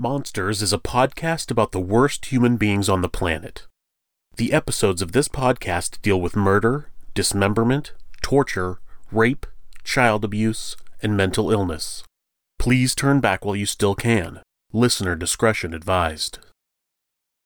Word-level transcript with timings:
Monsters 0.00 0.62
is 0.62 0.72
a 0.72 0.78
podcast 0.78 1.50
about 1.50 1.72
the 1.72 1.80
worst 1.80 2.26
human 2.26 2.56
beings 2.56 2.88
on 2.88 3.02
the 3.02 3.08
planet. 3.08 3.66
The 4.36 4.52
episodes 4.52 5.02
of 5.02 5.10
this 5.10 5.26
podcast 5.26 6.00
deal 6.02 6.20
with 6.20 6.36
murder, 6.36 6.92
dismemberment, 7.14 7.94
torture, 8.22 8.78
rape, 9.10 9.44
child 9.82 10.24
abuse, 10.24 10.76
and 11.02 11.16
mental 11.16 11.50
illness. 11.50 12.04
Please 12.60 12.94
turn 12.94 13.18
back 13.18 13.44
while 13.44 13.56
you 13.56 13.66
still 13.66 13.96
can. 13.96 14.38
Listener 14.72 15.16
discretion 15.16 15.74
advised. 15.74 16.38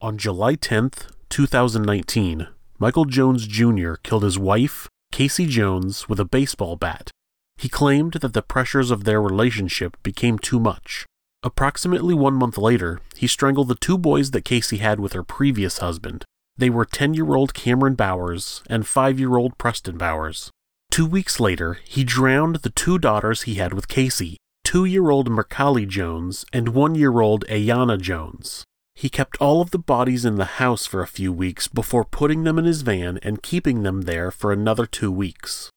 On 0.03 0.19
July 0.19 0.55
10th, 0.55 1.11
2019, 1.31 2.49
Michael 2.79 3.07
Jones 3.07 3.47
Jr. 3.47 3.95
killed 4.03 4.25
his 4.25 4.39
wife, 4.39 4.91
Casei 5.11 5.49
Jones, 5.49 6.07
with 6.07 6.21
a 6.21 6.27
baseball 6.27 6.77
bat. 6.77 7.11
He 7.57 7.71
claimed 7.71 8.13
that 8.21 8.35
the 8.35 8.43
pressures 8.43 8.91
of 8.91 9.05
their 9.05 9.23
relationship 9.23 9.97
became 10.03 10.39
too 10.39 10.61
much. 10.61 11.07
Approximately 11.45 12.15
one 12.15 12.35
month 12.35 12.57
later, 12.57 13.01
he 13.17 13.27
strangled 13.27 13.69
the 13.69 13.75
two 13.75 13.99
boys 13.99 14.31
that 14.31 14.45
Casei 14.45 14.79
had 14.79 15.01
with 15.01 15.13
her 15.13 15.25
previous 15.25 15.79
husband. 15.79 16.25
They 16.57 16.71
were 16.71 16.85
10 16.85 17.15
year 17.15 17.35
old 17.35 17.55
Cameron 17.55 17.95
Bowers 17.95 18.63
and 18.69 18.87
5 18.87 19.19
year 19.19 19.37
old 19.37 19.59
Preston 19.59 19.99
Bowers. 19.99 20.51
Two 20.91 21.07
weeks 21.07 21.41
later, 21.41 21.81
he 21.85 22.05
drowned 22.05 22.57
the 22.57 22.71
two 22.71 22.99
daughters 22.99 23.43
he 23.43 23.55
had 23.55 23.73
with 23.73 23.89
Casei, 23.89 24.37
two 24.63 24.85
year 24.85 25.11
old 25.11 25.29
Mercalli 25.29 25.89
Jones 25.89 26.45
and 26.53 26.69
one 26.69 26.95
year 26.95 27.21
old 27.21 27.45
Ayana 27.47 28.01
Jones. 28.01 28.65
He 28.95 29.09
kept 29.09 29.41
all 29.41 29.61
of 29.61 29.71
the 29.71 29.79
bodies 29.79 30.25
in 30.25 30.37
the 30.37 30.61
house 30.61 30.87
for 30.87 31.03
a 31.03 31.07
few 31.09 31.33
weeks 31.33 31.67
before 31.67 32.05
putting 32.05 32.45
them 32.45 32.59
in 32.59 32.67
his 32.67 32.83
van 32.83 33.19
and 33.23 33.43
keeping 33.43 33.83
them 33.83 34.03
there 34.03 34.31
for 34.31 34.53
another 34.53 34.87
two 34.87 35.11
weeks. 35.11 35.71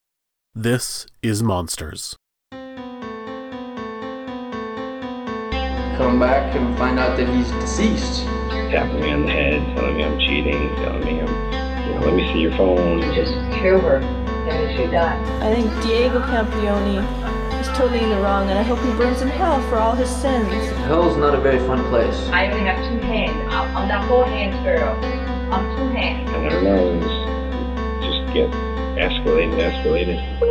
This 0.53 1.07
is 1.23 1.41
Monsters. 1.41 2.17
Come 5.97 6.19
back 6.19 6.55
and 6.55 6.77
find 6.77 6.99
out 6.99 7.17
that 7.17 7.27
he's 7.29 7.49
deceased. 7.51 8.25
tapping 8.69 8.99
me 8.99 9.11
on 9.11 9.25
the 9.25 9.31
head, 9.31 9.75
telling 9.75 9.97
me 9.97 10.03
I'm 10.03 10.19
cheating, 10.19 10.69
telling 10.75 11.05
me 11.05 11.21
I'm, 11.21 11.87
you 11.87 11.95
know, 11.95 12.05
let 12.05 12.13
me 12.13 12.33
see 12.33 12.41
your 12.41 12.51
phone. 12.57 13.01
just 13.13 13.33
kill 13.61 13.79
her 13.79 14.01
and 14.47 14.77
she 14.77 14.85
died. 14.87 15.19
I 15.41 15.55
think 15.55 15.71
Diego 15.83 16.19
Campione 16.21 16.99
is 17.59 17.67
totally 17.69 17.99
in 18.03 18.09
the 18.09 18.19
wrong, 18.19 18.49
and 18.49 18.59
I 18.59 18.63
hope 18.63 18.79
he 18.79 18.91
burns 18.97 19.21
in 19.21 19.27
hell 19.27 19.61
for 19.69 19.77
all 19.77 19.95
his 19.95 20.09
sins. 20.09 20.49
Hell's 20.85 21.17
not 21.17 21.33
a 21.33 21.41
very 21.41 21.59
fun 21.59 21.83
place. 21.89 22.27
I 22.29 22.47
only 22.51 22.65
have 22.65 22.77
two 22.89 22.99
hands. 22.99 23.35
I'm, 23.53 23.75
I'm 23.75 23.87
not 23.87 24.07
four 24.07 24.25
hands, 24.25 24.55
girl. 24.63 24.93
I'm 25.51 25.75
two 25.77 25.95
hands. 25.95 26.29
And 26.31 26.53
our 26.53 26.61
nose 26.61 27.03
just 28.03 28.33
get 28.33 28.49
escalated, 28.99 29.57
escalated. 29.57 30.45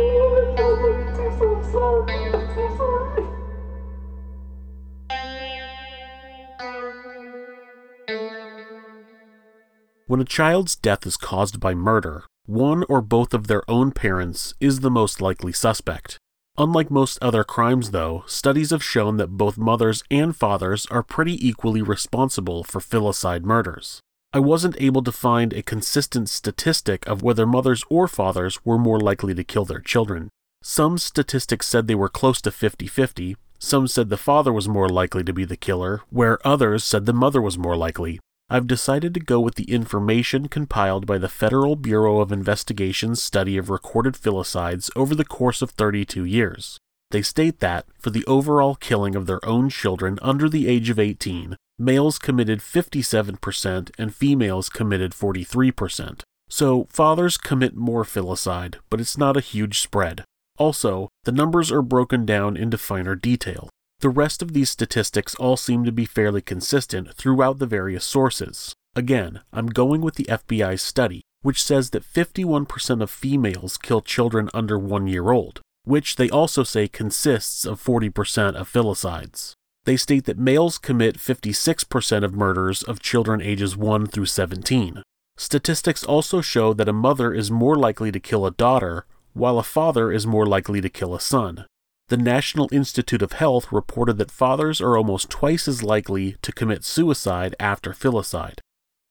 When 10.15 10.21
a 10.21 10.23
child's 10.23 10.77
death 10.77 11.05
is 11.05 11.17
caused 11.17 11.59
by 11.59 11.75
murder, 11.75 12.23
one 12.45 12.85
or 12.87 13.01
both 13.01 13.33
of 13.33 13.47
their 13.47 13.69
own 13.69 13.91
parents 13.91 14.53
is 14.61 14.79
the 14.79 14.89
most 14.89 15.19
likely 15.19 15.51
suspect. 15.51 16.19
Unlike 16.57 16.89
most 16.89 17.19
other 17.21 17.43
crimes, 17.43 17.91
though, 17.91 18.23
studies 18.25 18.69
have 18.69 18.81
shown 18.81 19.17
that 19.17 19.35
both 19.35 19.57
mothers 19.57 20.05
and 20.09 20.33
fathers 20.33 20.85
are 20.85 21.03
pretty 21.03 21.45
equally 21.45 21.81
responsible 21.81 22.63
for 22.63 22.79
filicide 22.79 23.43
murders. 23.43 23.99
I 24.31 24.39
wasn't 24.39 24.79
able 24.79 25.03
to 25.03 25.11
find 25.11 25.51
a 25.51 25.61
consistent 25.61 26.29
statistic 26.29 27.05
of 27.07 27.21
whether 27.21 27.45
mothers 27.45 27.83
or 27.89 28.07
fathers 28.07 28.63
were 28.63 28.77
more 28.77 29.01
likely 29.01 29.35
to 29.35 29.43
kill 29.43 29.65
their 29.65 29.81
children. 29.81 30.29
Some 30.63 30.97
statistics 30.97 31.67
said 31.67 31.87
they 31.87 31.93
were 31.93 32.07
close 32.07 32.39
to 32.43 32.51
50 32.51 32.87
50, 32.87 33.35
some 33.59 33.85
said 33.85 34.07
the 34.07 34.15
father 34.15 34.53
was 34.53 34.69
more 34.69 34.87
likely 34.87 35.25
to 35.25 35.33
be 35.33 35.43
the 35.43 35.57
killer, 35.57 36.03
where 36.09 36.39
others 36.47 36.85
said 36.85 37.05
the 37.05 37.11
mother 37.11 37.41
was 37.41 37.57
more 37.57 37.75
likely. 37.75 38.21
I've 38.47 38.67
decided 38.67 39.15
to 39.15 39.19
go 39.19 39.39
with 39.39 39.55
the 39.55 39.71
information 39.71 40.49
compiled 40.49 41.07
by 41.07 41.17
the 41.17 41.29
Federal 41.29 41.75
Bureau 41.75 42.19
of 42.19 42.31
Investigation's 42.31 43.21
study 43.21 43.57
of 43.57 43.71
recorded 43.71 44.13
filicides 44.13 44.91
over 44.95 45.15
the 45.15 45.25
course 45.25 45.63
of 45.63 45.71
32 45.71 46.25
years. 46.25 46.77
They 47.09 47.23
state 47.23 47.59
that, 47.61 47.87
for 47.97 48.11
the 48.11 48.25
overall 48.25 48.75
killing 48.75 49.15
of 49.15 49.25
their 49.25 49.43
own 49.43 49.69
children 49.69 50.19
under 50.21 50.47
the 50.47 50.67
age 50.67 50.91
of 50.91 50.99
18, 50.99 51.55
males 51.79 52.19
committed 52.19 52.59
57% 52.59 53.91
and 53.97 54.13
females 54.13 54.69
committed 54.69 55.13
43%. 55.13 56.21
So, 56.47 56.87
fathers 56.91 57.37
commit 57.37 57.75
more 57.75 58.03
filicide, 58.03 58.75
but 58.91 59.01
it's 59.01 59.17
not 59.17 59.37
a 59.37 59.41
huge 59.41 59.79
spread. 59.79 60.23
Also, 60.59 61.09
the 61.23 61.31
numbers 61.31 61.71
are 61.71 61.81
broken 61.81 62.25
down 62.25 62.55
into 62.55 62.77
finer 62.77 63.15
detail. 63.15 63.69
The 63.99 64.09
rest 64.09 64.41
of 64.41 64.53
these 64.53 64.69
statistics 64.69 65.35
all 65.35 65.57
seem 65.57 65.83
to 65.85 65.91
be 65.91 66.05
fairly 66.05 66.41
consistent 66.41 67.13
throughout 67.13 67.59
the 67.59 67.65
various 67.65 68.05
sources. 68.05 68.73
Again, 68.95 69.41
I'm 69.51 69.67
going 69.67 70.01
with 70.01 70.15
the 70.15 70.25
FBI's 70.25 70.81
study, 70.81 71.21
which 71.41 71.63
says 71.63 71.89
that 71.91 72.03
51% 72.03 73.01
of 73.01 73.09
females 73.09 73.77
kill 73.77 74.01
children 74.01 74.49
under 74.53 74.77
one 74.77 75.07
year 75.07 75.31
old, 75.31 75.61
which 75.83 76.15
they 76.15 76.29
also 76.29 76.63
say 76.63 76.87
consists 76.87 77.65
of 77.65 77.83
40% 77.83 78.55
of 78.55 78.71
filicides. 78.71 79.53
They 79.85 79.97
state 79.97 80.25
that 80.25 80.39
males 80.39 80.77
commit 80.77 81.17
56% 81.17 82.23
of 82.23 82.33
murders 82.33 82.83
of 82.83 82.99
children 82.99 83.41
ages 83.41 83.77
1 83.77 84.07
through 84.07 84.25
17. 84.25 85.03
Statistics 85.37 86.03
also 86.03 86.41
show 86.41 86.73
that 86.73 86.89
a 86.89 86.93
mother 86.93 87.33
is 87.33 87.51
more 87.51 87.75
likely 87.75 88.11
to 88.11 88.19
kill 88.19 88.45
a 88.45 88.51
daughter, 88.51 89.05
while 89.33 89.59
a 89.59 89.63
father 89.63 90.11
is 90.11 90.25
more 90.25 90.45
likely 90.45 90.81
to 90.81 90.89
kill 90.89 91.13
a 91.13 91.19
son. 91.19 91.65
The 92.07 92.17
National 92.17 92.69
Institute 92.71 93.23
of 93.23 93.31
Health 93.31 93.71
reported 93.71 94.19
that 94.19 94.29
fathers 94.29 94.79
are 94.79 94.95
almost 94.95 95.31
twice 95.31 95.67
as 95.67 95.81
likely 95.81 96.35
to 96.43 96.51
commit 96.51 96.83
suicide 96.83 97.55
after 97.59 97.93
filicide. 97.93 98.59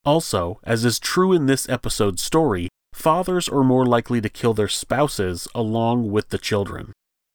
Also, 0.05 0.61
as 0.63 0.85
is 0.85 1.01
true 1.01 1.33
in 1.33 1.47
this 1.47 1.69
episode's 1.69 2.23
story, 2.23 2.69
fathers 2.93 3.49
are 3.49 3.65
more 3.65 3.85
likely 3.85 4.21
to 4.21 4.29
kill 4.29 4.55
their 4.55 4.69
spouses 4.69 5.49
along 5.57 6.13
with 6.13 6.29
the 6.29 6.39
children. 6.39 6.93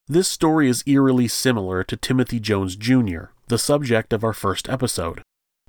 This 0.08 0.30
story 0.30 0.70
is 0.70 0.84
eerily 0.88 1.28
similar 1.28 1.84
to 1.84 1.98
Timothy 1.98 2.40
Jones 2.40 2.78
Jr., 2.78 3.26
the 3.48 3.58
subject 3.58 4.14
of 4.14 4.24
our 4.24 4.34
first 4.34 4.70
episode. 4.70 5.22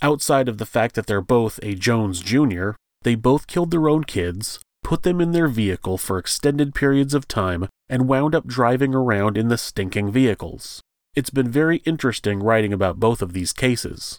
Outside 0.02 0.48
of 0.48 0.58
the 0.58 0.66
fact 0.66 0.94
that 0.94 1.06
they're 1.06 1.20
both 1.20 1.58
a 1.64 1.74
Jones 1.74 2.20
Jr., 2.20 2.70
they 3.02 3.16
both 3.16 3.48
killed 3.48 3.72
their 3.72 3.88
own 3.88 4.04
kids, 4.04 4.60
put 4.82 5.02
them 5.02 5.20
in 5.20 5.32
their 5.32 5.48
vehicle 5.48 5.98
for 5.98 6.18
extended 6.18 6.74
periods 6.74 7.14
of 7.14 7.28
time, 7.28 7.68
and 7.88 8.08
wound 8.08 8.34
up 8.34 8.46
driving 8.46 8.94
around 8.94 9.36
in 9.36 9.48
the 9.48 9.58
stinking 9.58 10.10
vehicles. 10.10 10.80
It's 11.14 11.30
been 11.30 11.50
very 11.50 11.78
interesting 11.78 12.42
writing 12.42 12.72
about 12.72 13.00
both 13.00 13.22
of 13.22 13.32
these 13.32 13.52
cases. 13.52 14.18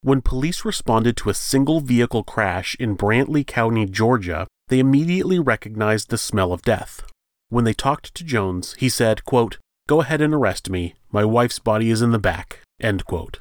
When 0.00 0.22
police 0.22 0.64
responded 0.64 1.16
to 1.18 1.30
a 1.30 1.34
single 1.34 1.80
vehicle 1.80 2.22
crash 2.22 2.76
in 2.78 2.96
Brantley 2.96 3.46
County, 3.46 3.84
Georgia, 3.84 4.46
they 4.68 4.78
immediately 4.78 5.38
recognized 5.38 6.08
the 6.08 6.18
smell 6.18 6.52
of 6.52 6.62
death. 6.62 7.02
When 7.48 7.64
they 7.64 7.74
talked 7.74 8.14
to 8.14 8.24
Jones, 8.24 8.74
he 8.78 8.88
said, 8.88 9.24
quote, 9.24 9.58
Go 9.86 10.00
ahead 10.00 10.20
and 10.20 10.34
arrest 10.34 10.70
me. 10.70 10.94
My 11.10 11.24
wife's 11.24 11.58
body 11.58 11.90
is 11.90 12.02
in 12.02 12.12
the 12.12 12.18
back. 12.18 12.60
End 12.80 13.06
quote. 13.06 13.40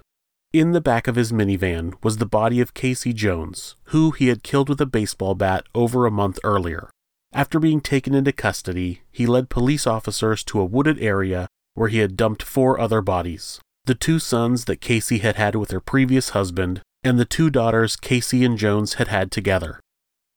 In 0.54 0.72
the 0.72 0.82
back 0.82 1.08
of 1.08 1.16
his 1.16 1.34
minivan 1.34 1.94
was 2.02 2.18
the 2.18 2.26
body 2.26 2.62
of 2.62 2.74
Casei 2.74 3.14
Jones, 3.14 3.76
who 3.86 4.12
he 4.12 4.30
had 4.30 4.44
killed 4.44 4.70
with 4.70 4.80
a 4.80 4.86
baseball 4.86 5.36
bat 5.36 5.66
over 5.76 6.06
a 6.06 6.12
month 6.12 6.40
earlier. 6.44 6.90
After 7.34 7.60
being 7.60 7.82
taken 7.82 8.16
into 8.16 8.32
custody, 8.32 9.02
he 9.12 9.26
led 9.26 9.50
police 9.50 9.86
officers 9.86 10.44
to 10.46 10.60
a 10.60 10.66
wooded 10.66 11.00
area 11.00 11.48
where 11.74 11.90
he 11.90 12.00
had 12.00 12.16
dumped 12.16 12.44
four 12.44 12.80
other 12.80 13.02
bodies 13.02 13.60
the 13.88 13.96
two 13.96 14.20
sons 14.20 14.66
that 14.66 14.82
Casei 14.82 15.22
had 15.22 15.38
had 15.38 15.56
with 15.56 15.72
her 15.72 15.80
previous 15.80 16.32
husband, 16.32 16.82
and 17.06 17.18
the 17.18 17.24
two 17.24 17.50
daughters 17.50 17.96
Casei 17.96 18.46
and 18.46 18.58
Jones 18.58 18.96
had 18.96 19.08
had 19.08 19.32
together. 19.32 19.80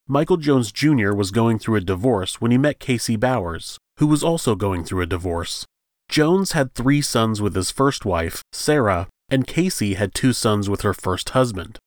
Michael 0.06 0.36
Jones 0.36 0.70
Jr. 0.70 1.12
was 1.12 1.32
going 1.32 1.58
through 1.58 1.74
a 1.74 1.80
divorce 1.80 2.40
when 2.40 2.52
he 2.52 2.58
met 2.58 2.78
Casei 2.78 3.18
Bowers, 3.18 3.76
who 3.98 4.06
was 4.06 4.22
also 4.22 4.54
going 4.54 4.84
through 4.84 5.02
a 5.02 5.06
divorce. 5.06 5.64
Jones 6.08 6.52
had 6.52 6.74
three 6.74 7.02
sons 7.02 7.42
with 7.42 7.56
his 7.56 7.72
first 7.72 8.04
wife, 8.04 8.40
Sarah, 8.52 9.08
and 9.30 9.46
Casey 9.46 9.94
had 9.94 10.14
two 10.14 10.32
sons 10.32 10.68
with 10.68 10.82
her 10.82 10.94
first 10.94 11.30
husband. 11.30 11.78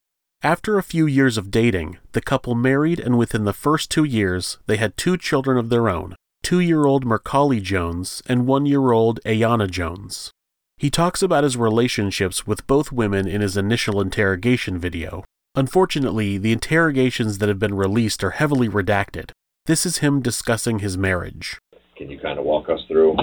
After 0.42 0.78
a 0.78 0.84
few 0.84 1.06
years 1.06 1.38
of 1.38 1.52
dating, 1.52 1.98
the 2.12 2.22
couple 2.22 2.56
married, 2.56 3.00
and 3.00 3.18
within 3.18 3.46
the 3.46 3.54
first 3.54 3.90
two 3.90 4.04
years, 4.04 4.58
they 4.68 4.78
had 4.78 4.98
two 4.98 5.18
children 5.18 5.58
of 5.58 5.70
their 5.70 5.90
own 5.90 6.16
two 6.44 6.60
year 6.60 6.86
old 6.86 7.06
Mercalli 7.06 7.62
Jones 7.62 8.22
and 8.28 8.46
one 8.46 8.66
year 8.66 8.92
old 8.92 9.22
Ayana 9.26 9.70
Jones. 9.72 10.32
He 10.78 10.90
talks 10.90 11.22
about 11.24 11.46
his 11.46 11.56
relationships 11.56 12.46
with 12.46 12.68
both 12.68 12.92
women 12.92 13.28
in 13.28 13.40
his 13.40 13.56
initial 13.56 14.02
interrogation 14.02 14.78
video. 14.78 15.24
Unfortunately, 15.56 16.38
the 16.38 16.52
interrogations 16.52 17.38
that 17.38 17.48
have 17.48 17.60
been 17.60 17.76
released 17.76 18.24
are 18.24 18.32
heavily 18.32 18.68
redacted. 18.68 19.32
This 19.66 19.86
is 19.86 20.00
him 20.00 20.22
discussing 20.22 20.80
his 20.80 20.98
marriage. 20.98 21.58
Can 21.96 22.10
you 22.10 22.20
kind 22.20 22.38
of 22.38 22.44
walk 22.44 22.68
us 22.70 22.82
through 22.90 23.16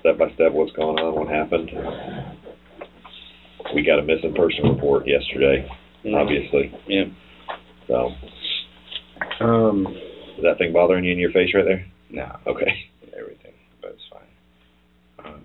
step 0.00 0.18
by 0.18 0.30
step 0.34 0.52
what's 0.52 0.72
going 0.72 0.98
on, 0.98 1.14
what 1.14 1.28
happened? 1.28 1.70
We 3.74 3.82
got 3.82 3.98
a 3.98 4.02
missing 4.02 4.34
person 4.34 4.68
report 4.68 5.06
yesterday, 5.06 5.68
obviously. 6.14 6.72
Yeah. 6.86 7.04
So, 7.86 8.12
Um, 9.40 9.86
is 10.36 10.42
that 10.42 10.58
thing 10.58 10.72
bothering 10.72 11.04
you 11.04 11.12
in 11.12 11.18
your 11.18 11.30
face 11.32 11.50
right 11.54 11.64
there? 11.64 11.86
no, 12.10 12.36
Okay. 12.46 12.86
everything, 13.18 13.52
but 13.82 13.90
it's 13.92 14.02
fine. 14.10 15.26
Um, 15.34 15.44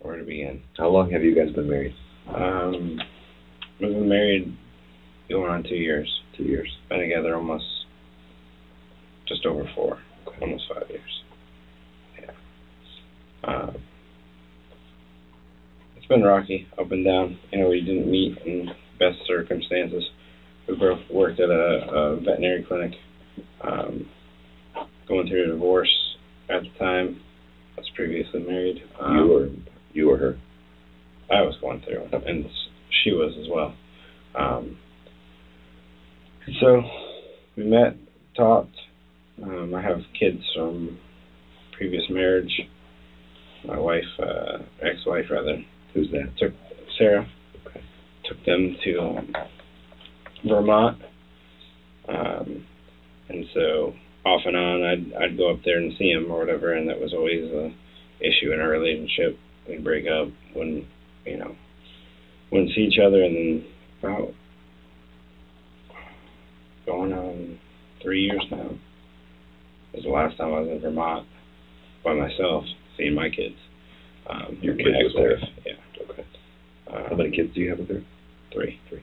where 0.00 0.16
to 0.16 0.24
begin. 0.24 0.62
How 0.78 0.88
long 0.88 1.10
have 1.10 1.22
you 1.22 1.34
guys 1.34 1.54
been 1.54 1.68
married? 1.68 1.94
Um, 2.34 3.00
we've 3.80 3.90
been 3.90 4.08
married 4.08 4.56
going 5.28 5.50
on 5.50 5.62
two 5.62 5.74
years. 5.76 6.08
Two 6.36 6.44
years. 6.44 6.68
Been 6.88 7.00
together 7.00 7.34
almost 7.36 7.64
just 9.28 9.44
over 9.46 9.64
four, 9.74 9.98
almost 10.40 10.64
five 10.72 10.88
years. 10.88 11.22
Yeah. 12.20 12.30
Uh, 13.48 13.72
it's 15.96 15.99
been 16.10 16.22
rocky, 16.22 16.66
up 16.78 16.90
and 16.90 17.04
down. 17.04 17.38
You 17.52 17.60
know, 17.60 17.68
we 17.70 17.80
didn't 17.80 18.10
meet 18.10 18.36
in 18.44 18.68
best 18.98 19.18
circumstances. 19.26 20.04
We 20.68 20.76
both 20.76 20.98
worked 21.10 21.40
at 21.40 21.48
a, 21.48 21.86
a 21.88 22.16
veterinary 22.16 22.64
clinic. 22.64 22.92
Um, 23.62 24.06
going 25.08 25.28
through 25.28 25.44
a 25.44 25.52
divorce 25.54 26.16
at 26.48 26.62
the 26.62 26.78
time. 26.78 27.20
I 27.76 27.80
was 27.80 27.90
previously 27.94 28.40
married. 28.40 28.82
Um, 29.00 29.16
you 29.16 29.26
were, 29.26 29.48
you 29.92 30.10
or 30.10 30.18
her? 30.18 30.38
I 31.30 31.42
was 31.42 31.56
going 31.60 31.80
through, 31.82 32.08
and 32.26 32.44
she 33.02 33.12
was 33.12 33.32
as 33.40 33.46
well. 33.48 33.74
Um, 34.34 34.78
so 36.60 36.82
we 37.56 37.64
met, 37.64 37.96
talked. 38.36 38.74
Um, 39.42 39.74
I 39.74 39.82
have 39.82 39.98
kids 40.18 40.42
from 40.54 40.98
previous 41.76 42.02
marriage. 42.10 42.52
My 43.64 43.78
wife, 43.78 44.04
uh, 44.18 44.58
ex-wife 44.82 45.26
rather, 45.30 45.62
Who's 45.94 46.10
that? 46.12 46.32
took 46.38 46.52
Sarah. 46.98 47.26
Okay. 47.66 47.80
Took 48.28 48.44
them 48.44 48.76
to 48.84 49.00
um, 49.00 49.32
Vermont, 50.46 50.98
um, 52.08 52.66
and 53.28 53.44
so 53.54 53.94
off 54.24 54.42
and 54.44 54.56
on, 54.56 54.82
I'd 54.82 55.12
I'd 55.22 55.36
go 55.36 55.50
up 55.50 55.60
there 55.64 55.78
and 55.78 55.92
see 55.98 56.10
him 56.10 56.30
or 56.30 56.38
whatever, 56.38 56.74
and 56.74 56.88
that 56.88 57.00
was 57.00 57.12
always 57.12 57.42
a 57.50 57.72
issue 58.20 58.52
in 58.52 58.60
our 58.60 58.68
relationship. 58.68 59.38
We'd 59.68 59.84
break 59.84 60.06
up 60.06 60.28
when 60.54 60.86
you 61.24 61.38
know 61.38 61.54
wouldn't 62.52 62.72
see 62.74 62.82
each 62.82 62.98
other, 63.04 63.22
and 63.22 63.34
then 63.36 63.64
about 64.02 64.28
going 66.86 67.12
on 67.12 67.58
three 68.02 68.22
years 68.22 68.42
now 68.50 68.70
was 69.94 70.04
the 70.04 70.10
last 70.10 70.36
time 70.36 70.48
I 70.48 70.60
was 70.60 70.68
in 70.70 70.80
Vermont 70.80 71.26
by 72.04 72.14
myself 72.14 72.64
seeing 72.96 73.14
my 73.14 73.28
kids. 73.28 73.56
Um, 74.28 74.58
Your 74.60 74.74
kids 74.76 74.88
with 75.02 75.12
Sarah? 75.14 75.36
ex-wife, 75.40 75.64
Yeah. 75.66 76.04
Okay. 76.10 76.24
Um, 76.88 76.99
How 77.10 77.16
many 77.16 77.30
kids 77.30 77.52
do 77.52 77.60
you 77.60 77.70
have 77.70 77.80
with 77.80 77.88
her? 77.88 78.02
Three. 78.52 78.80
Three. 78.88 79.02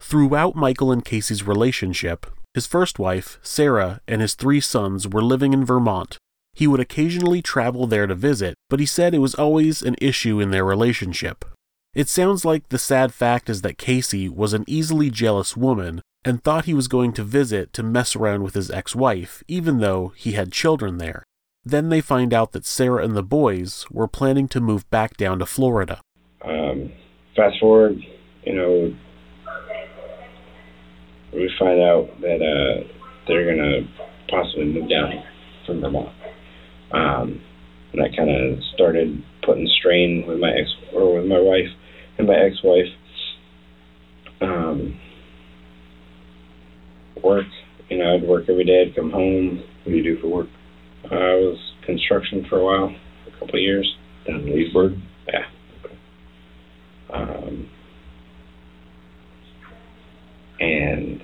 Throughout 0.00 0.56
Michael 0.56 0.92
and 0.92 1.04
Casei's 1.04 1.46
relationship, 1.46 2.26
his 2.52 2.66
first 2.66 2.98
wife, 2.98 3.38
Sarah, 3.42 4.00
and 4.06 4.20
his 4.20 4.34
three 4.34 4.60
sons 4.60 5.08
were 5.08 5.22
living 5.22 5.52
in 5.52 5.64
Vermont. 5.64 6.18
He 6.52 6.66
would 6.66 6.80
occasionally 6.80 7.42
travel 7.42 7.86
there 7.86 8.06
to 8.06 8.14
visit, 8.14 8.54
but 8.68 8.80
he 8.80 8.86
said 8.86 9.14
it 9.14 9.18
was 9.18 9.34
always 9.34 9.82
an 9.82 9.96
issue 10.00 10.40
in 10.40 10.50
their 10.50 10.64
relationship. 10.64 11.44
It 11.94 12.08
sounds 12.08 12.44
like 12.44 12.68
the 12.68 12.78
sad 12.78 13.14
fact 13.14 13.48
is 13.48 13.62
that 13.62 13.78
Casei 13.78 14.28
was 14.28 14.52
an 14.52 14.64
easily 14.66 15.10
jealous 15.10 15.56
woman 15.56 16.02
and 16.24 16.42
thought 16.42 16.64
he 16.64 16.74
was 16.74 16.88
going 16.88 17.12
to 17.14 17.22
visit 17.22 17.72
to 17.72 17.82
mess 17.82 18.16
around 18.16 18.42
with 18.42 18.54
his 18.54 18.70
ex 18.70 18.94
wife, 18.96 19.42
even 19.46 19.78
though 19.78 20.12
he 20.16 20.32
had 20.32 20.52
children 20.52 20.98
there. 20.98 21.22
Then 21.64 21.88
they 21.88 22.00
find 22.00 22.34
out 22.34 22.52
that 22.52 22.66
Sarah 22.66 23.04
and 23.04 23.16
the 23.16 23.22
boys 23.22 23.86
were 23.90 24.08
planning 24.08 24.48
to 24.48 24.60
move 24.60 24.88
back 24.90 25.16
down 25.16 25.38
to 25.38 25.46
Florida. 25.46 26.00
Um, 26.46 26.92
fast 27.36 27.58
forward, 27.60 27.96
you 28.44 28.54
know, 28.54 28.94
we 31.32 31.50
find 31.58 31.80
out 31.80 32.08
that 32.20 32.40
uh, 32.42 32.86
they're 33.26 33.54
gonna 33.54 33.88
possibly 34.28 34.66
move 34.66 34.88
down 34.88 35.12
here 35.12 35.24
from 35.66 35.80
Vermont, 35.80 36.10
um, 36.92 37.40
and 37.92 38.02
that 38.02 38.16
kind 38.16 38.30
of 38.30 38.62
started 38.74 39.22
putting 39.44 39.68
strain 39.78 40.24
with 40.26 40.38
my 40.38 40.50
ex 40.50 40.68
or 40.92 41.16
with 41.16 41.26
my 41.26 41.40
wife 41.40 41.70
and 42.18 42.26
my 42.26 42.34
ex-wife. 42.34 42.92
Um, 44.40 45.00
work, 47.22 47.46
you 47.88 47.98
know, 47.98 48.14
I'd 48.14 48.22
work 48.22 48.44
every 48.48 48.64
day. 48.64 48.84
I'd 48.86 48.94
come 48.94 49.10
home. 49.10 49.62
What 49.84 49.92
do 49.92 49.96
you 49.96 50.02
do 50.02 50.20
for 50.20 50.28
work? 50.28 50.48
I 51.04 51.14
was 51.14 51.58
construction 51.86 52.46
for 52.48 52.58
a 52.58 52.64
while, 52.64 52.96
a 53.26 53.30
couple 53.32 53.56
of 53.56 53.60
years. 53.60 53.96
Down 54.26 54.40
in 54.40 54.54
Leesburg? 54.54 54.92
Yeah. 55.28 55.44
Um, 57.14 57.70
and 60.60 61.22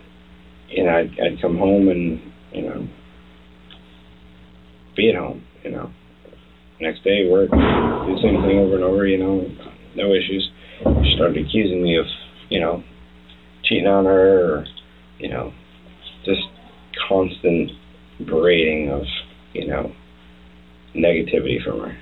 you 0.69 0.85
know, 0.85 0.91
I'd, 0.91 1.11
I'd 1.21 1.43
come 1.43 1.59
home 1.59 1.89
and 1.89 2.21
you 2.53 2.63
know 2.63 2.89
be 4.97 5.11
at 5.11 5.17
home. 5.17 5.45
You 5.65 5.73
know, 5.73 5.91
next 6.81 7.03
day 7.05 7.29
work, 7.29 7.51
do 7.51 7.57
the 7.57 8.21
same 8.23 8.43
thing 8.43 8.59
over 8.59 8.77
and 8.77 8.85
over. 8.85 9.07
You 9.07 9.19
know, 9.19 9.47
no 9.97 10.13
issues. 10.13 10.49
She 11.05 11.15
started 11.17 11.45
accusing 11.45 11.83
me 11.83 11.97
of 11.99 12.07
you 12.49 12.61
know 12.61 12.83
cheating 13.65 13.87
on 13.87 14.05
her, 14.05 14.55
or 14.55 14.67
you 15.19 15.29
know, 15.29 15.53
just 16.25 16.41
constant 17.09 17.73
berating 18.27 18.91
of 18.91 19.03
you 19.53 19.67
know 19.67 19.93
negativity 20.95 21.63
from 21.63 21.81
her. 21.81 21.99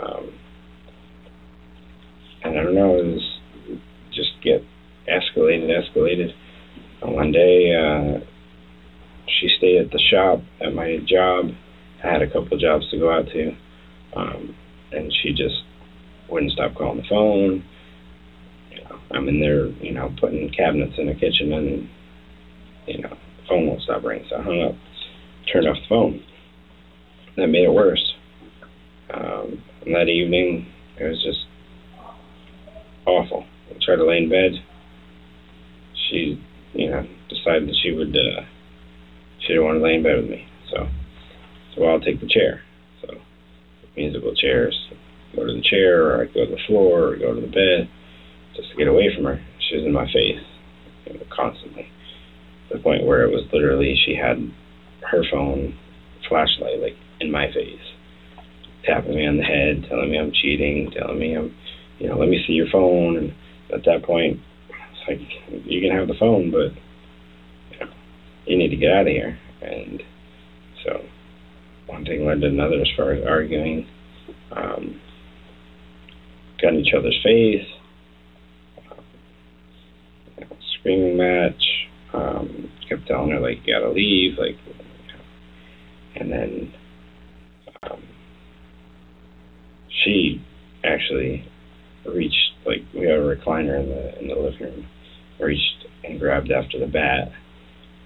Um, 0.00 0.37
I 2.56 2.62
don't 2.62 2.74
know, 2.74 2.98
it 2.98 3.06
was 3.06 3.38
just 4.12 4.30
get 4.42 4.62
escalated, 5.08 5.68
escalated. 5.70 6.32
And 7.02 7.14
one 7.14 7.32
day, 7.32 7.74
uh, 7.74 8.24
she 9.26 9.48
stayed 9.58 9.78
at 9.78 9.90
the 9.90 10.00
shop 10.10 10.40
at 10.60 10.74
my 10.74 10.98
job. 11.06 11.46
I 12.02 12.12
had 12.12 12.22
a 12.22 12.30
couple 12.30 12.58
jobs 12.58 12.90
to 12.90 12.98
go 12.98 13.12
out 13.12 13.26
to, 13.26 13.56
um, 14.16 14.54
and 14.92 15.12
she 15.22 15.30
just 15.30 15.62
wouldn't 16.28 16.52
stop 16.52 16.74
calling 16.74 16.98
the 16.98 17.08
phone. 17.08 17.64
I'm 19.10 19.28
in 19.28 19.40
there, 19.40 19.68
you 19.82 19.92
know, 19.92 20.14
putting 20.20 20.50
cabinets 20.50 20.94
in 20.98 21.06
the 21.06 21.14
kitchen, 21.14 21.52
and 21.52 21.88
you 22.86 23.02
know, 23.02 23.10
the 23.10 23.48
phone 23.48 23.66
won't 23.66 23.82
stop 23.82 24.04
ringing. 24.04 24.26
So 24.28 24.36
I 24.36 24.42
hung 24.42 24.62
up, 24.62 24.74
turned 25.52 25.66
off 25.66 25.76
the 25.76 25.88
phone. 25.88 26.22
That 27.36 27.46
made 27.46 27.64
it 27.64 27.72
worse. 27.72 28.14
Um, 29.12 29.62
and 29.86 29.94
that 29.94 30.08
evening, 30.08 30.66
it 30.98 31.04
was 31.04 31.22
just 31.22 31.47
awful. 33.08 33.44
I 33.70 33.78
tried 33.84 33.96
to 33.96 34.04
lay 34.04 34.18
in 34.18 34.28
bed. 34.28 34.52
She, 36.08 36.42
you 36.74 36.90
know, 36.90 37.06
decided 37.28 37.68
that 37.68 37.76
she 37.82 37.92
would, 37.92 38.14
uh, 38.14 38.42
she 39.40 39.48
didn't 39.48 39.64
want 39.64 39.78
to 39.78 39.84
lay 39.84 39.94
in 39.94 40.02
bed 40.02 40.16
with 40.16 40.30
me. 40.30 40.46
So, 40.70 40.88
so 41.74 41.84
I'll 41.84 42.00
take 42.00 42.20
the 42.20 42.28
chair. 42.28 42.62
So, 43.02 43.14
musical 43.96 44.34
chairs. 44.34 44.74
Go 45.36 45.46
to 45.46 45.52
the 45.52 45.62
chair, 45.62 46.06
or 46.06 46.22
I 46.22 46.26
go 46.26 46.46
to 46.46 46.50
the 46.50 46.62
floor, 46.66 47.12
or 47.12 47.16
go 47.16 47.34
to 47.34 47.40
the 47.40 47.46
bed, 47.46 47.88
just 48.56 48.70
to 48.70 48.76
get 48.76 48.88
away 48.88 49.14
from 49.14 49.24
her. 49.24 49.40
She 49.68 49.76
was 49.76 49.84
in 49.84 49.92
my 49.92 50.06
face, 50.06 50.40
you 51.06 51.14
know, 51.14 51.26
constantly. 51.34 51.86
To 52.68 52.76
the 52.76 52.82
point 52.82 53.04
where 53.04 53.24
it 53.24 53.30
was 53.30 53.44
literally 53.52 53.94
she 54.06 54.14
had 54.14 54.38
her 55.10 55.22
phone 55.30 55.76
flashlight 56.28 56.80
like 56.80 56.96
in 57.20 57.30
my 57.30 57.46
face, 57.52 57.80
tapping 58.84 59.14
me 59.14 59.26
on 59.26 59.36
the 59.36 59.42
head, 59.42 59.86
telling 59.88 60.10
me 60.10 60.18
I'm 60.18 60.32
cheating, 60.32 60.90
telling 60.96 61.18
me 61.18 61.34
I'm, 61.34 61.54
you 61.98 62.08
know, 62.08 62.16
let 62.16 62.28
me 62.28 62.42
see 62.46 62.54
your 62.54 62.68
phone. 62.70 63.16
And 63.16 63.34
at 63.72 63.84
that 63.84 64.04
point, 64.04 64.40
it's 64.68 65.08
like 65.08 65.64
you 65.66 65.80
can 65.80 65.96
have 65.96 66.08
the 66.08 66.14
phone, 66.18 66.50
but 66.50 66.72
you, 67.72 67.80
know, 67.80 67.92
you 68.46 68.58
need 68.58 68.70
to 68.70 68.76
get 68.76 68.92
out 68.92 69.02
of 69.02 69.08
here. 69.08 69.38
And 69.62 70.02
so 70.84 71.04
one 71.86 72.04
thing 72.04 72.24
led 72.26 72.40
to 72.40 72.46
another 72.46 72.80
as 72.80 72.88
far 72.96 73.12
as 73.12 73.24
arguing. 73.26 73.86
Um, 74.52 75.00
got 76.60 76.74
in 76.74 76.80
each 76.80 76.94
other's 76.96 77.18
face, 77.22 77.66
you 80.36 80.44
know, 80.44 80.56
screaming 80.78 81.16
match. 81.16 81.62
Um, 82.12 82.70
kept 82.88 83.06
telling 83.06 83.30
her 83.30 83.40
like 83.40 83.58
you 83.64 83.74
gotta 83.74 83.90
leave, 83.90 84.38
like, 84.38 84.56
and 86.16 86.32
then 86.32 86.72
um, 87.82 88.02
she 90.04 90.42
actually 90.84 91.46
reached 92.14 92.52
like 92.66 92.82
we 92.94 93.06
have 93.06 93.20
a 93.20 93.36
recliner 93.36 93.80
in 93.80 93.88
the 93.88 94.18
in 94.18 94.28
the 94.28 94.34
living 94.34 94.60
room, 94.60 94.86
reached 95.38 95.86
and 96.04 96.18
grabbed 96.18 96.50
after 96.50 96.78
the 96.78 96.86
bat, 96.86 97.32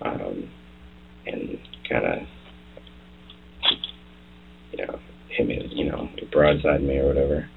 um, 0.03 0.51
and 1.27 1.59
kind 1.89 2.07
of 2.07 2.19
you 4.73 4.87
know 4.87 4.99
hit 5.29 5.47
me, 5.47 5.69
you 5.73 5.91
know, 5.91 6.09
broadside 6.31 6.83
me 6.83 6.99
or 6.99 7.09
whatever. 7.09 7.49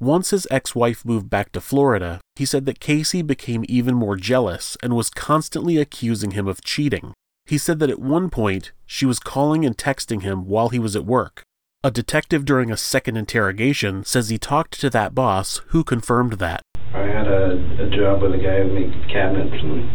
Once 0.00 0.30
his 0.30 0.46
ex 0.50 0.74
wife 0.74 1.04
moved 1.04 1.30
back 1.30 1.52
to 1.52 1.60
Florida, 1.60 2.20
he 2.34 2.44
said 2.44 2.66
that 2.66 2.80
Casei 2.80 3.26
became 3.26 3.64
even 3.66 3.94
more 3.94 4.16
jealous 4.16 4.76
and 4.82 4.94
was 4.94 5.08
constantly 5.08 5.78
accusing 5.78 6.32
him 6.32 6.46
of 6.46 6.62
cheating. 6.62 7.14
He 7.46 7.58
said 7.58 7.78
that 7.78 7.90
at 7.90 7.98
one 7.98 8.28
point, 8.28 8.72
she 8.84 9.06
was 9.06 9.18
calling 9.18 9.64
and 9.64 9.76
texting 9.76 10.22
him 10.22 10.46
while 10.46 10.68
he 10.68 10.78
was 10.78 10.94
at 10.94 11.06
work. 11.06 11.42
A 11.86 11.90
detective 11.92 12.44
during 12.44 12.72
a 12.72 12.76
second 12.76 13.16
interrogation 13.16 14.02
says 14.02 14.28
he 14.28 14.38
talked 14.42 14.74
to 14.80 14.90
that 14.90 15.14
boss 15.14 15.62
who 15.68 15.84
confirmed 15.84 16.42
that. 16.42 16.62
I 16.92 17.06
had 17.06 17.28
a, 17.30 17.62
a 17.78 17.86
job 17.94 18.22
with 18.26 18.34
a 18.34 18.42
guy 18.42 18.58
who 18.66 18.74
made 18.74 18.90
cabinets 19.06 19.54
and 19.54 19.86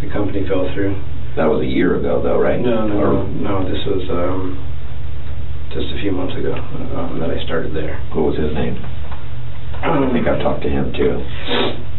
the 0.00 0.08
company 0.08 0.48
fell 0.48 0.72
through. 0.72 0.96
That 1.36 1.44
was 1.44 1.60
a 1.60 1.68
year 1.68 2.00
ago, 2.00 2.22
though, 2.24 2.40
right? 2.40 2.56
No, 2.58 2.88
no, 2.88 2.96
Or- 2.96 3.28
no, 3.28 3.60
no, 3.60 3.68
this 3.68 3.76
was 3.84 4.08
um, 4.08 4.56
just 5.68 5.92
a 5.92 6.00
few 6.00 6.12
months 6.16 6.32
ago 6.32 6.56
um, 6.96 7.20
that 7.20 7.28
I 7.28 7.36
started 7.44 7.76
there. 7.76 8.00
What 8.16 8.32
was 8.32 8.40
his 8.40 8.54
name? 8.56 8.80
I 8.80 10.00
think 10.16 10.24
I've 10.24 10.40
talked 10.40 10.62
to 10.64 10.70
him 10.72 10.96
too. 10.96 11.20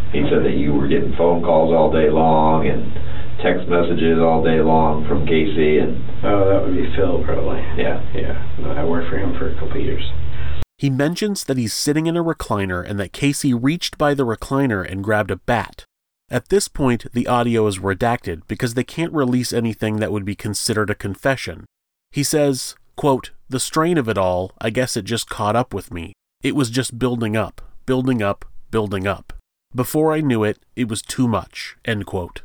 He 0.10 0.25
said 0.25 0.42
that 0.42 0.58
you 0.58 0.74
were 0.74 0.88
getting 0.90 1.14
phone 1.22 1.46
calls 1.46 1.70
all 1.70 1.94
day 1.94 2.10
long 2.10 2.66
and 2.66 2.82
text 3.42 3.68
messages 3.68 4.20
all 4.20 4.44
day 4.44 4.60
long 4.62 5.08
from 5.08 5.25
Casei 5.25 5.82
and 5.84 6.01
Oh, 6.24 6.50
that 6.50 6.63
would 6.65 6.75
be 6.75 6.89
Phil 6.96 7.24
probably. 7.24 7.60
yeah. 7.77 8.01
Yeah. 8.13 8.74
I 8.77 8.84
worked 8.86 9.10
for 9.10 9.18
him 9.18 9.38
for 9.38 9.50
a 9.50 9.54
couple 9.56 9.77
of 9.77 9.84
years. 9.86 10.04
He 10.77 10.89
mentions 10.89 11.44
that 11.46 11.58
he's 11.58 11.74
sitting 11.74 12.06
in 12.08 12.18
a 12.18 12.24
recliner 12.24 12.84
and 12.88 13.00
that 13.00 13.13
Casei 13.13 13.58
reached 13.60 13.98
by 13.98 14.13
the 14.13 14.25
recliner 14.25 14.84
and 14.89 15.04
grabbed 15.04 15.32
a 15.32 15.38
bat. 15.38 15.86
At 16.30 16.50
this 16.50 16.68
point, 16.68 17.06
the 17.13 17.27
audio 17.27 17.68
is 17.68 17.80
redacted 17.80 18.42
because 18.48 18.74
they 18.74 18.84
can't 18.84 19.13
release 19.13 19.54
anything 19.54 19.98
that 19.98 20.12
would 20.12 20.25
be 20.25 20.36
considered 20.36 20.89
a 20.89 20.96
confession. 20.96 21.65
He 22.12 22.24
says, 22.24 22.75
quote, 22.98 23.32
The 23.48 23.60
strain 23.60 23.98
of 23.98 24.10
it 24.10 24.18
all, 24.18 24.51
I 24.60 24.70
guess 24.72 24.98
it 24.98 25.06
just 25.06 25.30
caught 25.30 25.56
up 25.56 25.74
with 25.74 25.92
me. 25.94 26.13
It 26.42 26.56
was 26.56 26.70
just 26.70 26.98
building 27.00 27.38
up, 27.38 27.62
building 27.86 28.22
up, 28.24 28.44
building 28.72 29.06
up. 29.08 29.34
Before 29.74 30.12
I 30.13 30.22
knew 30.22 30.44
it, 30.44 30.58
it 30.75 30.89
was 30.89 31.01
too 31.01 31.27
much. 31.27 31.77
End 31.86 32.06
quote. 32.06 32.42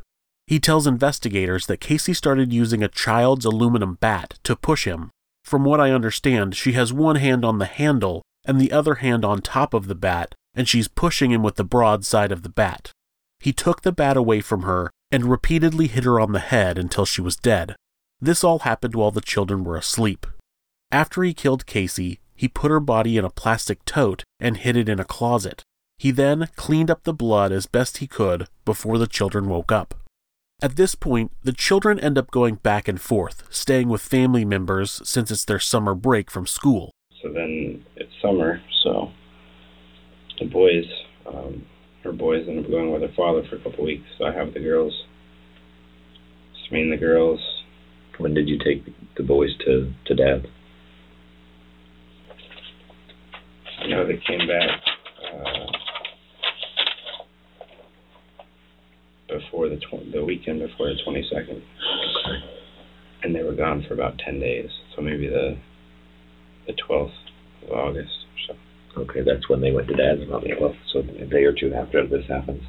He 0.51 0.59
tells 0.59 0.85
investigators 0.85 1.67
that 1.67 1.79
Casei 1.79 2.13
started 2.13 2.53
using 2.53 2.83
a 2.83 2.89
child's 2.89 3.45
aluminum 3.45 3.95
bat 4.01 4.41
to 4.43 4.57
push 4.57 4.85
him. 4.85 5.13
From 5.45 5.63
what 5.63 5.81
I 5.81 5.93
understand, 5.93 6.57
she 6.57 6.73
has 6.73 6.93
one 6.93 7.15
hand 7.15 7.45
on 7.45 7.59
the 7.59 7.67
handle 7.67 8.23
and 8.45 8.61
the 8.61 8.73
other 8.73 8.97
hand 8.97 9.25
on 9.25 9.43
top 9.43 9.75
of 9.75 9.87
the 9.87 9.95
bat, 9.95 10.35
and 10.53 10.69
she's 10.69 10.89
pushing 10.89 11.31
him 11.31 11.45
with 11.45 11.55
the 11.55 11.63
broad 11.63 12.05
side 12.05 12.33
of 12.33 12.43
the 12.43 12.49
bat. 12.49 12.91
He 13.39 13.53
took 13.53 13.83
the 13.83 13.93
bat 13.93 14.17
away 14.17 14.41
from 14.41 14.63
her 14.63 14.91
and 15.13 15.31
repeatedly 15.31 15.87
hit 15.87 16.03
her 16.03 16.19
on 16.19 16.33
the 16.33 16.41
head 16.41 16.79
until 16.79 17.05
she 17.05 17.21
was 17.21 17.37
dead. 17.37 17.77
This 18.21 18.43
all 18.43 18.59
happened 18.59 18.97
while 18.97 19.13
the 19.13 19.21
children 19.21 19.63
were 19.63 19.77
asleep. 19.77 20.27
After 20.91 21.23
he 21.23 21.33
killed 21.33 21.65
Casei, 21.65 22.19
he 22.35 22.49
put 22.49 22.73
her 22.73 22.81
body 22.81 23.17
in 23.17 23.25
a 23.25 23.31
plastic 23.31 23.85
tote 23.85 24.25
and 24.41 24.57
hid 24.57 24.77
it 24.77 24.89
in 24.89 24.99
a 24.99 25.05
closet. 25.05 25.63
He 25.97 26.11
then 26.11 26.49
cleaned 26.57 26.91
up 26.91 27.05
the 27.05 27.15
blood 27.15 27.53
as 27.53 27.67
best 27.67 27.99
he 27.99 28.09
could 28.09 28.49
before 28.65 28.99
the 28.99 29.07
children 29.07 29.49
woke 29.49 29.71
up. 29.71 29.95
At 30.63 30.77
this 30.77 30.95
point, 30.95 31.33
the 31.43 31.55
children 31.55 31.99
end 31.99 32.19
up 32.19 32.31
going 32.31 32.57
back 32.57 32.87
and 32.87 33.01
forth, 33.01 33.45
staying 33.49 33.89
with 33.89 34.03
family 34.03 34.45
members 34.45 35.01
since 35.05 35.31
it's 35.31 35.47
their 35.47 35.59
summer 35.59 35.95
break 35.95 36.31
from 36.31 36.47
school. 36.47 36.93
So 37.23 37.33
then 37.33 37.83
it's 37.97 38.13
summer, 38.21 38.61
so 38.83 39.11
the 40.39 40.45
boys, 40.45 40.85
um, 41.27 41.65
her 42.05 42.13
boys 42.13 42.47
end 42.47 42.63
up 42.63 42.71
going 42.71 42.93
with 42.93 43.01
her 43.01 43.13
father 43.17 43.43
for 43.49 43.57
a 43.57 43.61
couple 43.61 43.85
weeks. 43.85 44.05
So 44.19 44.27
I 44.27 44.33
have 44.33 44.53
the 44.53 44.61
girls. 44.61 44.93
It's 46.53 46.71
me 46.71 46.83
and 46.83 46.93
the 46.93 46.99
girls. 46.99 47.41
When 48.19 48.35
did 48.35 48.47
you 48.47 48.59
take 48.59 48.85
the 49.17 49.23
boys 49.23 49.57
to 49.65 49.91
to 50.07 50.15
dad? 50.15 50.47
I 53.81 53.87
know 53.87 54.07
they 54.07 54.21
came 54.27 54.47
back 54.47 54.81
uh, 55.33 55.71
before 59.31 59.69
the 59.69 59.77
tw- 59.77 60.13
the 60.13 60.25
weekend 60.25 60.61
before 60.61 60.89
the 60.89 61.01
twenty 61.05 61.27
second, 61.33 61.63
and 63.23 63.35
they 63.35 63.43
were 63.43 63.55
gone 63.55 63.85
for 63.87 63.95
about 63.95 64.19
ten 64.19 64.41
days. 64.41 64.71
So 64.95 65.03
maybe 65.03 65.29
the 65.29 65.57
the 66.67 66.75
twelfth 66.75 67.15
of 67.63 67.71
August 67.73 68.13
or 68.49 68.55
so. 68.55 69.01
Okay, 69.03 69.23
that's 69.23 69.49
when 69.49 69.61
they 69.61 69.71
went 69.71 69.89
to 69.89 69.95
dad's 69.95 70.31
on 70.31 70.43
the 70.43 70.49
12th, 70.49 70.77
so 70.93 70.99
a 70.99 71.27
day 71.27 71.45
or 71.45 71.53
two 71.53 71.73
after 71.73 72.05
this 72.07 72.27
happens. 72.27 72.63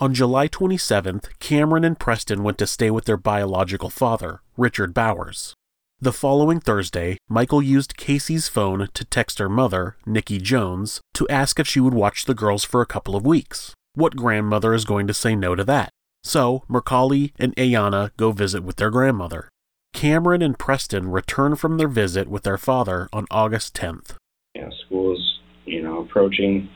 On 0.00 0.12
July 0.12 0.48
27th, 0.48 1.28
Cameron 1.38 1.84
and 1.84 1.98
Preston 1.98 2.42
went 2.42 2.58
to 2.58 2.66
stay 2.66 2.90
with 2.90 3.04
their 3.04 3.16
biological 3.16 3.88
father, 3.88 4.40
Richard 4.56 4.92
Bowers. 4.92 5.54
The 6.00 6.12
following 6.12 6.58
Thursday, 6.58 7.18
Michael 7.28 7.62
used 7.62 7.96
Casei's 7.96 8.48
phone 8.48 8.88
to 8.92 9.04
text 9.04 9.38
her 9.38 9.48
mother, 9.48 9.96
Nikki 10.04 10.38
Jones, 10.38 11.00
to 11.14 11.28
ask 11.28 11.60
if 11.60 11.68
she 11.68 11.78
would 11.78 11.94
watch 11.94 12.24
the 12.24 12.34
girls 12.34 12.64
for 12.64 12.82
a 12.82 12.86
couple 12.86 13.14
of 13.14 13.24
weeks. 13.24 13.72
What 13.96 14.16
grandmother 14.16 14.74
is 14.74 14.84
going 14.84 15.06
to 15.06 15.14
say 15.14 15.36
no 15.36 15.54
to 15.54 15.62
that? 15.64 15.90
So, 16.24 16.64
Mercalli 16.68 17.30
and 17.38 17.54
Ayana 17.54 18.10
go 18.16 18.32
visit 18.32 18.64
with 18.64 18.74
their 18.74 18.90
grandmother. 18.90 19.48
Cameron 19.92 20.42
and 20.42 20.58
Preston 20.58 21.12
return 21.12 21.54
from 21.54 21.78
their 21.78 21.86
visit 21.86 22.26
with 22.26 22.42
their 22.42 22.58
father 22.58 23.08
on 23.12 23.26
August 23.30 23.72
10th. 23.76 24.16
You 24.56 24.62
know, 24.62 24.70
school's 24.84 25.38
you 25.64 25.80
know 25.80 26.00
approaching. 26.00 26.68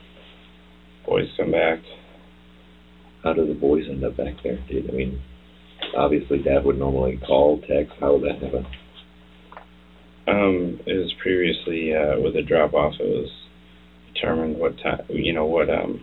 Boys 1.05 1.27
come 1.35 1.51
back. 1.51 1.79
How 3.21 3.33
do 3.33 3.45
the 3.45 3.53
boys 3.53 3.83
end 3.89 4.01
up 4.05 4.15
back 4.15 4.35
there? 4.41 4.57
Did, 4.69 4.89
I 4.89 4.93
mean, 4.93 5.21
obviously 5.97 6.41
dad 6.41 6.63
would 6.63 6.79
normally 6.79 7.17
call, 7.17 7.59
text. 7.67 7.91
How 7.99 8.13
would 8.13 8.23
that 8.23 8.41
happen? 8.41 8.65
Um, 10.25 10.79
it 10.85 10.93
was 10.93 11.13
previously 11.21 11.93
uh, 11.93 12.17
with 12.21 12.37
a 12.37 12.43
drop 12.43 12.73
off. 12.73 12.93
It 12.97 13.03
was 13.03 13.29
determined 14.13 14.57
what 14.57 14.77
time, 14.77 15.03
you 15.09 15.33
know, 15.33 15.45
what 15.45 15.69
um, 15.69 16.01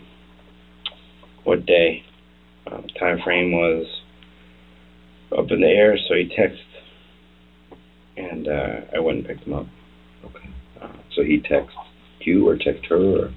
what 1.46 1.64
day, 1.64 2.02
um, 2.70 2.84
time 2.98 3.18
frame 3.24 3.52
was 3.52 3.86
up 5.36 5.46
in 5.50 5.60
the 5.60 5.66
air. 5.68 5.96
So 6.08 6.14
he 6.14 6.24
texted, 6.38 6.58
and 8.16 8.48
uh, 8.48 8.80
I 8.94 8.98
went 9.00 9.18
and 9.18 9.26
picked 9.26 9.44
him 9.46 9.54
up. 9.54 9.66
Okay. 10.24 10.48
Uh, 10.82 10.88
So 11.14 11.22
he 11.22 11.40
texts 11.40 11.76
you 12.20 12.48
or 12.48 12.56
text 12.56 12.84
her, 12.88 12.96
or 12.96 13.30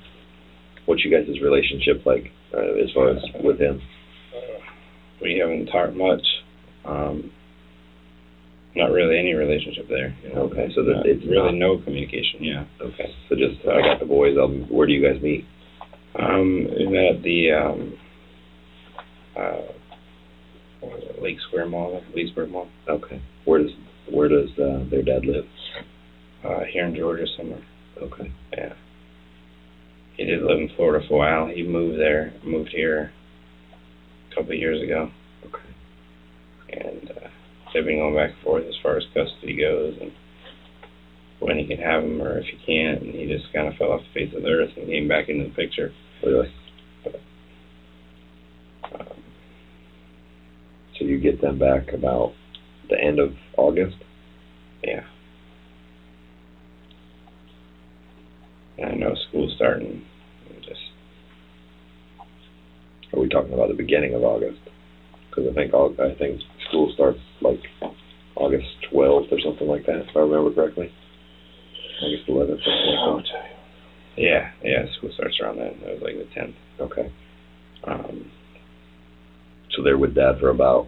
what's 0.86 1.06
you 1.06 1.12
guys' 1.12 1.40
relationship 1.42 2.04
like 2.06 2.32
uh, 2.54 2.74
as 2.84 2.90
far 2.94 3.10
as 3.10 3.22
with 3.44 3.60
him? 3.60 3.82
we 5.22 5.38
haven't 5.38 5.68
talked 5.68 5.96
much. 5.96 6.24
Um, 6.86 7.32
not 8.76 8.92
really 8.92 9.20
any 9.20 9.34
relationship 9.34 9.88
there. 9.90 10.16
You 10.24 10.34
know? 10.34 10.42
Okay, 10.44 10.70
so 10.74 10.84
there's 10.84 11.04
it's 11.06 11.26
really 11.26 11.52
not- 11.52 11.78
no 11.78 11.78
communication. 11.80 12.42
Yeah. 12.44 12.66
Okay, 12.82 13.14
so 13.28 13.36
just 13.36 13.60
I 13.68 13.82
got 13.82 14.00
the 14.00 14.06
boys. 14.06 14.38
Um, 14.42 14.66
where 14.70 14.88
do 14.88 14.94
you 14.94 15.04
guys 15.04 15.22
meet? 15.22 15.46
Um, 16.18 16.68
we 16.78 16.88
met 16.88 17.16
at 17.18 17.24
the 17.24 17.52
um, 17.52 17.98
uh, 19.38 19.62
Lake 21.22 21.38
Square 21.48 21.68
Mall, 21.68 22.02
Leesburg 22.16 22.50
Mall, 22.50 22.68
Okay, 22.88 23.22
where 23.46 23.62
does 23.64 23.72
where 24.12 24.28
does 24.28 24.50
uh, 24.58 24.86
their 24.90 25.04
dad 25.04 25.26
live? 25.26 25.46
uh, 26.44 26.62
here 26.72 26.86
in 26.86 26.96
Georgia 26.96 27.26
somewhere. 27.38 27.62
Okay, 28.02 28.32
Yeah. 28.58 28.74
He 30.16 30.26
did 30.26 30.42
live 30.42 30.60
in 30.60 30.70
Florida 30.76 31.06
for 31.08 31.14
a 31.16 31.18
while. 31.18 31.48
He 31.54 31.64
moved 31.64 32.00
there, 32.00 32.34
moved 32.44 32.70
here 32.74 33.12
a 34.32 34.36
couple 34.36 34.52
of 34.52 34.58
years 34.58 34.82
ago, 34.82 35.10
okay, 35.46 36.82
and 36.82 37.12
uh, 37.12 37.28
they've 37.74 37.86
been 37.86 37.98
going 38.00 38.16
back 38.16 38.32
and 38.32 38.40
forth 38.44 38.64
as 38.66 38.76
far 38.82 38.98
as 38.98 39.04
custody 39.14 39.58
goes 39.58 39.96
and 40.02 40.12
when 41.40 41.58
he 41.58 41.66
can 41.66 41.78
have 41.78 42.04
him 42.04 42.22
or 42.22 42.40
if 42.40 42.46
he 42.46 42.58
can't. 42.66 43.02
And 43.02 43.14
he 43.14 43.26
just 43.28 43.52
kind 43.54 43.68
of 43.68 43.76
fell 43.76 43.92
off 43.92 44.02
the 44.14 44.20
face 44.26 44.34
of 44.36 44.44
the 44.44 44.50
earth 44.50 44.72
and 44.78 44.88
came 44.88 45.08
back 45.08 45.30
into 45.30 45.46
the 45.46 45.56
picture. 45.56 45.92
really. 46.24 46.52
Um, 48.94 49.24
So 50.98 51.06
you 51.06 51.18
get 51.20 51.40
them 51.42 51.58
back 51.58 51.94
about 51.94 52.34
the 52.90 53.00
end 53.02 53.20
of 53.20 53.34
August. 53.58 53.96
yeah. 54.84 55.06
And 58.78 58.86
I 58.88 58.96
know 58.96 59.16
school's 59.30 59.54
starting. 59.56 60.06
Just 60.62 60.80
Are 63.14 63.20
we 63.20 63.30
talking 63.30 63.54
about 63.54 63.68
the 63.70 63.76
beginning 63.76 64.14
of 64.14 64.24
August? 64.24 64.60
Because 65.30 65.46
I 65.50 65.54
think 65.54 65.74
I 65.74 66.16
think 66.16 66.42
school 66.68 66.92
starts 66.94 67.20
like 67.42 67.60
August 68.36 68.68
12th 68.92 69.32
or 69.32 69.40
something 69.44 69.68
like 69.68 69.86
that, 69.86 69.98
if 70.10 70.16
I 70.16 70.20
remember 70.20 70.52
correctly. 70.54 70.92
August 72.02 72.28
11th, 72.28 72.64
something 72.64 73.16
like 73.16 73.26
that. 73.26 74.22
yeah, 74.22 74.52
yeah. 74.64 74.86
School 74.98 75.12
starts 75.14 75.38
around 75.42 75.58
then. 75.58 75.76
It 75.82 76.02
was 76.02 76.02
like 76.02 76.16
the 76.18 76.28
tenth. 76.34 76.56
Okay. 76.80 77.12
Um, 77.86 78.32
So 79.76 79.84
they're 79.84 79.98
with 79.98 80.16
dad 80.16 80.40
for 80.40 80.50
about 80.50 80.88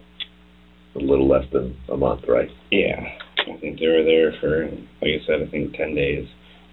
a 0.94 0.98
little 0.98 1.28
less 1.28 1.44
than 1.52 1.76
a 1.90 1.96
month, 1.96 2.22
right? 2.28 2.50
yeah, 2.70 3.00
I 3.48 3.56
think 3.60 3.78
they 3.80 3.86
were 3.86 4.04
there 4.04 4.32
for, 4.40 4.66
like 5.00 5.20
I 5.22 5.26
said, 5.26 5.42
I 5.46 5.50
think 5.50 5.74
ten 5.74 5.94
days 5.94 6.26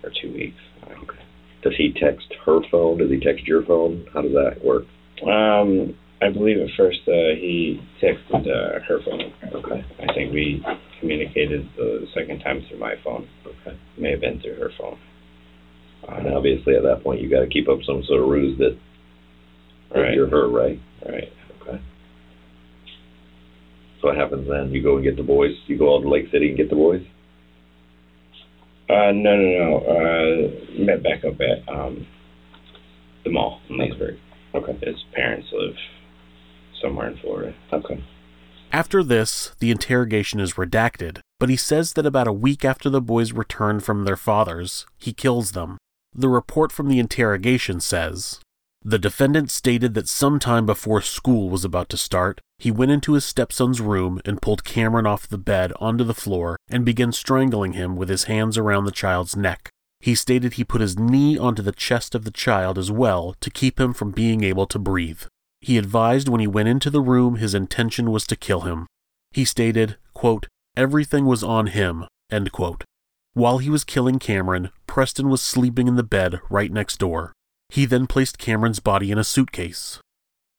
or 0.04 0.12
two 0.22 0.34
weeks. 0.34 0.58
Okay. 0.84 1.20
Does 1.64 1.74
he 1.78 1.94
text 1.94 2.28
her 2.46 2.60
phone? 2.72 2.98
Does 2.98 3.10
he 3.10 3.20
text 3.20 3.46
your 3.48 3.64
phone? 3.66 4.06
How 4.14 4.22
does 4.22 4.32
that 4.34 4.64
work? 4.64 4.84
Um, 5.28 5.96
I 6.22 6.30
believe 6.30 6.58
at 6.58 6.70
first 6.76 7.00
uh, 7.08 7.36
he 7.40 7.80
texted 8.02 8.46
uh, 8.46 8.80
her 8.88 9.00
phone. 9.06 9.34
Okay. 9.54 9.86
I 10.00 10.14
think 10.14 10.34
we 10.34 10.64
communicated 11.00 11.70
the 11.78 12.08
second 12.14 12.42
time 12.42 12.66
through 12.68 12.80
my 12.80 12.96
phone. 13.04 13.28
Okay. 13.46 13.78
May 13.98 14.12
have 14.12 14.22
been 14.22 14.42
through 14.42 14.56
her 14.56 14.72
phone. 14.78 15.00
And 16.08 16.34
obviously 16.34 16.76
at 16.76 16.84
that 16.84 17.04
point 17.04 17.22
you 17.22 17.30
got 17.30 17.42
to 17.42 17.48
keep 17.48 17.70
up 17.70 17.80
some 17.86 18.04
sort 18.06 18.22
of 18.22 18.28
ruse 18.28 18.58
that, 18.58 18.78
that 19.94 20.00
right, 20.00 20.14
you're 20.14 20.30
her, 20.30 20.50
right? 20.50 20.80
right. 21.06 21.32
Okay. 21.62 21.82
So 24.02 24.08
what 24.08 24.18
happens 24.18 24.48
then? 24.50 24.72
You 24.72 24.84
go 24.84 24.96
and 24.96 25.04
get 25.04 25.16
the 25.16 25.24
boys. 25.24 25.56
You 25.68 25.78
go 25.78 25.96
out 25.96 26.02
to 26.02 26.10
Lake 26.10 26.26
City 26.32 26.50
and 26.50 26.58
get 26.58 26.70
the 26.70 26.76
boys. 26.76 27.02
Uh, 28.90 29.12
no, 29.14 29.36
no, 29.38 29.50
no. 29.60 29.78
Uh, 29.86 30.84
met 30.84 31.04
back 31.04 31.24
up 31.24 31.40
at 31.40 31.72
um, 31.74 32.08
the 33.24 33.30
mall 33.30 33.62
in 33.70 33.78
Leesburg. 33.78 34.16
Okay. 34.56 34.74
His 34.82 34.96
parents 35.14 35.48
live 35.54 35.76
somewhere 36.82 37.10
in 37.10 37.18
Florida. 37.18 37.54
Okay. 37.74 38.04
After 38.72 39.04
this, 39.04 39.54
the 39.60 39.72
interrogation 39.72 40.40
is 40.40 40.54
redacted, 40.54 41.22
but 41.40 41.50
he 41.50 41.56
says 41.56 41.94
that 41.94 42.06
about 42.06 42.28
a 42.28 42.34
week 42.34 42.64
after 42.64 42.90
the 42.90 43.02
boys 43.02 43.32
return 43.32 43.80
from 43.80 44.04
their 44.04 44.16
fathers, 44.16 44.86
he 44.98 45.12
kills 45.12 45.54
them. 45.54 45.78
The 46.14 46.30
report 46.30 46.72
from 46.72 46.88
the 46.88 47.00
interrogation 47.00 47.80
says 47.80 48.40
The 48.84 49.00
defendant 49.00 49.50
stated 49.50 49.96
that 49.96 50.08
sometime 50.08 50.66
before 50.66 51.02
school 51.02 51.50
was 51.50 51.66
about 51.66 51.90
to 51.90 51.98
start, 51.98 52.42
he 52.60 52.70
went 52.70 52.92
into 52.92 53.14
his 53.14 53.26
stepson's 53.26 53.82
room 53.82 54.22
and 54.26 54.42
pulled 54.42 54.64
Cameron 54.64 55.08
off 55.08 55.28
the 55.28 55.38
bed 55.38 55.74
onto 55.80 56.04
the 56.04 56.14
floor 56.14 56.58
and 56.70 56.86
began 56.86 57.12
strangling 57.12 57.74
him 57.74 57.96
with 57.96 58.10
his 58.10 58.26
hands 58.26 58.58
around 58.58 58.86
the 58.86 58.92
child's 58.92 59.36
neck. 59.36 59.70
He 60.00 60.14
stated 60.14 60.54
he 60.54 60.64
put 60.64 60.82
his 60.82 60.98
knee 60.98 61.38
onto 61.38 61.62
the 61.62 61.72
chest 61.72 62.16
of 62.16 62.24
the 62.24 62.32
child 62.32 62.78
as 62.78 62.92
well 62.92 63.36
to 63.42 63.50
keep 63.50 63.80
him 63.80 63.94
from 63.94 64.12
being 64.12 64.44
able 64.44 64.68
to 64.68 64.80
breathe. 64.80 65.24
He 65.62 65.78
advised 65.78 66.30
when 66.30 66.40
he 66.40 66.48
went 66.48 66.70
into 66.70 66.90
the 66.90 67.02
room 67.02 67.36
his 67.36 67.54
intention 67.54 68.12
was 68.12 68.26
to 68.28 68.36
kill 68.36 68.62
him. 68.62 68.88
He 69.32 69.46
stated, 69.46 69.98
quote, 70.14 70.48
Everything 70.76 71.26
was 71.26 71.44
on 71.44 71.68
him, 71.68 72.06
end 72.32 72.52
quote. 72.52 72.84
While 73.34 73.58
he 73.60 73.70
was 73.70 73.84
killing 73.84 74.20
Cameron, 74.20 74.72
Preston 74.88 75.30
was 75.30 75.42
sleeping 75.42 75.88
in 75.88 75.96
the 75.96 76.04
bed 76.04 76.40
right 76.50 76.72
next 76.72 76.98
door. 76.98 77.34
He 77.70 77.86
then 77.86 78.08
placed 78.08 78.40
Cameron's 78.40 78.80
body 78.80 79.12
in 79.12 79.18
a 79.18 79.24
suitcase. 79.24 80.00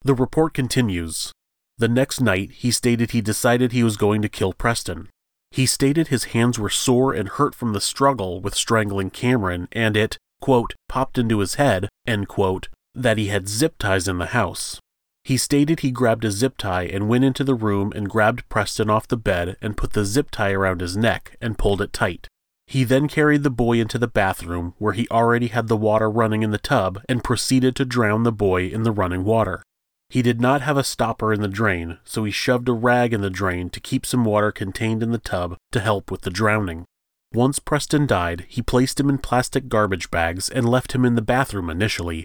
The 0.03 0.15
report 0.15 0.55
continues. 0.55 1.33
The 1.79 1.89
next 1.89 2.21
night, 2.21 2.51
he 2.53 2.71
stated 2.71 3.11
he 3.11 3.21
decided 3.21 3.73
he 3.73 3.83
was 3.83 3.97
going 3.97 4.23
to 4.23 4.29
kill 4.29 4.53
Preston. 4.53 5.09
He 5.51 5.67
stated 5.67 6.09
his 6.09 6.25
hands 6.25 6.59
were 6.59 6.71
sore 6.71 7.13
and 7.13 7.29
hurt 7.29 7.55
from 7.55 7.73
the 7.73 7.81
struggle 7.81 8.41
with 8.41 8.55
strangling 8.55 9.11
Cameron, 9.11 9.67
and 9.73 9.97
it, 9.97 10.17
quote, 10.41 10.75
popped 10.89 11.19
into 11.19 11.41
his 11.41 11.55
head, 11.55 11.89
quote, 12.29 12.69
that 12.95 13.19
he 13.19 13.29
had 13.29 13.49
zip 13.49 13.77
ties 13.79 14.07
in 14.07 14.19
the 14.19 14.27
house. 14.27 14.79
He 15.25 15.37
stated 15.37 15.81
he 15.81 15.91
grabbed 15.91 16.25
a 16.25 16.31
zip 16.31 16.57
tie 16.57 16.85
and 16.85 17.09
went 17.09 17.25
into 17.25 17.45
the 17.45 17.55
room 17.55 17.93
and 17.95 18.09
grabbed 18.09 18.49
Preston 18.49 18.89
off 18.89 19.07
the 19.07 19.17
bed 19.17 19.57
and 19.61 19.77
put 19.77 19.93
the 19.93 20.05
zip 20.05 20.31
tie 20.31 20.53
around 20.53 20.81
his 20.81 20.97
neck 20.97 21.37
and 21.41 21.59
pulled 21.59 21.83
it 21.83 21.93
tight. 21.93 22.27
He 22.67 22.85
then 22.85 23.09
carried 23.09 23.43
the 23.43 23.51
boy 23.51 23.81
into 23.81 23.99
the 23.99 24.07
bathroom 24.07 24.75
where 24.79 24.93
he 24.93 25.09
already 25.09 25.49
had 25.49 25.69
the 25.69 25.77
water 25.77 26.09
running 26.09 26.43
in 26.43 26.53
the 26.53 26.59
tub 26.59 27.03
and 27.09 27.25
proceeded 27.25 27.75
to 27.77 27.85
drown 27.85 28.23
the 28.23 28.33
boy 28.33 28.69
in 28.69 28.85
the 28.85 28.93
running 28.93 29.25
water. 29.25 29.63
He 30.09 30.23
did 30.23 30.41
not 30.41 30.63
have 30.63 30.77
a 30.77 30.85
stopper 30.85 31.33
in 31.33 31.41
the 31.41 31.49
drain, 31.49 31.99
so 32.05 32.25
he 32.25 32.33
shoved 32.33 32.69
a 32.69 32.73
rag 32.73 33.13
in 33.13 33.21
the 33.21 33.31
drain 33.31 33.71
to 33.71 33.81
keep 33.81 34.07
some 34.07 34.25
water 34.25 34.51
contained 34.51 35.03
in 35.03 35.13
the 35.13 35.19
tub 35.19 35.57
to 35.73 35.81
help 35.81 36.11
with 36.11 36.23
the 36.23 36.31
drowning. 36.31 36.85
Once 37.33 37.61
Preston 37.61 38.07
died, 38.07 38.45
he 38.49 38.61
placed 38.63 38.99
him 38.99 39.09
in 39.09 39.19
plastic 39.19 39.69
garbage 39.69 40.11
bags 40.11 40.49
and 40.49 40.69
left 40.69 40.93
him 40.93 41.05
in 41.05 41.15
the 41.15 41.23
bathroom 41.23 41.71
initially. 41.71 42.25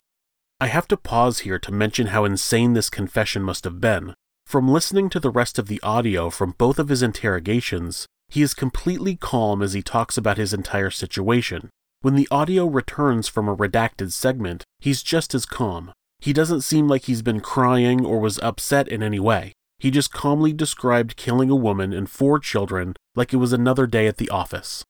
I 0.57 0.67
have 0.67 0.87
to 0.87 0.97
pause 0.97 1.39
here 1.39 1.59
to 1.59 1.71
mention 1.71 2.07
how 2.07 2.23
insane 2.23 2.73
this 2.73 2.89
confession 2.89 3.43
must 3.43 3.65
have 3.65 3.81
been. 3.81 4.13
From 4.45 4.69
listening 4.69 5.09
to 5.09 5.19
the 5.19 5.29
rest 5.29 5.59
of 5.59 5.67
the 5.67 5.81
audio 5.83 6.29
from 6.29 6.55
both 6.57 6.79
of 6.79 6.87
his 6.87 7.03
interrogations, 7.03 8.05
he 8.29 8.41
is 8.41 8.53
completely 8.53 9.17
calm 9.17 9.61
as 9.61 9.73
he 9.73 9.81
talks 9.81 10.17
about 10.17 10.37
his 10.37 10.53
entire 10.53 10.89
situation. 10.89 11.69
When 12.01 12.15
the 12.15 12.27
audio 12.31 12.67
returns 12.67 13.27
from 13.27 13.49
a 13.49 13.55
redacted 13.55 14.13
segment, 14.13 14.63
he's 14.79 15.03
just 15.03 15.35
as 15.35 15.45
calm. 15.45 15.91
He 16.19 16.31
doesn't 16.31 16.61
seem 16.61 16.87
like 16.87 17.03
he's 17.03 17.21
been 17.21 17.41
crying 17.41 18.05
or 18.05 18.19
was 18.19 18.39
upset 18.39 18.87
in 18.87 19.03
any 19.03 19.19
way. 19.19 19.51
He 19.79 19.91
just 19.91 20.13
calmly 20.13 20.53
described 20.53 21.17
killing 21.17 21.49
a 21.49 21.55
woman 21.55 21.91
and 21.91 22.09
four 22.09 22.39
children 22.39 22.95
like 23.13 23.33
it 23.33 23.37
was 23.37 23.51
another 23.51 23.87
day 23.87 24.07
at 24.07 24.17
the 24.17 24.29
office. 24.29 24.85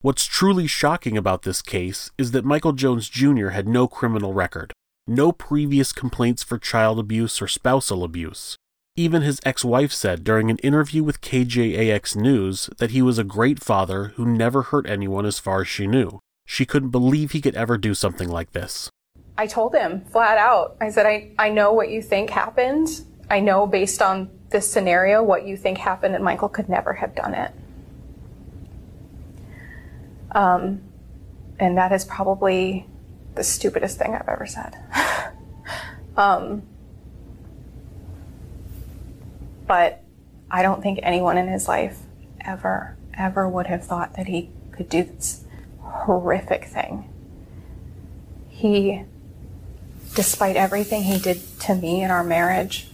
What's 0.00 0.24
truly 0.24 0.66
shocking 0.66 1.18
about 1.18 1.42
this 1.42 1.60
case 1.60 2.10
is 2.16 2.30
that 2.30 2.46
Michael 2.46 2.72
Jones 2.72 3.10
Jr. 3.10 3.48
had 3.48 3.68
no 3.68 3.86
criminal 3.86 4.32
record, 4.32 4.72
no 5.06 5.32
previous 5.32 5.92
complaints 5.92 6.42
for 6.42 6.58
child 6.58 6.98
abuse 6.98 7.42
or 7.42 7.48
spousal 7.48 8.04
abuse. 8.04 8.56
Even 8.94 9.22
his 9.22 9.40
ex 9.44 9.64
wife 9.64 9.92
said 9.92 10.22
during 10.22 10.50
an 10.50 10.58
interview 10.58 11.02
with 11.02 11.22
KJAX 11.22 12.14
News 12.14 12.68
that 12.78 12.90
he 12.90 13.02
was 13.02 13.18
a 13.18 13.24
great 13.24 13.62
father 13.62 14.12
who 14.16 14.26
never 14.26 14.62
hurt 14.62 14.88
anyone 14.88 15.24
as 15.24 15.38
far 15.38 15.62
as 15.62 15.68
she 15.68 15.86
knew. 15.86 16.20
She 16.46 16.66
couldn't 16.66 16.90
believe 16.90 17.32
he 17.32 17.40
could 17.40 17.54
ever 17.54 17.78
do 17.78 17.94
something 17.94 18.28
like 18.28 18.52
this. 18.52 18.90
I 19.38 19.46
told 19.46 19.74
him 19.74 20.04
flat 20.04 20.36
out. 20.36 20.76
I 20.80 20.90
said, 20.90 21.06
I, 21.06 21.30
I 21.38 21.48
know 21.48 21.72
what 21.72 21.88
you 21.90 22.02
think 22.02 22.30
happened. 22.30 22.88
I 23.30 23.40
know 23.40 23.66
based 23.66 24.02
on 24.02 24.30
this 24.50 24.70
scenario 24.70 25.22
what 25.22 25.46
you 25.46 25.56
think 25.56 25.78
happened, 25.78 26.14
and 26.14 26.22
Michael 26.22 26.50
could 26.50 26.68
never 26.68 26.92
have 26.92 27.14
done 27.14 27.34
it. 27.34 27.52
Um, 30.32 30.82
and 31.58 31.78
that 31.78 31.92
is 31.92 32.04
probably 32.04 32.86
the 33.34 33.44
stupidest 33.44 33.98
thing 33.98 34.14
I've 34.14 34.28
ever 34.28 34.46
said. 34.46 34.76
um, 36.16 36.62
but 39.66 40.02
I 40.50 40.62
don't 40.62 40.82
think 40.82 41.00
anyone 41.02 41.38
in 41.38 41.48
his 41.48 41.68
life 41.68 41.98
ever, 42.40 42.96
ever 43.14 43.48
would 43.48 43.66
have 43.66 43.84
thought 43.84 44.16
that 44.16 44.26
he 44.26 44.50
could 44.72 44.88
do 44.88 45.04
this 45.04 45.44
horrific 45.80 46.64
thing. 46.64 47.08
He 48.48 49.04
despite 50.14 50.56
everything 50.56 51.04
he 51.04 51.18
did 51.18 51.40
to 51.60 51.74
me 51.74 52.02
in 52.02 52.10
our 52.10 52.24
marriage, 52.24 52.88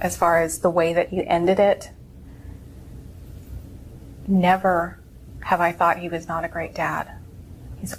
as 0.00 0.16
far 0.16 0.40
as 0.40 0.60
the 0.60 0.70
way 0.70 0.92
that 0.92 1.10
he 1.10 1.26
ended 1.26 1.58
it, 1.58 1.90
never 4.26 4.98
have 5.44 5.60
I 5.60 5.72
thought 5.72 5.98
he 5.98 6.08
was 6.08 6.26
not 6.26 6.44
a 6.44 6.48
great 6.48 6.74
dad. 6.74 7.10
He's 7.80 7.94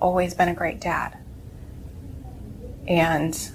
always 0.00 0.34
been 0.34 0.48
a 0.48 0.54
great 0.54 0.80
dad. 0.80 1.18
And 2.86 3.50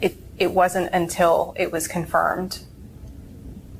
it, 0.00 0.16
it 0.38 0.52
wasn't 0.52 0.92
until 0.92 1.54
it 1.56 1.70
was 1.70 1.88
confirmed 1.88 2.60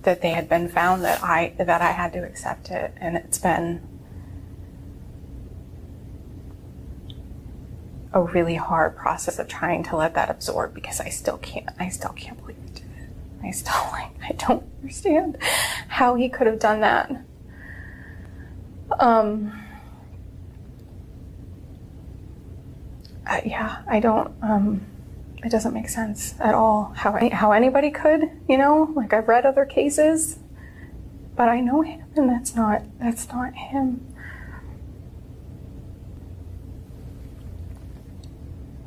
that 0.02 0.22
they 0.22 0.30
had 0.30 0.48
been 0.48 0.68
found 0.68 1.04
that 1.04 1.22
I 1.22 1.54
that 1.58 1.82
I 1.82 1.90
had 1.90 2.12
to 2.12 2.22
accept 2.24 2.70
it 2.70 2.94
and 2.98 3.16
it's 3.16 3.38
been 3.38 3.82
a 8.12 8.22
really 8.22 8.54
hard 8.54 8.96
process 8.96 9.38
of 9.38 9.48
trying 9.48 9.82
to 9.84 9.96
let 9.96 10.14
that 10.14 10.30
absorb 10.30 10.74
because 10.74 11.00
I 11.00 11.08
still 11.08 11.38
can't. 11.38 11.68
I 11.78 11.88
still 11.88 12.12
can't 12.12 12.38
believe 12.38 12.56
it. 12.74 12.82
I 13.42 13.50
still 13.50 13.74
like. 13.92 14.10
I 14.22 14.32
don't 14.32 14.64
understand 14.80 15.38
how 15.88 16.14
he 16.14 16.28
could 16.28 16.46
have 16.46 16.58
done 16.58 16.80
that. 16.80 17.24
Um. 18.98 19.64
I, 23.28 23.42
yeah, 23.44 23.82
I 23.86 24.00
don't. 24.00 24.32
Um, 24.42 24.86
it 25.44 25.50
doesn't 25.50 25.72
make 25.74 25.88
sense 25.88 26.34
at 26.40 26.54
all 26.54 26.92
how 26.96 27.14
any, 27.14 27.28
how 27.28 27.52
anybody 27.52 27.90
could. 27.90 28.22
You 28.48 28.58
know, 28.58 28.92
like 28.96 29.12
I've 29.12 29.28
read 29.28 29.44
other 29.46 29.64
cases, 29.64 30.38
but 31.36 31.48
I 31.48 31.60
know 31.60 31.82
him, 31.82 32.04
and 32.16 32.28
that's 32.28 32.56
not 32.56 32.82
that's 32.98 33.28
not 33.28 33.54
him. 33.54 34.04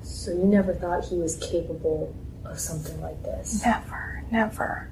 So 0.01 0.31
you 0.31 0.43
never 0.43 0.73
thought 0.73 1.05
he 1.05 1.15
was 1.15 1.37
capable 1.37 2.13
of 2.45 2.59
something 2.59 2.99
like 3.01 3.23
this? 3.23 3.63
Never, 3.65 4.23
never, 4.31 4.89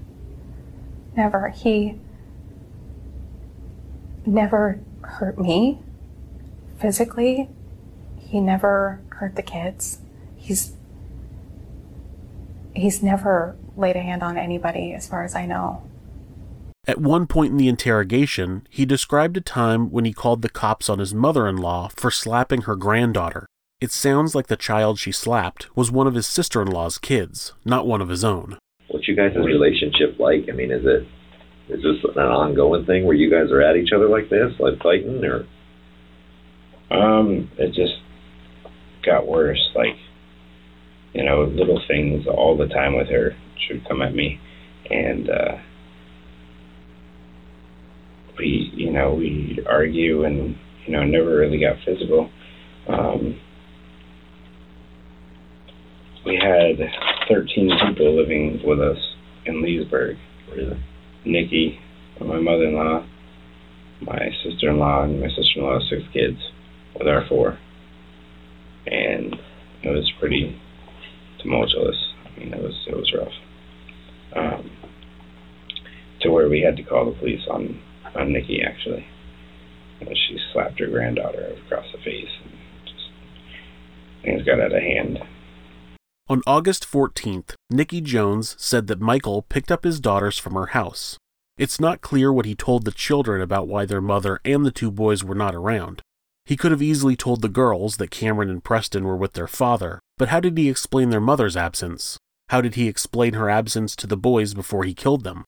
never. 1.15 1.49
He 1.49 1.99
never 4.25 4.79
hurt 5.01 5.37
me 5.37 5.79
physically. 6.79 7.49
He 8.29 8.39
never 8.39 9.01
hurt 9.09 9.35
the 9.35 9.41
kids. 9.41 9.97
He's 10.37 10.73
he's 12.75 13.01
never 13.01 13.55
laid 13.75 13.95
a 13.95 14.01
hand 14.01 14.21
on 14.21 14.37
anybody 14.37 14.93
as 14.93 15.07
far 15.07 15.23
as 15.23 15.35
I 15.35 15.47
know. 15.47 15.81
At 16.85 17.01
one 17.01 17.25
point 17.25 17.51
in 17.51 17.57
the 17.57 17.67
interrogation, 17.67 18.67
he 18.69 18.85
described 18.85 19.35
a 19.37 19.41
time 19.41 19.89
when 19.89 20.05
he 20.05 20.13
called 20.13 20.43
the 20.43 20.49
cops 20.49 20.89
on 20.89 20.99
his 20.99 21.11
mother 21.11 21.47
in 21.47 21.57
law 21.57 21.89
for 21.95 22.11
slapping 22.11 22.61
her 22.61 22.75
granddaughter. 22.75 23.47
It 23.81 23.91
sounds 23.91 24.35
like 24.35 24.47
the 24.47 24.55
child 24.55 24.99
she 24.99 25.11
slapped 25.11 25.75
was 25.75 25.91
one 25.91 26.05
of 26.05 26.13
his 26.13 26.27
sister 26.27 26.61
in 26.61 26.67
law's 26.67 26.99
kids, 26.99 27.53
not 27.65 27.87
one 27.87 28.01
of 28.01 28.09
his 28.09 28.23
own. 28.23 28.59
What's 28.89 29.07
you 29.07 29.15
guys' 29.15 29.35
relationship 29.35 30.19
like? 30.19 30.45
I 30.49 30.51
mean, 30.51 30.69
is 30.69 30.85
it 30.85 31.07
is 31.69 31.81
this 31.81 32.11
an 32.15 32.21
ongoing 32.21 32.85
thing 32.85 33.05
where 33.05 33.15
you 33.15 33.31
guys 33.31 33.51
are 33.51 33.61
at 33.61 33.75
each 33.75 33.91
other 33.91 34.07
like 34.07 34.29
this, 34.29 34.53
like 34.59 34.79
fighting, 34.83 35.25
or? 35.25 35.47
Um, 36.91 37.51
it 37.57 37.73
just 37.73 37.93
got 39.05 39.27
worse. 39.27 39.69
Like, 39.75 39.95
you 41.13 41.23
know, 41.23 41.43
little 41.43 41.81
things 41.87 42.25
all 42.27 42.57
the 42.57 42.67
time 42.67 42.95
with 42.95 43.07
her. 43.09 43.35
She 43.57 43.73
would 43.73 43.87
come 43.87 44.01
at 44.01 44.13
me, 44.13 44.39
and 44.89 45.29
uh, 45.29 45.57
we, 48.37 48.71
you 48.73 48.91
know, 48.91 49.13
we 49.13 49.59
argue, 49.69 50.23
and 50.23 50.55
you 50.85 50.93
know, 50.93 51.03
never 51.03 51.37
really 51.37 51.59
got 51.59 51.77
physical. 51.85 52.29
Um, 52.87 53.39
we 56.25 56.35
had 56.35 56.77
13 57.27 57.71
people 57.87 58.17
living 58.17 58.61
with 58.63 58.79
us 58.79 58.97
in 59.45 59.61
Leesburg. 59.63 60.17
Really? 60.51 60.83
Nikki, 61.25 61.79
my 62.19 62.39
mother-in-law, 62.39 63.05
my 64.01 64.29
sister-in-law, 64.43 65.03
and 65.03 65.21
my 65.21 65.27
sister-in-law, 65.27 65.79
six 65.89 66.01
kids, 66.13 66.37
with 66.97 67.07
our 67.07 67.25
four. 67.27 67.57
And 68.89 69.35
it 69.83 69.89
was 69.89 70.11
pretty 70.19 70.59
tumultuous. 71.39 71.95
I 72.25 72.39
mean, 72.39 72.53
it 72.53 72.61
was 72.61 72.75
it 72.87 72.95
was 72.95 73.13
rough. 73.13 73.33
Um, 74.35 74.71
to 76.21 76.29
where 76.31 76.49
we 76.49 76.61
had 76.61 76.75
to 76.77 76.83
call 76.83 77.05
the 77.05 77.17
police 77.17 77.41
on 77.49 77.81
on 78.15 78.33
Nikki 78.33 78.61
actually. 78.61 79.05
And 80.01 80.09
she 80.09 80.39
slapped 80.53 80.79
her 80.79 80.87
granddaughter 80.87 81.55
across 81.65 81.85
the 81.91 81.99
face. 81.99 82.29
And 82.43 82.53
just 82.85 83.09
things 84.23 84.43
got 84.43 84.59
out 84.59 84.73
of 84.73 84.81
hand. 84.81 85.19
On 86.29 86.41
August 86.45 86.89
14th, 86.89 87.55
Nikki 87.71 88.01
Jones 88.01 88.55
said 88.59 88.87
that 88.87 89.01
Michael 89.01 89.41
picked 89.41 89.71
up 89.71 89.83
his 89.83 89.99
daughters 89.99 90.37
from 90.37 90.53
her 90.53 90.67
house. 90.67 91.17
It's 91.57 91.79
not 91.79 92.01
clear 92.01 92.31
what 92.31 92.45
he 92.45 92.55
told 92.55 92.85
the 92.85 92.91
children 92.91 93.41
about 93.41 93.67
why 93.67 93.85
their 93.85 93.99
mother 93.99 94.39
and 94.45 94.65
the 94.65 94.71
two 94.71 94.91
boys 94.91 95.23
were 95.23 95.35
not 95.35 95.55
around. 95.55 96.01
He 96.49 96.57
could 96.57 96.71
have 96.71 96.81
easily 96.81 97.15
told 97.15 97.43
the 97.43 97.47
girls 97.47 97.97
that 97.97 98.09
Cameron 98.09 98.49
and 98.49 98.63
Preston 98.63 99.03
were 99.03 99.15
with 99.15 99.33
their 99.33 99.45
father, 99.45 99.99
but 100.17 100.29
how 100.29 100.39
did 100.39 100.57
he 100.57 100.67
explain 100.67 101.11
their 101.11 101.21
mother's 101.21 101.55
absence? 101.55 102.17
How 102.47 102.59
did 102.59 102.73
he 102.73 102.87
explain 102.87 103.33
her 103.33 103.51
absence 103.51 103.95
to 103.97 104.07
the 104.07 104.17
boys 104.17 104.55
before 104.55 104.83
he 104.83 104.95
killed 104.95 105.23
them? 105.23 105.45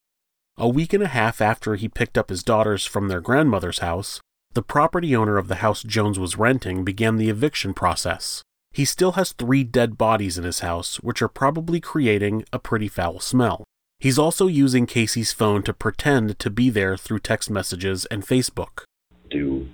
A 0.56 0.68
week 0.68 0.92
and 0.92 1.02
a 1.02 1.08
half 1.08 1.40
after 1.40 1.74
he 1.74 1.88
picked 1.88 2.16
up 2.16 2.30
his 2.30 2.44
daughters 2.44 2.86
from 2.86 3.08
their 3.08 3.20
grandmother's 3.20 3.80
house, 3.80 4.20
the 4.52 4.62
property 4.62 5.16
owner 5.16 5.38
of 5.38 5.48
the 5.48 5.56
house 5.56 5.82
Jones 5.82 6.20
was 6.20 6.38
renting 6.38 6.84
began 6.84 7.16
the 7.16 7.30
eviction 7.30 7.74
process. 7.74 8.44
He 8.70 8.84
still 8.84 9.12
has 9.12 9.32
three 9.32 9.64
dead 9.64 9.98
bodies 9.98 10.38
in 10.38 10.44
his 10.44 10.60
house, 10.60 11.00
which 11.00 11.20
are 11.20 11.26
probably 11.26 11.80
creating 11.80 12.44
a 12.52 12.60
pretty 12.60 12.86
foul 12.86 13.18
smell. 13.18 13.64
He's 13.98 14.20
also 14.20 14.46
using 14.46 14.86
Casei's 14.86 15.32
phone 15.32 15.64
to 15.64 15.74
pretend 15.74 16.38
to 16.38 16.48
be 16.48 16.70
there 16.70 16.96
through 16.96 17.18
text 17.18 17.50
messages 17.50 18.06
and 18.06 18.24
Facebook. 18.24 18.84
Do 19.28 19.66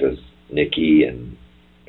does 0.00 0.18
Nikki 0.50 1.04
and 1.04 1.36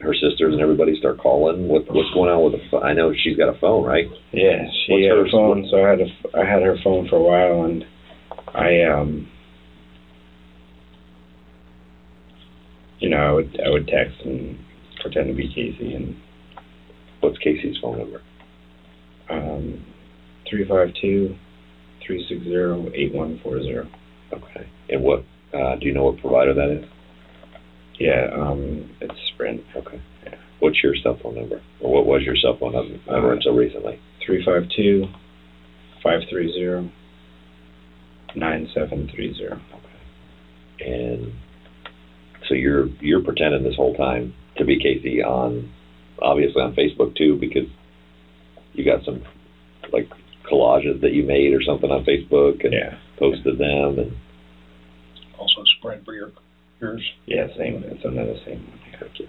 her 0.02 0.13
sisters 0.13 0.54
and 0.54 0.62
everybody 0.62 0.98
start 1.00 1.17
calling? 1.19 1.67
What 1.67 1.84
what's 1.93 2.10
going 2.13 2.30
on 2.30 2.43
with 2.52 2.62
the? 2.72 2.78
I 2.78 2.93
know 2.93 3.13
she's 3.24 3.38
got 3.38 3.54
a 3.54 3.60
phone, 3.60 3.86
right? 3.86 4.06
Yeah, 4.32 4.63
she 4.86 4.93
What's 4.93 5.06
had 5.06 5.17
her- 5.17 5.32
phone, 5.32 5.67
so 5.69 5.84
I 5.84 5.89
had 5.89 6.00
a, 6.02 6.38
I 6.38 6.45
had 6.50 6.62
her 6.63 6.78
phone 6.84 7.08
for 7.10 7.17
a 7.17 7.22
while, 7.22 7.65
and 7.65 7.84
I 8.54 8.82
um, 8.84 9.28
you 13.00 13.10
know, 13.10 13.17
I 13.17 13.32
would 13.32 13.60
I 13.65 13.69
would 13.69 13.88
text 13.88 14.15
and 14.26 14.58
pretend 15.02 15.28
to 15.28 15.34
be 15.34 15.48
Casei, 15.50 15.95
and 15.95 16.15
What's 17.22 17.38
Casei's 17.39 17.78
phone 17.82 17.98
number? 18.00 18.22
um, 19.30 19.86
three 20.50 20.67
five 20.67 20.89
two 21.02 21.36
three 22.06 22.26
six 22.30 22.41
zero 22.43 22.88
eight 22.95 23.13
one 23.13 23.39
four 23.43 23.62
zero. 23.62 23.88
Okay. 24.34 24.67
And 24.89 25.04
what? 25.04 25.24
Uh, 25.54 25.76
do 25.80 25.86
you 25.88 25.93
know 25.93 26.04
what 26.06 26.19
provider 26.19 26.54
that 26.54 26.69
is? 26.69 26.86
Yeah, 28.00 28.28
um, 28.34 28.90
it's 29.02 29.14
Sprint. 29.34 29.62
Okay. 29.76 30.02
Yeah. 30.24 30.36
What's 30.60 30.82
your 30.84 30.96
cell 31.04 31.18
phone 31.22 31.36
number? 31.36 31.62
Or 31.82 31.94
what 31.94 32.06
was 32.06 32.24
your 32.24 32.36
cell 32.36 32.58
phone 32.60 32.74
num- 32.74 33.02
number 33.08 33.34
until 33.34 33.54
recently? 33.54 34.00
Three 34.26 34.44
five 34.46 34.64
two 34.76 35.06
five 36.04 36.22
three 36.30 36.52
zero 36.54 36.90
nine 38.36 38.70
seven 38.74 39.10
three 39.14 39.34
zero. 39.36 39.60
And 40.80 41.34
so 42.48 42.54
you're 42.56 42.88
you're 43.02 43.24
pretending 43.24 43.64
this 43.64 43.76
whole 43.76 43.96
time 43.96 44.34
to 44.58 44.66
be 44.66 44.80
Casei 44.80 45.26
on 45.26 45.72
obviously 46.22 46.62
on 46.62 46.76
Facebook 46.76 47.16
too 47.18 47.38
because 47.40 47.68
you 48.74 48.86
got 48.86 49.04
some 49.04 49.24
like 49.92 50.10
collages 50.50 51.02
that 51.02 51.12
you 51.14 51.24
made 51.24 51.54
or 51.54 51.62
something 51.62 51.92
on 51.92 52.06
Facebook 52.06 52.64
and 52.64 52.74
Yeah, 52.74 52.98
posted 53.18 53.58
them 53.58 54.00
and 54.00 54.16
Also 55.38 55.64
spread 55.78 56.04
for 56.06 56.14
your 56.14 56.32
yours. 56.82 57.02
yeah, 57.26 57.48
same. 57.58 57.84
It's 57.86 58.06
another 58.06 58.36
same 58.46 58.65
one. 58.68 58.80
Yeah. 58.92 59.26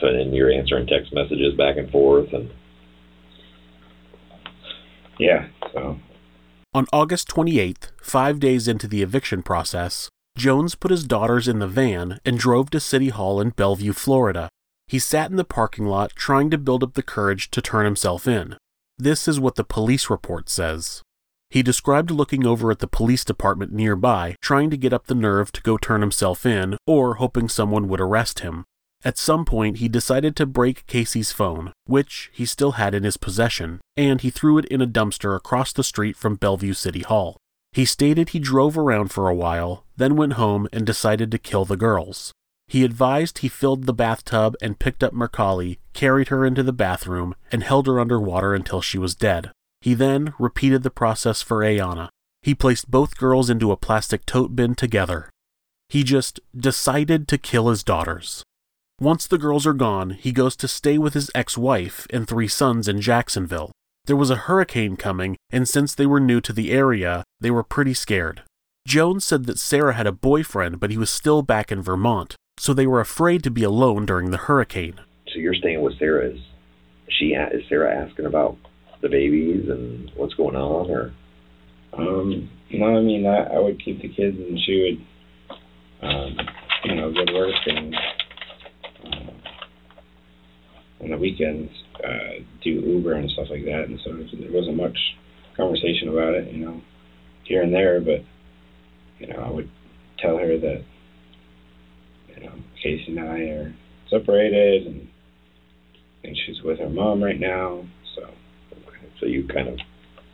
so 0.00 0.12
then 0.12 0.32
you're 0.32 0.50
answering 0.52 0.86
text 0.86 1.12
messages 1.12 1.54
back 1.56 1.76
and 1.76 1.90
forth 1.90 2.32
and 2.32 2.50
Yeah, 5.18 5.48
so 5.72 5.98
On 6.74 6.86
August 6.92 7.28
28th, 7.28 7.90
five 8.02 8.40
days 8.40 8.66
into 8.66 8.88
the 8.88 9.02
eviction 9.02 9.42
process, 9.42 10.08
Jones 10.36 10.74
put 10.74 10.90
his 10.90 11.04
daughters 11.04 11.46
in 11.46 11.58
the 11.58 11.68
van 11.68 12.18
and 12.24 12.38
drove 12.38 12.70
to 12.70 12.80
City 12.80 13.10
Hall 13.10 13.40
in 13.40 13.52
Belleview, 13.52 13.94
Florida. 13.94 14.48
He 14.88 14.98
sat 14.98 15.30
in 15.30 15.36
the 15.36 15.44
parking 15.44 15.86
lot 15.86 16.12
trying 16.16 16.50
to 16.50 16.58
build 16.58 16.82
up 16.82 16.94
the 16.94 17.02
courage 17.02 17.50
to 17.52 17.62
turn 17.62 17.84
himself 17.84 18.26
in. 18.26 18.56
This 18.98 19.28
is 19.28 19.38
what 19.38 19.54
the 19.54 19.64
police 19.64 20.10
report 20.10 20.48
says. 20.48 21.02
He 21.52 21.62
described 21.62 22.10
looking 22.10 22.46
over 22.46 22.70
at 22.70 22.78
the 22.78 22.86
police 22.86 23.26
department 23.26 23.74
nearby, 23.74 24.36
trying 24.40 24.70
to 24.70 24.78
get 24.78 24.94
up 24.94 25.06
the 25.06 25.14
nerve 25.14 25.52
to 25.52 25.60
go 25.60 25.76
turn 25.76 26.00
himself 26.00 26.46
in, 26.46 26.78
or 26.86 27.16
hoping 27.16 27.50
someone 27.50 27.88
would 27.88 28.00
arrest 28.00 28.40
him. 28.40 28.64
At 29.04 29.18
some 29.18 29.44
point, 29.44 29.76
he 29.76 29.86
decided 29.86 30.34
to 30.36 30.46
break 30.46 30.86
Casei's 30.86 31.30
phone, 31.30 31.74
which 31.84 32.30
he 32.32 32.46
still 32.46 32.72
had 32.72 32.94
in 32.94 33.04
his 33.04 33.18
possession, 33.18 33.82
and 33.98 34.22
he 34.22 34.30
threw 34.30 34.56
it 34.56 34.64
in 34.64 34.80
a 34.80 34.86
dumpster 34.86 35.36
across 35.36 35.74
the 35.74 35.84
street 35.84 36.16
from 36.16 36.38
Belleview 36.38 36.74
City 36.74 37.02
Hall. 37.02 37.36
He 37.72 37.84
stated 37.84 38.30
he 38.30 38.38
drove 38.38 38.78
around 38.78 39.12
for 39.12 39.28
a 39.28 39.34
while, 39.34 39.84
then 39.94 40.16
went 40.16 40.34
home 40.34 40.68
and 40.72 40.86
decided 40.86 41.30
to 41.32 41.38
kill 41.38 41.66
the 41.66 41.76
girls. 41.76 42.32
He 42.66 42.82
advised 42.82 43.38
he 43.38 43.48
filled 43.48 43.84
the 43.84 43.92
bathtub 43.92 44.56
and 44.62 44.78
picked 44.78 45.04
up 45.04 45.12
Mercalli, 45.12 45.80
carried 45.92 46.28
her 46.28 46.46
into 46.46 46.62
the 46.62 46.72
bathroom, 46.72 47.34
and 47.50 47.62
held 47.62 47.86
her 47.88 48.00
underwater 48.00 48.54
until 48.54 48.80
she 48.80 48.96
was 48.96 49.14
dead. 49.14 49.50
He 49.82 49.94
then 49.94 50.32
repeated 50.38 50.84
the 50.84 50.90
process 50.90 51.42
for 51.42 51.58
Ayana. 51.58 52.08
He 52.40 52.54
placed 52.54 52.90
both 52.90 53.18
girls 53.18 53.50
into 53.50 53.72
a 53.72 53.76
plastic 53.76 54.24
tote 54.24 54.54
bin 54.54 54.76
together. 54.76 55.28
He 55.88 56.04
just 56.04 56.38
decided 56.56 57.26
to 57.28 57.36
kill 57.36 57.68
his 57.68 57.82
daughters. 57.82 58.44
Once 59.00 59.26
the 59.26 59.38
girls 59.38 59.66
are 59.66 59.72
gone, 59.72 60.10
he 60.10 60.30
goes 60.30 60.54
to 60.54 60.68
stay 60.68 60.98
with 60.98 61.14
his 61.14 61.32
ex 61.34 61.58
wife 61.58 62.06
and 62.10 62.28
three 62.28 62.46
sons 62.46 62.86
in 62.86 63.00
Jacksonville. 63.00 63.72
There 64.04 64.16
was 64.16 64.30
a 64.30 64.46
hurricane 64.46 64.96
coming, 64.96 65.36
and 65.50 65.68
since 65.68 65.96
they 65.96 66.06
were 66.06 66.20
new 66.20 66.40
to 66.42 66.52
the 66.52 66.70
area, 66.70 67.24
they 67.40 67.50
were 67.50 67.64
pretty 67.64 67.94
scared. 67.94 68.42
Jones 68.86 69.24
said 69.24 69.46
that 69.46 69.58
Sarah 69.58 69.94
had 69.94 70.06
a 70.06 70.12
boyfriend, 70.12 70.78
but 70.78 70.92
he 70.92 70.96
was 70.96 71.10
still 71.10 71.42
back 71.42 71.72
in 71.72 71.82
Vermont, 71.82 72.36
so 72.56 72.72
they 72.72 72.86
were 72.86 73.00
afraid 73.00 73.42
to 73.42 73.50
be 73.50 73.64
alone 73.64 74.06
during 74.06 74.30
the 74.30 74.46
hurricane. 74.46 75.00
so 75.26 75.40
you're 75.40 75.54
staying 75.54 75.82
with 75.82 75.98
Sarah 75.98 76.30
is 76.30 76.38
she 77.08 77.34
is 77.34 77.62
Sarah 77.68 78.06
asking 78.06 78.26
about 78.26 78.56
the 79.02 79.08
babies 79.08 79.68
and 79.68 80.10
what's 80.16 80.34
going 80.34 80.56
on 80.56 80.90
or 80.90 81.12
Um, 81.92 82.48
no, 82.72 82.86
I 82.86 83.00
mean, 83.02 83.26
I, 83.26 83.54
I 83.54 83.58
would 83.58 83.84
keep 83.84 84.00
the 84.00 84.08
kids 84.08 84.36
and 84.38 84.58
she 84.64 84.96
would, 86.00 86.08
um, 86.08 86.36
you 86.84 86.94
know, 86.94 87.12
go 87.12 87.24
to 87.24 87.32
work 87.34 87.54
and, 87.66 87.94
uh, 89.04 89.32
on 91.04 91.10
the 91.10 91.18
weekends, 91.18 91.70
uh, 92.02 92.40
do 92.64 92.70
Uber 92.70 93.12
and 93.12 93.30
stuff 93.30 93.48
like 93.50 93.64
that. 93.64 93.88
And 93.88 94.00
so 94.02 94.12
there 94.12 94.52
wasn't 94.52 94.76
much 94.78 94.96
conversation 95.54 96.08
about 96.08 96.34
it, 96.34 96.50
you 96.50 96.64
know, 96.64 96.80
here 97.44 97.62
and 97.62 97.74
there, 97.74 98.00
but, 98.00 98.24
you 99.18 99.26
know, 99.26 99.42
I 99.42 99.50
would 99.50 99.68
tell 100.18 100.38
her 100.38 100.58
that, 100.58 100.84
you 102.34 102.44
know, 102.44 102.52
Casei 102.82 103.08
and 103.08 103.20
I 103.20 103.38
are 103.52 103.74
separated 104.08 104.86
and, 104.86 105.08
and 106.24 106.36
she's 106.46 106.62
with 106.62 106.78
her 106.78 106.88
mom 106.88 107.22
right 107.22 107.38
now. 107.38 107.84
So, 109.22 109.28
you 109.28 109.46
kind 109.46 109.68
of 109.68 109.78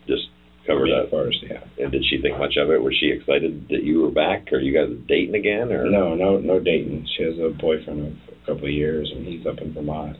just 0.06 0.22
covered 0.66 0.88
that 0.88 1.10
first, 1.10 1.36
yeah. 1.42 1.60
and 1.78 1.92
did 1.92 2.04
she 2.08 2.20
think 2.22 2.38
much 2.38 2.56
of 2.56 2.70
it 2.70 2.80
was 2.82 2.94
she 2.98 3.10
excited 3.10 3.68
that 3.68 3.82
you 3.84 4.00
were 4.00 4.10
back 4.10 4.48
or 4.50 4.60
you 4.60 4.72
guys 4.72 4.88
dating 5.06 5.34
again 5.34 5.70
or 5.72 5.84
No, 5.90 6.14
no, 6.14 6.38
no 6.38 6.58
dating. 6.58 7.06
She 7.16 7.22
has 7.24 7.34
a 7.38 7.50
boyfriend 7.50 8.00
of 8.06 8.12
a 8.32 8.46
couple 8.46 8.64
of 8.64 8.72
years, 8.72 9.12
and 9.14 9.26
he's 9.26 9.44
up 9.46 9.58
in 9.58 9.74
Vermont. 9.74 10.16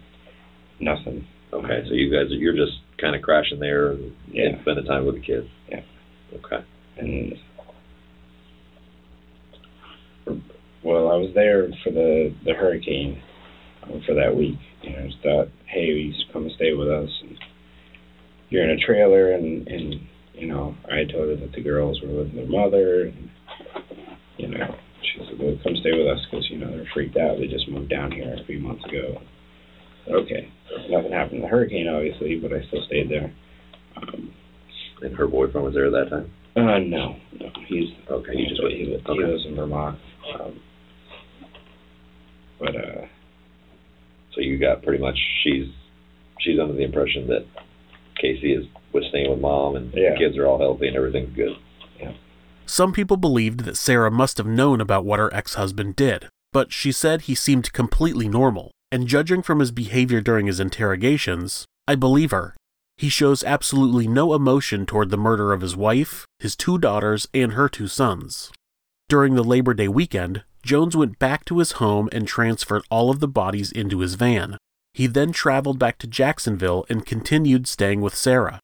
Nothing. 0.81 1.27
okay 1.53 1.83
so 1.89 1.95
you 1.95 2.13
guys 2.13 2.27
you're 2.31 2.55
just 2.55 2.79
kind 3.01 3.17
of 3.17 3.23
crashing 3.23 3.59
there 3.59 3.93
and, 3.93 4.13
Yeah. 4.31 4.49
and 4.51 4.61
spending 4.63 4.85
time 4.85 5.07
with 5.07 5.15
the 5.17 5.21
kids 5.23 5.49
Yeah. 5.71 5.81
okay 6.35 6.63
And 6.99 7.35
well, 10.85 11.09
I 11.11 11.17
was 11.17 11.33
there 11.35 11.69
for 11.83 11.91
the 11.91 12.35
the 12.45 12.53
hurricane 12.55 13.21
um, 13.83 14.03
for 14.07 14.15
that 14.15 14.35
week. 14.37 14.59
You 14.83 14.91
know, 14.91 15.07
just 15.07 15.23
thought, 15.23 15.49
hey, 15.67 15.87
you 15.87 16.13
should 16.13 16.33
come 16.33 16.45
and 16.45 16.53
stay 16.55 16.73
with 16.75 16.89
us. 16.89 17.11
And 17.23 17.37
you're 18.51 18.65
in 18.65 18.79
a 18.79 18.87
trailer, 18.87 19.33
and 19.33 19.67
and 19.69 19.95
you 20.35 20.47
know, 20.47 20.75
I 20.87 21.05
told 21.11 21.29
her 21.29 21.37
that 21.37 21.53
the 21.53 21.63
girls 21.63 22.01
were 22.03 22.25
with 22.25 22.35
their 22.35 22.47
mother, 22.47 23.07
and 23.07 23.31
you 24.37 24.49
know, 24.49 24.77
she 25.03 25.25
said, 25.29 25.39
well, 25.39 25.59
come 25.63 25.77
stay 25.81 25.93
with 25.93 26.07
us 26.07 26.25
because 26.31 26.47
you 26.51 26.59
know 26.59 26.71
they're 26.71 26.89
freaked 26.95 27.17
out. 27.17 27.39
They 27.39 27.47
just 27.47 27.69
moved 27.69 27.91
down 27.91 28.13
here 28.13 28.37
a 28.41 28.45
few 28.47 28.61
months 28.61 28.85
ago. 28.85 29.21
Okay, 30.09 30.51
nothing 30.89 31.13
happened 31.13 31.37
in 31.37 31.43
the 31.43 31.49
hurricane, 31.49 31.89
obviously, 31.89 32.39
but 32.41 32.53
I 32.53 32.67
still 32.69 32.85
stayed 32.87 33.11
there. 33.11 33.35
Um, 33.97 34.33
and 35.03 35.17
her 35.17 35.27
boyfriend 35.27 35.65
was 35.65 35.75
there 35.75 35.87
at 35.87 35.93
that 35.93 36.11
time 36.11 36.31
uh, 36.59 36.79
no, 36.79 37.17
no, 37.39 37.51
he's 37.69 37.91
okay 38.11 38.33
he 38.35 38.47
just 38.49 38.61
he, 38.61 38.85
he 38.85 38.97
okay. 38.97 39.25
lives 39.25 39.45
in 39.47 39.55
Vermont. 39.55 39.99
Um, 40.35 40.61
but 42.59 42.75
uh, 42.75 43.07
so 44.35 44.41
you 44.41 44.59
got 44.59 44.83
pretty 44.83 45.03
much 45.03 45.17
she's 45.45 45.67
she's 46.41 46.59
under 46.59 46.75
the 46.75 46.83
impression 46.83 47.29
that 47.29 47.47
Casei 48.23 48.59
is 48.59 48.67
was 48.93 49.05
staying 49.11 49.31
with 49.31 49.41
mom 49.41 49.77
and 49.77 49.93
Yeah. 49.95 50.13
the 50.13 50.19
kids 50.19 50.37
are 50.37 50.47
all 50.47 50.59
healthy 50.59 50.89
and 50.89 50.97
everything's 50.97 51.35
good 51.37 51.57
Some 52.67 52.93
people 52.93 53.17
believed 53.17 53.61
that 53.61 53.77
Sarah 53.79 54.11
must 54.11 54.37
have 54.39 54.47
known 54.47 54.81
about 54.81 55.05
what 55.05 55.19
her 55.19 55.33
ex 55.33 55.55
husband 55.55 55.97
did, 55.97 56.29
but 56.53 56.71
she 56.73 56.93
said 56.93 57.23
he 57.23 57.35
seemed 57.35 57.73
completely 57.73 58.29
normal, 58.29 58.71
and 58.93 59.07
judging 59.07 59.43
from 59.43 59.61
his 59.61 59.71
behavior 59.71 60.21
during 60.21 60.47
his 60.47 60.61
interrogations, 60.61 61.65
I 61.87 61.95
believe 61.95 62.31
her. 62.31 62.55
He 62.99 63.09
shows 63.09 63.43
absolutely 63.45 64.07
no 64.07 64.35
emotion 64.35 64.85
toward 64.85 65.09
the 65.11 65.17
murder 65.17 65.53
of 65.53 65.61
his 65.63 65.77
wife, 65.77 66.27
his 66.41 66.57
two 66.57 66.77
daughters, 66.79 67.27
and 67.33 67.53
her 67.53 67.69
two 67.69 67.87
sons. 67.89 68.51
During 69.09 69.35
the 69.35 69.45
Labor 69.45 69.73
Day 69.73 69.89
weekend, 69.89 70.43
Jones 70.63 70.95
went 70.97 71.19
back 71.19 71.45
to 71.47 71.61
his 71.61 71.73
home 71.73 72.09
and 72.13 72.27
transferred 72.29 72.83
all 72.91 73.09
of 73.11 73.21
the 73.21 73.29
bodies 73.29 73.73
into 73.73 74.01
his 74.01 74.15
van. 74.17 74.59
He 74.99 75.07
then 75.07 75.31
traveled 75.31 75.79
back 75.79 75.99
to 75.99 76.09
Jacksonville 76.09 76.85
and 76.89 77.07
continued 77.07 77.69
staying 77.69 78.01
with 78.01 78.17
Sarah. 78.17 78.59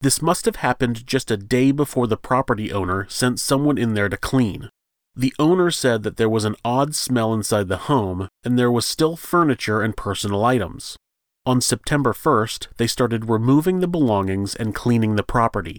This 0.00 0.20
must 0.20 0.44
have 0.44 0.56
happened 0.56 1.06
just 1.06 1.30
a 1.30 1.36
day 1.36 1.70
before 1.70 2.08
the 2.08 2.16
property 2.16 2.72
owner 2.72 3.06
sent 3.08 3.38
someone 3.38 3.78
in 3.78 3.94
there 3.94 4.08
to 4.08 4.16
clean. 4.16 4.68
The 5.14 5.32
owner 5.38 5.70
said 5.70 6.02
that 6.02 6.16
there 6.16 6.28
was 6.28 6.44
an 6.44 6.56
odd 6.64 6.96
smell 6.96 7.32
inside 7.32 7.68
the 7.68 7.86
home 7.86 8.26
and 8.42 8.58
there 8.58 8.72
was 8.72 8.84
still 8.84 9.14
furniture 9.14 9.80
and 9.80 9.96
personal 9.96 10.44
items. 10.44 10.96
On 11.46 11.60
September 11.60 12.12
1st, 12.12 12.66
they 12.78 12.88
started 12.88 13.30
removing 13.30 13.78
the 13.78 13.86
belongings 13.86 14.56
and 14.56 14.74
cleaning 14.74 15.14
the 15.14 15.22
property. 15.22 15.78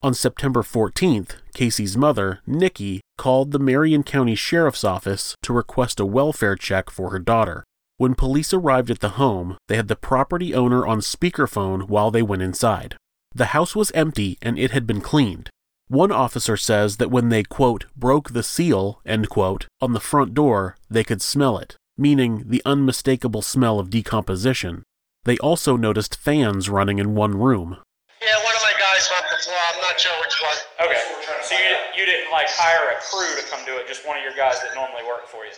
On 0.00 0.14
September 0.14 0.62
14th, 0.62 1.38
Casei's 1.56 1.96
mother, 1.96 2.38
Nikki, 2.46 3.00
called 3.18 3.50
the 3.50 3.58
Marion 3.58 4.04
County 4.04 4.36
Sheriff's 4.36 4.84
Office 4.84 5.34
to 5.42 5.52
request 5.52 5.98
a 5.98 6.06
welfare 6.06 6.54
check 6.54 6.88
for 6.88 7.10
her 7.10 7.18
daughter. 7.18 7.64
When 8.00 8.14
police 8.14 8.54
arrived 8.54 8.90
at 8.90 9.00
the 9.00 9.20
home, 9.20 9.58
they 9.68 9.76
had 9.76 9.88
the 9.88 9.94
property 9.94 10.54
owner 10.54 10.86
on 10.86 11.00
speakerphone 11.00 11.82
while 11.82 12.10
they 12.10 12.22
went 12.22 12.40
inside. 12.40 12.96
The 13.34 13.52
house 13.52 13.76
was 13.76 13.92
empty 13.92 14.38
and 14.40 14.58
it 14.58 14.70
had 14.70 14.86
been 14.86 15.02
cleaned. 15.02 15.50
One 15.88 16.10
officer 16.10 16.56
says 16.56 16.96
that 16.96 17.10
when 17.10 17.28
they, 17.28 17.42
quote, 17.42 17.84
broke 17.94 18.32
the 18.32 18.42
seal, 18.42 19.02
end 19.04 19.28
quote, 19.28 19.66
on 19.82 19.92
the 19.92 20.00
front 20.00 20.32
door, 20.32 20.78
they 20.88 21.04
could 21.04 21.20
smell 21.20 21.58
it, 21.58 21.76
meaning 21.98 22.44
the 22.46 22.62
unmistakable 22.64 23.42
smell 23.42 23.78
of 23.78 23.90
decomposition. 23.90 24.82
They 25.24 25.36
also 25.36 25.76
noticed 25.76 26.16
fans 26.16 26.70
running 26.70 26.98
in 26.98 27.14
one 27.14 27.36
room. 27.36 27.76
Yeah, 28.22 28.42
one 28.42 28.56
of 28.56 28.62
my 28.62 28.72
guys 28.80 29.10
mopped 29.12 29.28
the 29.30 29.44
floor. 29.44 29.60
I'm 29.74 29.80
not 29.82 30.00
sure 30.00 30.16
which 30.24 30.40
one. 30.40 30.88
Okay. 30.88 31.02
So 31.42 31.52
you, 31.52 32.00
you 32.00 32.06
didn't 32.06 32.32
like 32.32 32.46
hire 32.48 32.96
a 32.96 32.98
crew 33.12 33.28
to 33.36 33.46
come 33.50 33.60
do 33.66 33.76
it, 33.76 33.86
just 33.86 34.08
one 34.08 34.16
of 34.16 34.22
your 34.22 34.32
guys 34.32 34.58
that 34.62 34.74
normally 34.74 35.04
work 35.06 35.28
for 35.28 35.44
you? 35.44 35.52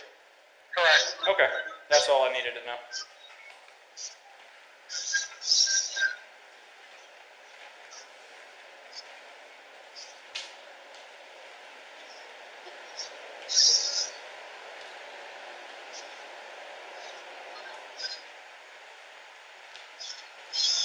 Correct. 0.75 1.15
Okay. 1.31 1.47
That's 1.89 2.09
all 2.09 2.23
I 2.23 2.33
needed 2.33 2.53
to 2.59 2.65
know. 2.65 2.77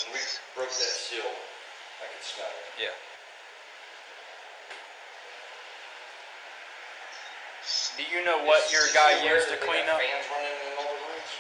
When 0.04 0.12
we 0.14 0.20
broke 0.54 0.70
that 0.72 0.94
seal, 0.96 1.28
I 2.00 2.04
could 2.08 2.24
smell 2.24 2.48
it. 2.48 2.66
Yeah. 2.80 2.96
Do 7.98 8.02
you 8.06 8.24
know 8.24 8.44
what 8.46 8.64
Is- 8.66 8.72
your 8.72 8.86
guy 8.94 9.18
he 9.20 9.28
used 9.28 9.48
to 9.50 9.56
clean 9.58 9.84
up? 9.90 9.98
Fans 10.00 10.26
running 10.32 10.54
in 10.54 10.72
all 10.78 10.88
the 10.88 11.00
rooms? 11.10 11.30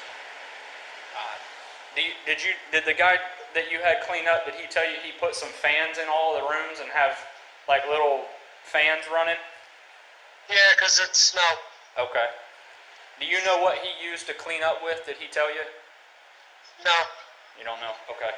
Do 1.98 2.04
you, 2.04 2.14
did 2.26 2.38
you 2.44 2.54
did 2.70 2.84
the 2.86 2.94
guy 2.94 3.18
that 3.58 3.72
you 3.72 3.82
had 3.82 4.06
clean 4.06 4.30
up? 4.30 4.46
Did 4.46 4.54
he 4.54 4.68
tell 4.70 4.84
you 4.86 5.02
he 5.02 5.10
put 5.18 5.34
some 5.34 5.48
fans 5.48 5.98
in 5.98 6.06
all 6.06 6.38
the 6.38 6.46
rooms 6.46 6.78
and 6.78 6.88
have 6.94 7.18
like 7.66 7.82
little 7.90 8.22
fans 8.62 9.02
running? 9.12 9.34
Yeah, 10.48 10.78
'cause 10.78 11.00
it 11.00 11.16
smelled. 11.16 11.58
Okay. 11.98 12.26
Do 13.18 13.26
you 13.26 13.44
know 13.44 13.58
what 13.60 13.78
he 13.78 13.90
used 14.06 14.28
to 14.28 14.34
clean 14.34 14.62
up 14.62 14.78
with? 14.80 15.06
Did 15.06 15.16
he 15.16 15.26
tell 15.26 15.52
you? 15.52 15.62
No. 16.84 16.94
You 17.58 17.64
don't 17.64 17.80
know. 17.80 17.94
Okay. 18.08 18.30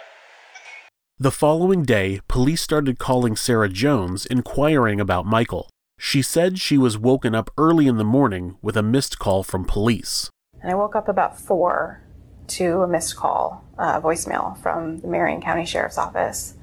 The 1.19 1.31
following 1.31 1.83
day, 1.83 2.23
police 2.29 2.63
started 2.63 2.99
calling 2.99 3.37
Sarah 3.37 3.69
Jones 3.69 4.25
inquiring 4.25 5.01
about 5.01 5.27
Michael. 5.27 5.69
She 5.99 6.23
said 6.23 6.59
she 6.59 6.79
was 6.79 6.97
woken 6.97 7.35
up 7.35 7.51
early 7.59 7.87
in 7.87 7.99
the 7.99 8.05
morning 8.05 8.57
with 8.63 8.79
a 8.79 8.83
missed 8.83 9.19
call 9.19 9.43
from 9.43 9.67
police. 9.67 10.31
And 10.63 10.73
I 10.73 10.75
woke 10.77 10.97
up 10.97 11.09
about 11.09 11.39
four 11.39 12.01
to 12.51 12.83
a 12.83 12.89
missed 12.89 13.17
call, 13.17 13.65
uh, 13.79 14.01
voicemail 14.01 14.59
from 14.59 15.01
the 15.01 15.09
Marion 15.09 15.41
County 15.41 15.65
Sheriff's 15.65 15.99
Office 15.99 16.55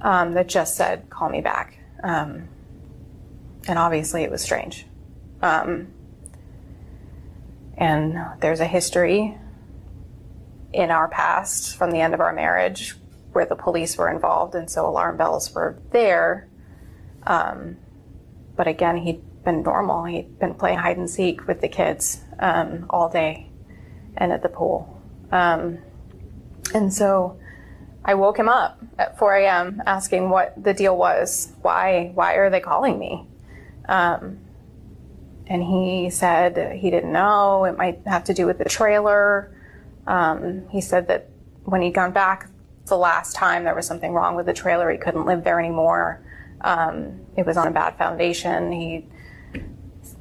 um, 0.00 0.32
that 0.34 0.48
just 0.48 0.76
said, 0.76 1.10
call 1.10 1.28
me 1.28 1.40
back. 1.40 1.78
Um, 2.02 2.48
and 3.68 3.78
obviously 3.78 4.22
it 4.22 4.30
was 4.30 4.42
strange. 4.42 4.86
Um, 5.40 5.88
and 7.76 8.18
there's 8.40 8.60
a 8.60 8.66
history 8.66 9.38
in 10.72 10.90
our 10.90 11.08
past 11.08 11.76
from 11.76 11.90
the 11.90 12.00
end 12.00 12.14
of 12.14 12.20
our 12.20 12.32
marriage 12.32 12.96
where 13.32 13.46
the 13.46 13.56
police 13.56 13.96
were 13.96 14.10
involved, 14.10 14.54
and 14.54 14.70
so 14.70 14.86
alarm 14.86 15.16
bells 15.16 15.54
were 15.54 15.78
there. 15.90 16.48
Um, 17.26 17.76
but 18.56 18.68
again, 18.68 18.98
he'd 18.98 19.22
been 19.44 19.62
normal. 19.62 20.04
He'd 20.04 20.38
been 20.38 20.54
playing 20.54 20.78
hide 20.78 20.98
and 20.98 21.08
seek 21.08 21.46
with 21.46 21.60
the 21.60 21.68
kids 21.68 22.20
um, 22.38 22.86
all 22.90 23.08
day 23.08 23.51
and 24.16 24.32
at 24.32 24.42
the 24.42 24.48
pool. 24.48 25.00
Um, 25.30 25.78
and 26.74 26.92
so 26.92 27.38
I 28.04 28.14
woke 28.14 28.38
him 28.38 28.48
up 28.48 28.80
at 28.98 29.18
4 29.18 29.34
a.m. 29.36 29.82
asking 29.86 30.30
what 30.30 30.62
the 30.62 30.74
deal 30.74 30.96
was. 30.96 31.52
Why? 31.62 32.10
Why 32.14 32.34
are 32.34 32.50
they 32.50 32.60
calling 32.60 32.98
me? 32.98 33.26
Um, 33.88 34.38
and 35.46 35.62
he 35.62 36.10
said 36.10 36.78
he 36.78 36.90
didn't 36.90 37.12
know. 37.12 37.64
It 37.64 37.76
might 37.76 38.00
have 38.06 38.24
to 38.24 38.34
do 38.34 38.46
with 38.46 38.58
the 38.58 38.64
trailer. 38.64 39.54
Um, 40.06 40.68
he 40.70 40.80
said 40.80 41.08
that 41.08 41.28
when 41.64 41.82
he'd 41.82 41.94
gone 41.94 42.12
back 42.12 42.48
the 42.86 42.96
last 42.96 43.34
time, 43.34 43.64
there 43.64 43.74
was 43.74 43.86
something 43.86 44.12
wrong 44.12 44.34
with 44.34 44.46
the 44.46 44.52
trailer. 44.52 44.90
He 44.90 44.98
couldn't 44.98 45.26
live 45.26 45.44
there 45.44 45.60
anymore. 45.60 46.20
Um, 46.60 47.20
it 47.36 47.46
was 47.46 47.56
on 47.56 47.68
a 47.68 47.70
bad 47.70 47.96
foundation. 47.96 48.72
He, 48.72 49.06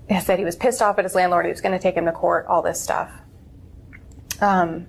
he 0.07 0.19
said 0.19 0.37
he 0.37 0.45
was 0.45 0.55
pissed 0.55 0.81
off 0.81 0.99
at 0.99 1.05
his 1.05 1.15
landlord. 1.15 1.45
He 1.45 1.51
was 1.51 1.61
going 1.61 1.77
to 1.77 1.81
take 1.81 1.95
him 1.95 2.05
to 2.05 2.11
court. 2.11 2.45
All 2.47 2.61
this 2.61 2.81
stuff. 2.81 3.11
Um, 4.41 4.87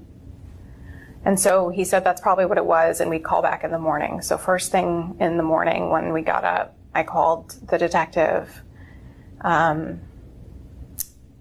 and 1.25 1.38
so 1.38 1.69
he 1.69 1.85
said 1.85 2.03
that's 2.03 2.21
probably 2.21 2.47
what 2.47 2.59
it 2.59 2.65
was, 2.65 3.01
and 3.01 3.09
we'd 3.09 3.23
call 3.23 3.43
back 3.43 3.62
in 3.62 3.71
the 3.71 3.79
morning. 3.79 4.23
So 4.23 4.37
first 4.37 4.73
thing 4.73 5.17
in 5.21 5.37
the 5.37 5.43
morning 5.43 5.91
when 5.91 6.12
we 6.12 6.23
got 6.23 6.45
up, 6.45 6.77
I 6.95 7.05
called 7.05 7.55
the 7.69 7.79
detective, 7.79 8.62
um, 9.43 10.01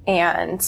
and 0.05 0.61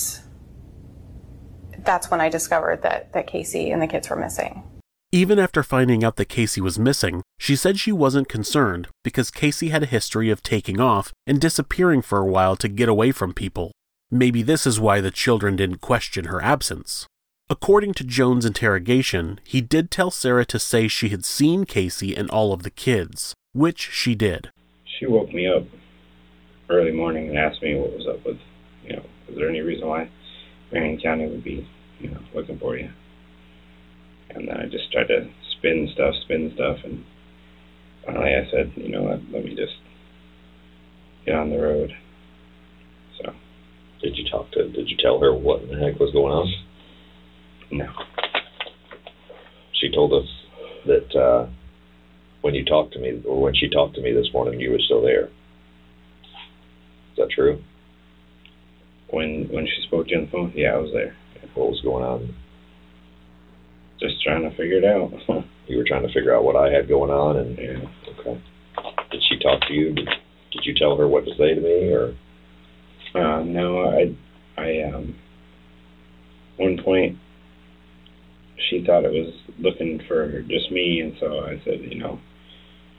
that's 1.79 2.09
when 2.09 2.21
I 2.21 2.29
discovered 2.29 2.81
that 2.83 3.13
that 3.13 3.27
Casei 3.27 3.71
and 3.71 3.81
the 3.81 3.87
kids 3.87 4.09
were 4.09 4.15
missing. 4.15 4.63
Even 5.11 5.37
after 5.37 5.61
finding 5.61 6.03
out 6.03 6.15
that 6.15 6.29
Casei 6.29 6.59
was 6.59 6.79
missing, 6.79 7.21
she 7.37 7.55
said 7.55 7.79
she 7.79 7.91
wasn't 7.91 8.27
concerned 8.27 8.87
because 9.03 9.29
Casei 9.29 9.69
had 9.69 9.83
a 9.83 9.87
history 9.87 10.31
of 10.31 10.41
taking 10.41 10.79
off 10.79 11.13
and 11.27 11.39
disappearing 11.39 12.01
for 12.01 12.17
a 12.17 12.25
while 12.25 12.55
to 12.55 12.67
get 12.67 12.89
away 12.89 13.11
from 13.11 13.31
people. 13.31 13.71
Maybe 14.09 14.41
this 14.41 14.65
is 14.65 14.79
why 14.79 15.01
the 15.01 15.11
children 15.11 15.55
didn't 15.55 15.81
question 15.81 16.25
her 16.25 16.41
absence. 16.41 17.05
According 17.49 17.93
to 17.95 18.03
Jones' 18.03 18.45
interrogation, 18.45 19.39
he 19.43 19.59
did 19.59 19.91
tell 19.91 20.11
Sarah 20.11 20.45
to 20.45 20.57
say 20.57 20.87
she 20.87 21.09
had 21.09 21.25
seen 21.25 21.65
Casei 21.65 22.17
and 22.17 22.29
all 22.29 22.53
of 22.53 22.63
the 22.63 22.69
kids, 22.69 23.35
which 23.53 23.89
she 23.91 24.15
did. 24.15 24.49
She 24.85 25.05
woke 25.05 25.33
me 25.33 25.47
up 25.47 25.63
early 26.69 26.91
morning 26.91 27.29
and 27.29 27.37
asked 27.37 27.61
me 27.61 27.75
what 27.75 27.91
was 27.91 28.07
up 28.07 28.25
with, 28.25 28.37
you 28.85 28.95
know, 28.95 29.03
is 29.27 29.35
there 29.35 29.49
any 29.49 29.61
reason 29.61 29.87
why 29.87 30.09
Marion 30.71 30.99
County 31.01 31.27
would 31.27 31.43
be, 31.43 31.67
you 31.99 32.09
know, 32.09 32.19
looking 32.33 32.57
for 32.57 32.77
you? 32.77 32.89
And 34.29 34.47
then 34.47 34.57
I 34.57 34.65
just 34.65 34.91
tried 34.91 35.09
to 35.09 35.29
spin 35.57 35.89
stuff, 35.93 36.15
spin 36.23 36.51
stuff, 36.55 36.79
and 36.83 37.03
finally 38.05 38.35
I 38.35 38.49
said, 38.49 38.71
you 38.75 38.89
know 38.89 39.03
what, 39.03 39.19
let 39.31 39.43
me 39.43 39.53
just 39.53 39.75
get 41.25 41.35
on 41.35 41.49
the 41.49 41.59
road. 41.59 41.91
So. 43.21 43.33
Did 44.01 44.17
you 44.17 44.29
talk 44.29 44.51
to? 44.51 44.69
Did 44.69 44.89
you 44.89 44.97
tell 44.97 45.19
her 45.19 45.33
what 45.33 45.67
the 45.69 45.77
heck 45.77 45.99
was 45.99 46.11
going 46.11 46.33
on? 46.33 46.53
No. 47.73 47.87
She 49.81 49.89
told 49.91 50.13
us 50.13 50.29
that 50.85 51.15
uh, 51.15 51.47
when 52.41 52.53
you 52.53 52.63
talked 52.63 52.93
to 52.93 52.99
me, 52.99 53.21
or 53.25 53.41
when 53.41 53.55
she 53.55 53.67
talked 53.67 53.95
to 53.95 54.01
me 54.01 54.13
this 54.13 54.29
morning, 54.33 54.59
you 54.59 54.71
were 54.71 54.79
still 54.79 55.01
there. 55.01 55.25
Is 55.25 57.17
that 57.17 57.29
true? 57.31 57.63
When 59.09 59.47
when 59.51 59.65
she 59.65 59.87
spoke 59.87 60.07
to 60.07 60.11
you 60.11 60.17
on 60.19 60.25
the 60.25 60.31
phone, 60.31 60.53
yeah, 60.55 60.73
I 60.73 60.77
was 60.77 60.91
there. 60.93 61.15
What 61.55 61.69
was 61.69 61.81
going 61.81 62.03
on? 62.03 62.35
Just 63.99 64.21
trying 64.23 64.43
to 64.43 64.55
figure 64.55 64.77
it 64.77 64.85
out. 64.85 65.11
You 65.65 65.77
were 65.77 65.85
trying 65.87 66.05
to 66.05 66.13
figure 66.13 66.35
out 66.35 66.43
what 66.43 66.57
I 66.57 66.69
had 66.73 66.89
going 66.89 67.09
on, 67.09 67.37
and 67.37 67.57
yeah. 67.57 67.87
okay. 68.19 68.41
Did 69.11 69.23
she 69.29 69.39
talk 69.39 69.61
to 69.61 69.73
you? 69.73 69.93
Did, 69.93 70.09
did 70.51 70.65
you 70.65 70.75
tell 70.75 70.97
her 70.97 71.07
what 71.07 71.23
to 71.23 71.31
say 71.37 71.55
to 71.55 71.61
me, 71.61 71.87
or? 71.87 72.13
Uh, 73.15 73.43
no, 73.43 73.79
I, 73.85 74.13
I, 74.61 74.81
um, 74.93 75.15
one 76.57 76.83
point, 76.83 77.17
she 78.69 78.83
thought 78.85 79.05
it 79.05 79.11
was 79.11 79.33
looking 79.59 80.01
for 80.07 80.41
just 80.43 80.71
me, 80.71 81.01
and 81.01 81.13
so 81.19 81.45
I 81.45 81.61
said, 81.65 81.81
you 81.81 81.99
know, 81.99 82.19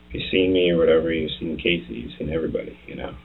if 0.09 0.15
you've 0.15 0.31
seen 0.31 0.53
me 0.53 0.69
or 0.71 0.77
whatever, 0.77 1.11
you've 1.11 1.31
seen 1.39 1.57
Casei, 1.57 2.03
you've 2.03 2.17
seen 2.17 2.31
everybody, 2.31 2.77
you 2.87 2.95
know. 2.95 3.15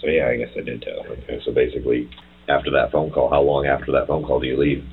So 0.00 0.08
yeah, 0.08 0.28
I 0.28 0.36
guess 0.36 0.48
I 0.56 0.62
did 0.62 0.82
tell 0.82 1.02
her. 1.04 1.10
Okay, 1.10 1.40
so 1.44 1.52
basically, 1.52 2.10
after 2.48 2.70
that 2.72 2.90
phone 2.90 3.10
call, 3.10 3.30
how 3.30 3.40
long 3.42 3.66
after 3.66 3.92
that 3.92 4.08
phone 4.08 4.24
call 4.24 4.40
do 4.40 4.46
you 4.46 4.58
leave? 4.58 4.84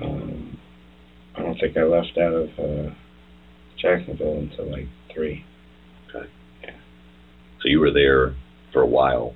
Um, 0.00 0.58
I 1.36 1.42
don't 1.42 1.58
think 1.58 1.76
I 1.76 1.82
left 1.82 2.16
out 2.18 2.34
of 2.34 2.48
uh, 2.58 2.90
Jacksonville 3.80 4.38
until 4.38 4.70
like 4.70 4.86
three. 5.12 5.44
Okay. 6.08 6.28
Yeah. 6.62 6.70
So 7.60 7.68
So 7.68 7.68
you 7.68 7.80
were 7.80 7.92
there 7.92 8.34
for 8.72 8.82
a 8.82 8.86
while. 8.86 9.34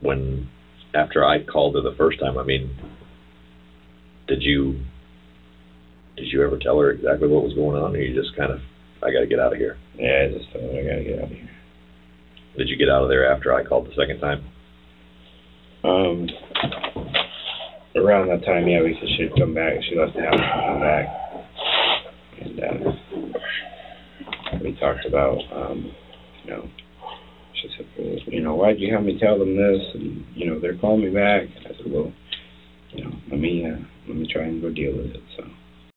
When 0.00 0.48
after 0.94 1.24
I 1.24 1.44
called 1.44 1.74
her 1.74 1.80
the 1.80 1.96
first 1.96 2.18
time, 2.18 2.36
I 2.38 2.42
mean, 2.42 2.70
did 4.32 4.42
you 4.42 4.80
did 6.16 6.26
you 6.32 6.42
ever 6.42 6.58
tell 6.58 6.78
her 6.78 6.90
exactly 6.90 7.28
what 7.28 7.44
was 7.44 7.52
going 7.52 7.76
on, 7.76 7.94
or 7.94 7.98
you 7.98 8.18
just 8.18 8.34
kind 8.36 8.50
of, 8.50 8.60
I 9.02 9.12
got 9.12 9.20
to 9.20 9.26
get 9.26 9.40
out 9.40 9.52
of 9.52 9.58
here? 9.58 9.76
Yeah, 9.94 10.24
I 10.24 10.38
just 10.38 10.50
told 10.52 10.72
her 10.72 10.80
I 10.80 10.84
gotta 10.84 11.04
get 11.04 11.18
out 11.18 11.24
of 11.24 11.30
here. 11.30 11.50
Did 12.56 12.68
you 12.68 12.76
get 12.76 12.88
out 12.88 13.02
of 13.02 13.08
there 13.08 13.30
after 13.30 13.52
I 13.52 13.64
called 13.64 13.86
the 13.86 13.94
second 13.96 14.20
time? 14.20 14.44
Um, 15.84 16.28
around 17.96 18.28
that 18.28 18.44
time, 18.46 18.68
yeah, 18.68 18.80
because 18.80 19.08
she'd 19.16 19.36
come 19.36 19.52
back. 19.52 19.74
She 19.88 19.96
left 19.96 20.16
the 20.16 20.22
house 20.22 20.40
and 20.40 20.64
come 20.64 20.80
back, 20.80 21.06
and 22.40 22.60
uh, 22.60 22.92
we 24.64 24.72
talked 24.80 25.04
about, 25.06 25.38
um, 25.52 25.92
you 26.44 26.50
know, 26.50 26.68
she 27.60 27.68
said, 27.76 27.86
well, 27.98 28.16
you 28.28 28.40
know, 28.40 28.54
why'd 28.54 28.80
you 28.80 28.94
have 28.94 29.04
me 29.04 29.18
tell 29.18 29.38
them 29.38 29.56
this? 29.56 29.82
And 29.94 30.24
you 30.34 30.46
know, 30.48 30.58
they're 30.58 30.78
calling 30.78 31.04
me 31.04 31.10
back. 31.10 31.42
And 31.42 31.66
I 31.66 31.70
said, 31.76 31.90
well, 31.90 32.12
you 32.92 33.04
know, 33.04 33.10
let 33.30 33.40
me 33.40 33.66
uh, 33.66 33.76
let 34.06 34.16
me 34.16 34.26
try 34.26 34.42
and 34.42 34.60
go 34.60 34.70
deal 34.70 34.96
with 34.96 35.14
it. 35.14 35.22
So. 35.36 35.44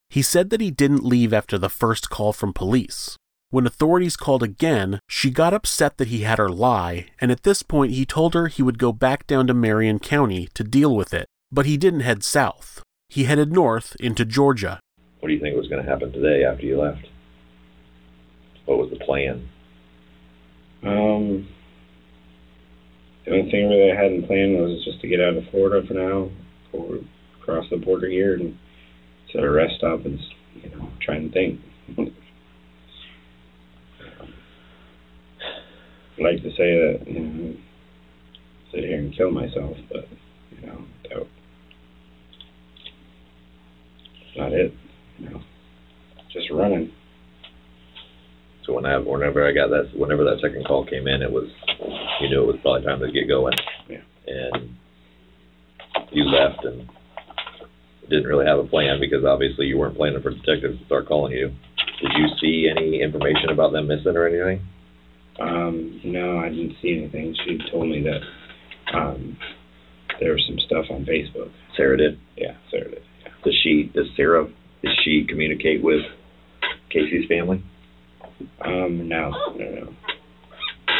He 0.08 0.22
said 0.22 0.50
that 0.50 0.60
he 0.60 0.70
didn't 0.70 1.04
leave 1.04 1.32
after 1.32 1.58
the 1.58 1.68
first 1.68 2.10
call 2.10 2.32
from 2.32 2.52
police. 2.52 3.16
When 3.50 3.66
authorities 3.66 4.16
called 4.16 4.42
again, 4.42 4.98
she 5.08 5.30
got 5.30 5.54
upset 5.54 5.98
that 5.98 6.08
he 6.08 6.22
had 6.22 6.38
her 6.38 6.48
lie, 6.48 7.06
and 7.20 7.30
at 7.30 7.42
this 7.42 7.62
point 7.62 7.92
he 7.92 8.04
told 8.04 8.34
her 8.34 8.48
he 8.48 8.62
would 8.62 8.78
go 8.78 8.92
back 8.92 9.26
down 9.26 9.46
to 9.46 9.54
Marion 9.54 9.98
County 9.98 10.48
to 10.54 10.64
deal 10.64 10.94
with 10.94 11.14
it. 11.14 11.26
But 11.52 11.66
he 11.66 11.76
didn't 11.76 12.00
head 12.00 12.24
south. 12.24 12.82
He 13.08 13.24
headed 13.24 13.52
north 13.52 13.96
into 14.00 14.24
Georgia. 14.24 14.80
What 15.20 15.28
do 15.28 15.34
you 15.34 15.40
think 15.40 15.56
was 15.56 15.68
going 15.68 15.84
to 15.84 15.88
happen 15.88 16.12
today 16.12 16.44
after 16.44 16.66
you 16.66 16.80
left? 16.80 17.06
What 18.64 18.78
was 18.78 18.90
the 18.90 19.04
plan? 19.04 19.48
Um, 20.82 21.48
the 23.24 23.32
only 23.32 23.50
thing 23.50 23.68
really 23.68 23.92
I 23.92 23.94
had 23.94 24.12
in 24.12 24.26
plan 24.26 24.60
was 24.60 24.84
just 24.84 25.00
to 25.00 25.08
get 25.08 25.20
out 25.20 25.36
of 25.36 25.48
Florida 25.50 25.86
for 25.86 25.94
now, 25.94 26.30
or 26.72 26.98
cross 27.46 27.64
the 27.70 27.78
border 27.78 28.08
here 28.08 28.34
and 28.34 28.58
set 29.32 29.42
a 29.42 29.50
rest 29.50 29.76
stop 29.78 30.04
and 30.04 30.18
you 30.62 30.68
know 30.70 30.90
try 31.00 31.14
and 31.14 31.32
think. 31.32 31.60
I'd 36.18 36.22
like 36.22 36.42
to 36.42 36.50
say 36.50 36.74
that 36.74 37.04
you 37.06 37.20
know 37.20 37.56
sit 38.72 38.84
here 38.84 38.98
and 38.98 39.16
kill 39.16 39.30
myself, 39.30 39.76
but 39.88 40.08
you 40.50 40.66
know 40.66 40.84
that 41.04 41.26
that's 44.12 44.36
not 44.36 44.52
it. 44.52 44.74
You 45.18 45.30
know, 45.30 45.40
just 46.32 46.50
running. 46.50 46.92
So 48.64 48.74
whenever, 48.74 49.04
whenever 49.04 49.48
I 49.48 49.52
got 49.52 49.70
that, 49.70 49.92
whenever 49.96 50.24
that 50.24 50.40
second 50.42 50.66
call 50.66 50.84
came 50.84 51.06
in, 51.06 51.22
it 51.22 51.30
was, 51.30 51.48
you 52.20 52.28
knew 52.28 52.42
it 52.42 52.46
was 52.46 52.56
probably 52.62 52.84
time 52.84 52.98
to 52.98 53.12
get 53.12 53.28
going. 53.28 53.54
Yeah. 53.88 54.02
And 54.26 54.76
you 56.10 56.24
left 56.24 56.64
and 56.64 56.88
didn't 58.08 58.26
really 58.26 58.46
have 58.46 58.58
a 58.58 58.64
plan 58.64 59.00
because 59.00 59.24
obviously 59.24 59.66
you 59.66 59.78
weren't 59.78 59.96
planning 59.96 60.22
for 60.22 60.30
detectives 60.30 60.78
to 60.78 60.86
start 60.86 61.08
calling 61.08 61.32
you. 61.32 61.48
Did 62.00 62.12
you 62.16 62.26
see 62.40 62.68
any 62.70 63.00
information 63.02 63.50
about 63.50 63.72
them 63.72 63.88
missing 63.88 64.16
or 64.16 64.26
anything? 64.26 64.66
Um, 65.40 66.00
no, 66.04 66.38
I 66.38 66.48
didn't 66.48 66.76
see 66.80 66.96
anything. 66.96 67.34
She 67.44 67.58
told 67.70 67.88
me 67.88 68.02
that 68.02 68.96
um, 68.96 69.36
there 70.20 70.32
was 70.32 70.44
some 70.46 70.58
stuff 70.60 70.86
on 70.90 71.04
Facebook. 71.04 71.50
Sarah 71.76 71.96
did. 71.96 72.18
Yeah, 72.36 72.54
Sarah 72.70 72.90
did. 72.90 73.02
Yeah. 73.22 73.30
Does 73.44 73.54
she? 73.62 73.90
Does 73.94 74.06
Sarah? 74.16 74.46
Does 74.82 74.94
she 75.04 75.26
communicate 75.28 75.82
with 75.82 76.02
Casei's 76.94 77.26
family? 77.28 77.62
Um, 78.64 79.08
no, 79.08 79.30
no, 79.56 79.70
no. 79.70 79.94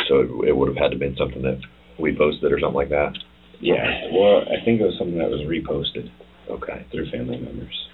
So 0.08 0.20
it, 0.20 0.48
it 0.48 0.56
would 0.56 0.68
have 0.68 0.76
had 0.76 0.90
to 0.92 0.98
been 0.98 1.16
something 1.16 1.42
that 1.42 1.60
we 1.98 2.16
posted 2.16 2.52
or 2.52 2.60
something 2.60 2.76
like 2.76 2.90
that. 2.90 3.12
Yeah. 3.60 4.10
Well, 4.12 4.42
I 4.42 4.64
think 4.64 4.80
it 4.80 4.84
was 4.84 4.96
something 4.98 5.18
that 5.18 5.30
was 5.30 5.40
reposted 5.40 6.10
Okay. 6.48 6.86
through 6.92 7.10
family 7.10 7.38
members. 7.38 7.88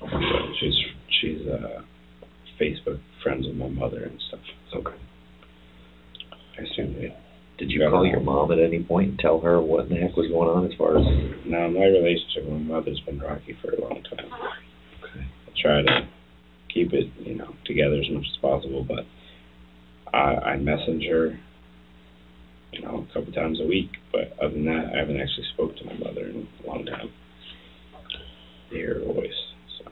So 0.00 0.06
she's 0.60 0.74
she's 1.20 1.46
uh, 1.46 1.82
Facebook 2.60 3.00
friends 3.22 3.46
with 3.46 3.56
my 3.56 3.68
mother 3.68 4.04
and 4.04 4.20
stuff. 4.28 4.40
Okay. 4.74 4.96
I 6.58 6.62
assume 6.62 6.94
it. 6.96 7.16
Did 7.58 7.70
you 7.70 7.80
call 7.88 8.06
your 8.06 8.20
mom 8.20 8.52
at 8.52 8.58
any 8.58 8.82
point 8.82 9.10
and 9.10 9.18
tell 9.18 9.40
her 9.40 9.60
what 9.60 9.86
in 9.86 9.94
the 9.94 9.96
heck 9.96 10.16
was 10.16 10.28
going 10.28 10.48
on 10.48 10.70
as 10.70 10.76
far 10.76 10.98
as? 10.98 11.04
No, 11.46 11.70
my 11.70 11.86
relationship 11.86 12.44
with 12.44 12.60
my 12.60 12.76
mother's 12.76 13.00
been 13.00 13.18
rocky 13.18 13.56
for 13.62 13.72
a 13.72 13.80
long 13.80 14.02
time. 14.02 14.30
Okay. 15.02 15.26
I 15.46 15.50
try 15.62 15.82
to 15.82 16.08
keep 16.72 16.92
it, 16.92 17.10
you 17.18 17.34
know, 17.34 17.54
together 17.64 17.96
as 17.96 18.10
much 18.10 18.26
as 18.30 18.36
possible, 18.42 18.84
but 18.86 19.06
I, 20.12 20.52
I 20.52 20.56
message 20.58 21.04
her, 21.08 21.38
you 22.72 22.82
know, 22.82 23.06
a 23.08 23.14
couple 23.14 23.32
times 23.32 23.58
a 23.60 23.66
week. 23.66 23.90
But 24.12 24.32
other 24.38 24.52
than 24.52 24.66
that, 24.66 24.92
I 24.94 24.98
haven't 24.98 25.20
actually 25.20 25.46
spoke 25.54 25.76
to 25.78 25.84
my 25.86 25.94
mother 25.94 26.28
in 26.28 26.46
a 26.62 26.66
long 26.66 26.84
time. 26.84 27.08
To 28.70 28.76
hear 28.76 29.00
her 29.00 29.12
voice. 29.12 29.30
So 29.78 29.90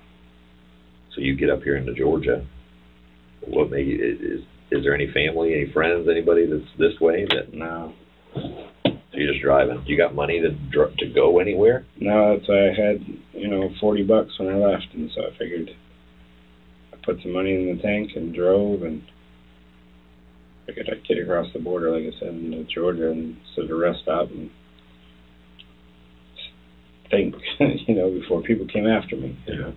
So 1.14 1.20
you 1.34 1.46
get 1.46 1.50
up 1.50 1.62
here 1.62 1.76
into 1.76 1.92
Georgia. 1.94 2.46
What 3.46 3.70
you, 3.70 4.16
is 4.20 4.40
is 4.70 4.84
there 4.84 4.94
any 4.94 5.10
family, 5.12 5.54
any 5.54 5.72
friends, 5.72 6.08
anybody 6.10 6.46
that's 6.46 6.70
this 6.78 6.98
way 7.00 7.26
that? 7.30 7.52
no, 7.52 7.92
So 8.34 8.90
you're 9.12 9.32
just 9.32 9.42
driving. 9.44 9.82
You 9.86 9.96
got 9.96 10.14
money 10.14 10.40
to 10.40 10.50
dr- 10.72 10.96
to 10.98 11.06
go 11.06 11.38
anywhere? 11.40 11.84
no, 12.00 12.38
why 12.46 12.68
I 12.68 12.72
had, 12.74 13.04
you 13.32 13.48
know, 13.48 13.70
forty 13.80 14.02
bucks 14.02 14.38
when 14.38 14.48
I 14.48 14.56
left, 14.56 14.86
and 14.94 15.10
so 15.14 15.22
I 15.22 15.38
figured 15.38 15.70
I 16.92 16.96
put 17.04 17.20
some 17.22 17.32
money 17.32 17.54
in 17.54 17.76
the 17.76 17.82
tank 17.82 18.12
and 18.16 18.34
drove, 18.34 18.82
and 18.82 19.02
figured 20.66 20.88
I'd 20.90 21.06
get 21.06 21.18
across 21.22 21.52
the 21.52 21.58
border, 21.58 21.90
like 21.90 22.14
I 22.14 22.18
said, 22.18 22.28
into 22.28 22.64
Georgia, 22.72 23.10
and 23.10 23.36
sit 23.54 23.64
at 23.64 23.70
a 23.70 23.76
rest 23.76 24.00
stop 24.02 24.30
and 24.30 24.50
think, 27.10 27.34
you 27.86 27.94
know, 27.94 28.10
before 28.10 28.40
people 28.42 28.66
came 28.66 28.86
after 28.86 29.16
me. 29.16 29.36
Think. 29.46 29.76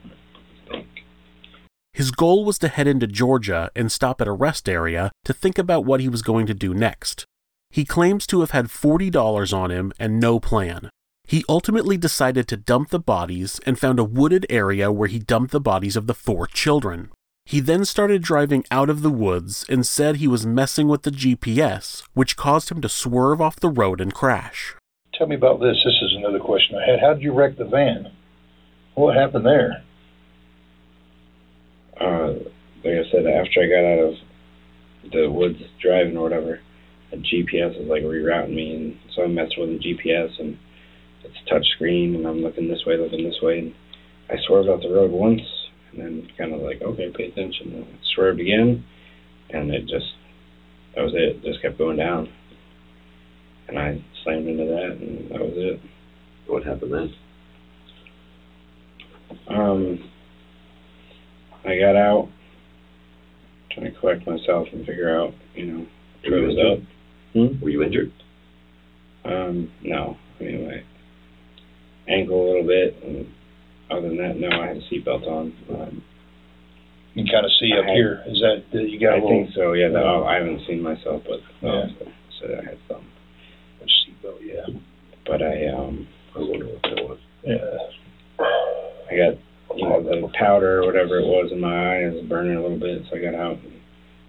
His 1.98 2.12
goal 2.12 2.46
was 2.46 2.60
to 2.60 2.68
head 2.68 2.86
into 2.86 3.08
Georgia 3.08 3.72
and 3.76 3.92
stop 3.92 4.22
at 4.22 4.28
a 4.28 4.32
rest 4.32 4.70
area 4.70 5.12
to 5.26 5.34
think 5.34 5.58
about 5.58 5.84
what 5.84 6.00
he 6.00 6.08
was 6.08 6.22
going 6.22 6.46
to 6.46 6.54
do 6.54 6.76
next. 6.76 7.26
He 7.72 7.86
claims 7.86 8.28
to 8.28 8.42
have 8.42 8.52
had 8.52 8.68
$40 8.68 9.52
on 9.52 9.72
him 9.72 9.92
and 10.00 10.20
no 10.20 10.40
plan. 10.40 10.92
He 11.26 11.44
ultimately 11.50 11.98
decided 11.98 12.48
to 12.48 12.56
dump 12.56 12.90
the 12.90 13.00
bodies 13.00 13.60
and 13.66 13.80
found 13.80 13.98
a 13.98 14.04
wooded 14.04 14.46
area 14.48 14.92
where 14.92 15.08
he 15.08 15.18
dumped 15.18 15.52
the 15.52 15.60
bodies 15.60 15.96
of 15.96 16.06
the 16.06 16.14
four 16.14 16.46
children. 16.46 17.10
He 17.48 17.60
then 17.60 17.84
started 17.84 18.22
driving 18.22 18.64
out 18.70 18.92
of 18.92 19.02
the 19.02 19.10
woods 19.10 19.66
and 19.68 19.84
said 19.84 20.18
he 20.18 20.28
was 20.28 20.46
messing 20.46 20.88
with 20.88 21.02
the 21.02 21.10
GPS, 21.10 22.04
which 22.14 22.38
caused 22.38 22.70
him 22.70 22.80
to 22.82 22.90
swerve 22.90 23.42
off 23.42 23.56
the 23.56 23.70
road 23.72 24.00
and 24.00 24.14
crash. 24.14 24.76
Tell 25.16 25.26
me 25.26 25.36
about 25.36 25.60
this. 25.62 25.82
This 25.84 26.00
is 26.04 26.14
another 26.16 26.40
question 26.40 26.78
I 26.78 26.92
had. 26.92 27.00
How 27.00 27.16
did 27.16 27.24
you 27.24 27.34
wreck 27.34 27.58
the 27.58 27.66
van? 27.66 28.12
What 28.94 29.16
happened 29.16 29.48
there? 29.48 29.84
Uh, 32.00 32.34
like 32.84 32.94
I 32.94 33.12
said, 33.12 33.26
after 33.26 33.62
I 33.62 33.68
got 33.68 33.86
out 33.86 34.00
of 34.00 34.14
the 35.12 35.32
woods 35.32 35.60
driving 35.82 36.18
or 36.18 36.24
whatever, 36.24 36.60
the 37.12 37.18
GPS 37.18 37.80
is 37.82 37.88
like 37.88 38.04
rerouting 38.04 38.54
me, 38.54 38.76
and 38.76 38.98
so 39.16 39.24
I'm 39.24 39.34
messing 39.34 39.60
with 39.60 39.70
the 39.70 39.80
GPS, 39.80 40.40
and 40.40 40.58
it's 41.24 41.50
touch 41.50 41.66
screen, 41.76 42.16
and 42.16 42.28
I'm 42.28 42.42
looking 42.42 42.68
this 42.68 42.86
way, 42.86 42.98
looking 42.98 43.24
this 43.24 43.42
way, 43.42 43.60
and 43.60 43.74
I 44.30 44.36
swerved 44.46 44.70
out 44.70 44.82
the 44.82 44.94
road 44.94 45.12
once, 45.12 45.42
and 45.92 46.02
then 46.02 46.28
kind 46.38 46.54
of 46.54 46.62
like, 46.62 46.82
okay, 46.82 47.12
pay 47.16 47.26
attention, 47.26 47.74
and 47.74 47.86
I 47.86 47.98
swerved 48.16 48.40
again, 48.40 48.84
and 49.50 49.72
it 49.72 49.88
just, 49.88 50.14
that 50.96 51.04
was 51.04 51.14
it, 51.14 51.38
it 51.38 51.44
just 51.44 51.62
kept 51.62 51.78
going 51.78 51.98
down, 51.98 52.30
and 53.68 53.80
I 53.80 54.04
slammed 54.24 54.48
into 54.48 54.66
that, 54.66 54.98
and 55.00 55.32
that 55.32 55.40
was 55.40 55.54
it. 55.56 55.80
What 56.48 56.64
happened 56.64 56.94
then? 56.94 57.14
Um, 59.50 60.10
I 61.66 61.78
got 61.80 61.96
out, 61.96 62.30
trying 63.72 63.94
to 63.94 64.00
collect 64.00 64.26
myself 64.28 64.68
and 64.72 64.86
figure 64.86 65.20
out, 65.20 65.34
you 65.56 65.66
know, 65.66 65.86
what 66.30 66.42
was 66.48 66.58
up. 66.58 66.80
Hmm? 67.34 67.60
Were 67.62 67.70
you 67.70 67.84
injured? 67.84 68.12
Um, 69.26 69.72
no. 69.84 70.18
I 70.40 70.44
mean, 70.44 70.68
my 70.68 70.84
ankle 72.14 72.42
a 72.42 72.48
little 72.48 72.68
bit, 72.68 72.96
and 73.04 73.28
other 73.92 74.08
than 74.08 74.18
that, 74.18 74.38
no, 74.38 74.50
I 74.50 74.68
had 74.68 74.78
a 74.78 74.82
seatbelt 74.82 75.28
on. 75.28 75.54
Um, 75.70 76.04
You 77.14 77.24
can 77.24 77.32
kind 77.34 77.46
of 77.46 77.52
see 77.60 77.72
up 77.74 77.86
had- 77.86 77.96
here. 77.96 78.24
Is 78.28 78.40
that 78.42 78.64
that 78.72 78.90
you 78.90 79.00
got 79.00 79.14
I 79.14 79.18
a 79.18 79.22
little 79.22 79.30
think 79.30 79.54
so, 79.56 79.74
yeah. 79.74 79.90
The, 79.90 80.00
oh, 80.04 80.24
I 80.26 80.36
haven't 80.36 80.62
seen 80.68 80.82
myself, 80.82 81.24
but 81.28 81.42
Yeah. 81.62 81.70
uh, 81.72 81.88
so 82.40 82.46
I 82.62 82.64
had 82.64 82.78
some. 82.88 83.06
A 83.82 83.86
seatbelt? 83.86 84.40
Yeah. 84.44 84.66
But 85.26 85.42
I, 85.42 85.68
um, 85.68 86.08
I 86.36 86.40
was 86.40 86.48
wondering 86.50 86.74
what 86.74 86.84
that 86.84 87.04
was. 87.10 87.20
Yeah. 87.44 87.78
I 89.12 89.16
got, 89.18 89.38
you 89.78 89.88
know, 89.88 90.04
the 90.04 90.28
powder 90.38 90.82
or 90.82 90.86
whatever 90.86 91.20
it 91.20 91.26
was 91.26 91.52
in 91.52 91.60
my 91.60 91.96
eye 91.96 92.04
is 92.04 92.28
burning 92.28 92.58
a 92.58 92.62
little 92.62 92.80
bit, 92.80 93.04
so 93.10 93.18
I 93.18 93.22
got 93.22 93.36
out 93.36 93.58
and 93.64 93.74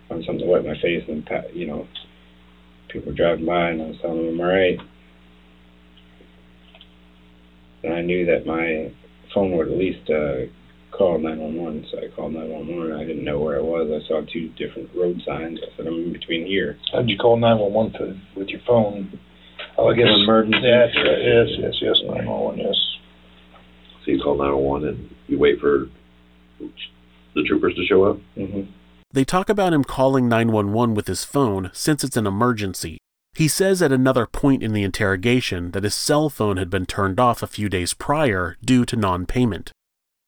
found 0.08 0.24
something 0.24 0.46
to 0.46 0.50
wet 0.52 0.64
my 0.64 0.80
face, 0.80 1.04
and 1.08 1.26
you 1.54 1.66
know, 1.66 1.86
people 2.88 3.10
were 3.10 3.16
driving 3.16 3.46
by, 3.46 3.70
and 3.70 3.82
I 3.82 3.86
was 3.86 3.96
telling 4.00 4.18
them 4.18 4.34
I'm 4.34 4.40
all 4.40 4.46
right. 4.46 4.78
And 7.84 7.94
I 7.94 8.02
knew 8.02 8.26
that 8.26 8.46
my 8.46 8.92
phone 9.32 9.56
would 9.56 9.68
at 9.68 9.78
least 9.78 10.10
uh, 10.10 10.50
call 10.90 11.18
911. 11.18 11.86
So 11.90 11.98
I 11.98 12.14
called 12.14 12.32
911. 12.34 12.92
I 12.92 13.04
didn't 13.04 13.24
know 13.24 13.38
where 13.38 13.58
I 13.58 13.62
was. 13.62 13.88
I 13.88 14.06
saw 14.08 14.22
two 14.32 14.48
different 14.58 14.90
road 14.96 15.22
signs. 15.24 15.60
I 15.62 15.76
said, 15.76 15.86
I'm 15.86 15.94
in 15.94 16.12
between 16.12 16.46
here. 16.46 16.76
How'd 16.92 17.08
you 17.08 17.16
call 17.16 17.36
911 17.36 17.92
to, 17.98 18.20
with 18.38 18.48
your 18.48 18.60
phone? 18.66 19.18
Oh, 19.76 19.88
I 19.90 19.94
guess. 19.94 20.10
Emergency. 20.24 20.58
Yes, 20.62 20.90
yes, 20.94 21.74
yes, 21.80 21.96
911, 22.02 22.58
yes. 22.58 22.87
So 24.04 24.12
you 24.12 24.22
call 24.22 24.36
911 24.36 24.88
and 24.88 25.14
you 25.26 25.38
wait 25.38 25.60
for 25.60 25.88
the 26.58 27.42
troopers 27.44 27.74
to 27.74 27.86
show 27.86 28.04
up? 28.04 28.20
Mm-hmm. 28.36 28.70
They 29.12 29.24
talk 29.24 29.48
about 29.48 29.72
him 29.72 29.84
calling 29.84 30.28
911 30.28 30.94
with 30.94 31.06
his 31.06 31.24
phone 31.24 31.70
since 31.72 32.04
it's 32.04 32.16
an 32.16 32.26
emergency. 32.26 32.98
He 33.34 33.48
says 33.48 33.80
at 33.80 33.92
another 33.92 34.26
point 34.26 34.62
in 34.62 34.72
the 34.72 34.82
interrogation 34.82 35.70
that 35.70 35.84
his 35.84 35.94
cell 35.94 36.28
phone 36.28 36.56
had 36.56 36.70
been 36.70 36.86
turned 36.86 37.20
off 37.20 37.42
a 37.42 37.46
few 37.46 37.68
days 37.68 37.94
prior 37.94 38.56
due 38.64 38.84
to 38.84 38.96
non 38.96 39.26
payment. 39.26 39.72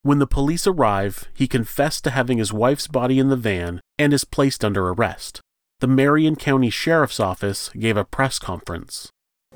When 0.02 0.18
the 0.18 0.26
police 0.26 0.66
arrive, 0.66 1.28
he 1.34 1.46
confessed 1.46 2.04
to 2.04 2.10
having 2.10 2.38
his 2.38 2.52
wife's 2.52 2.86
body 2.86 3.18
in 3.18 3.28
the 3.28 3.36
van 3.36 3.80
and 3.98 4.14
is 4.14 4.24
placed 4.24 4.64
under 4.64 4.88
arrest. 4.88 5.40
The 5.80 5.86
Marion 5.86 6.36
County 6.36 6.70
Sheriff's 6.70 7.20
Office 7.20 7.70
gave 7.70 7.96
a 7.96 8.04
press 8.04 8.38
conference. 8.38 9.10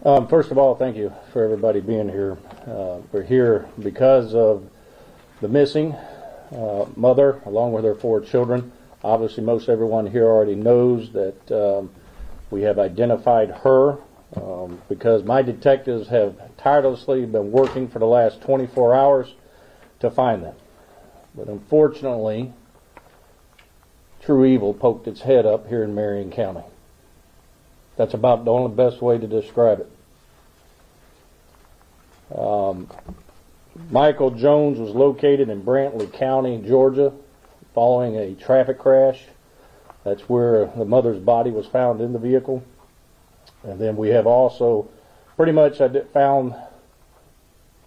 Um, 0.05 0.29
first 0.29 0.51
of 0.51 0.59
all, 0.59 0.75
thank 0.75 0.97
you 0.97 1.15
for 1.33 1.43
everybody 1.45 1.81
being 1.81 2.11
here. 2.11 2.37
Uh, 2.67 2.99
we're 3.11 3.23
here 3.23 3.67
because 3.79 4.35
of 4.35 4.69
the 5.41 5.49
missing 5.49 5.93
uh, 5.93 6.85
mother, 6.95 7.41
along 7.47 7.73
with 7.73 7.85
her 7.85 7.95
four 7.95 8.21
children. 8.21 8.71
Obviously, 9.03 9.43
most 9.45 9.69
everyone 9.71 10.07
here 10.07 10.27
already 10.27 10.57
knows 10.57 11.11
that 11.13 11.51
um, 11.53 11.91
we 12.51 12.61
have 12.63 12.79
identified 12.79 13.51
her 13.51 13.97
um, 14.37 14.79
because 14.91 15.23
my 15.23 15.41
detectives 15.41 16.09
have 16.09 16.37
tirelessly 16.59 17.25
been 17.25 17.51
working 17.51 17.89
for 17.89 17.99
the 17.99 18.05
last 18.05 18.43
24 18.43 18.95
hours 18.95 19.35
to 20.01 20.11
find 20.11 20.43
them. 20.43 20.57
But 21.35 21.47
unfortunately, 21.47 22.53
true 24.21 24.45
evil 24.45 24.75
poked 24.75 25.07
its 25.09 25.23
head 25.23 25.47
up 25.47 25.69
here 25.69 25.83
in 25.83 25.95
Marion 25.95 26.31
County. 26.31 26.65
That's 27.97 28.15
about 28.15 28.45
the 28.45 28.53
only 28.53 28.75
best 28.75 29.01
way 29.01 29.19
to 29.19 29.27
describe 29.27 29.81
it. 29.81 29.91
Um, 32.37 32.89
Michael 33.91 34.31
Jones 34.31 34.79
was 34.79 34.91
located 34.91 35.49
in 35.49 35.63
Brantley 35.63 36.13
County, 36.13 36.63
Georgia, 36.67 37.13
following 37.75 38.17
a 38.17 38.35
traffic 38.35 38.79
crash. 38.79 39.25
That's 40.05 40.23
where 40.29 40.67
the 40.67 40.85
mother's 40.85 41.19
body 41.19 41.51
was 41.51 41.67
found 41.67 42.01
in 42.01 42.13
the 42.13 42.19
vehicle. 42.19 42.63
And 43.63 43.81
then 43.81 43.97
we 43.97 44.11
have 44.11 44.27
also 44.27 44.89
pretty 45.37 45.53
much 45.53 45.81
I 45.81 45.89
found 46.13 46.55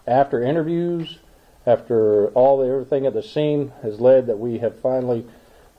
after 0.05 0.41
interviews, 0.41 1.19
after 1.65 2.27
all 2.29 2.57
the 2.57 2.67
everything 2.67 3.05
at 3.05 3.13
the 3.13 3.23
scene 3.23 3.71
has 3.81 3.99
led 3.99 4.27
that 4.27 4.39
we 4.39 4.57
have 4.59 4.79
finally 4.79 5.25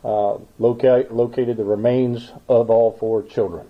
uh, 0.05 0.37
locate, 0.59 1.13
located 1.13 1.57
the 1.57 1.65
remains 1.65 2.31
of 2.49 2.71
all 2.71 2.93
four 2.93 3.23
children. 3.23 3.67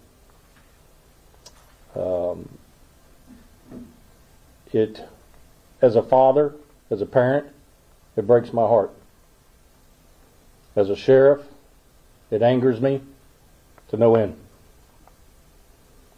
Um, 1.98 2.48
it, 4.72 5.02
as 5.82 5.96
a 5.96 6.02
father, 6.02 6.54
as 6.90 7.00
a 7.00 7.06
parent, 7.06 7.48
it 8.16 8.26
breaks 8.26 8.52
my 8.52 8.62
heart. 8.62 8.92
As 10.76 10.90
a 10.90 10.96
sheriff, 10.96 11.42
it 12.30 12.42
angers 12.42 12.80
me 12.80 13.00
to 13.88 13.96
no 13.96 14.14
end. 14.14 14.36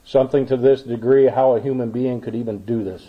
Something 0.04 0.46
to 0.46 0.56
this 0.56 0.82
degree, 0.82 1.28
how 1.28 1.54
a 1.54 1.60
human 1.60 1.90
being 1.90 2.20
could 2.20 2.34
even 2.34 2.64
do 2.64 2.82
this. 2.82 3.06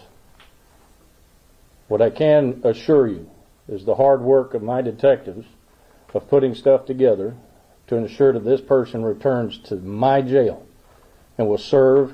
What 1.88 2.02
I 2.02 2.10
can 2.10 2.62
assure 2.64 3.08
you 3.08 3.30
is 3.68 3.86
the 3.86 3.96
hard 3.96 4.22
work 4.22 4.54
of 4.54 4.62
my 4.62 4.82
detectives 4.82 5.48
of 6.14 6.30
putting 6.30 6.56
stuff 6.56 6.86
together 6.86 7.36
to 7.88 7.96
ensure 7.96 8.34
that 8.34 8.46
this 8.46 8.62
person 8.62 9.04
returns 9.04 9.58
to 9.58 9.76
my 9.76 10.22
jail 10.22 10.66
and 11.38 11.48
will 11.48 11.58
serve, 11.58 12.14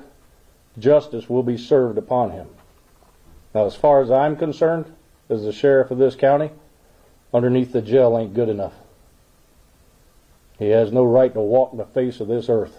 justice 0.80 1.30
will 1.30 1.44
be 1.44 1.58
served 1.58 1.98
upon 1.98 2.32
him. 2.32 2.48
Now, 3.54 3.66
as 3.66 3.76
far 3.76 4.02
as 4.02 4.12
I'm 4.12 4.36
concerned, 4.36 4.94
as 5.30 5.44
the 5.44 5.52
sheriff 5.52 5.92
of 5.92 5.98
this 5.98 6.16
county, 6.16 6.52
underneath 7.34 7.74
the 7.74 7.82
jail 7.82 8.18
ain't 8.18 8.34
good 8.34 8.50
enough. 8.50 8.74
He 10.60 10.70
has 10.70 10.92
no 10.92 11.04
right 11.04 11.34
to 11.34 11.40
walk 11.40 11.76
the 11.76 11.86
face 11.86 12.20
of 12.20 12.28
this 12.28 12.50
earth. 12.50 12.78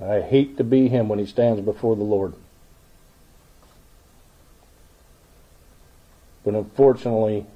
I 0.00 0.20
hate 0.20 0.56
to 0.56 0.64
be 0.64 0.88
him 0.88 1.08
when 1.08 1.18
he 1.18 1.26
stands 1.26 1.60
before 1.60 1.96
the 1.96 2.04
Lord. 2.04 2.34
But 6.44 6.54
unfortunately, 6.54 7.46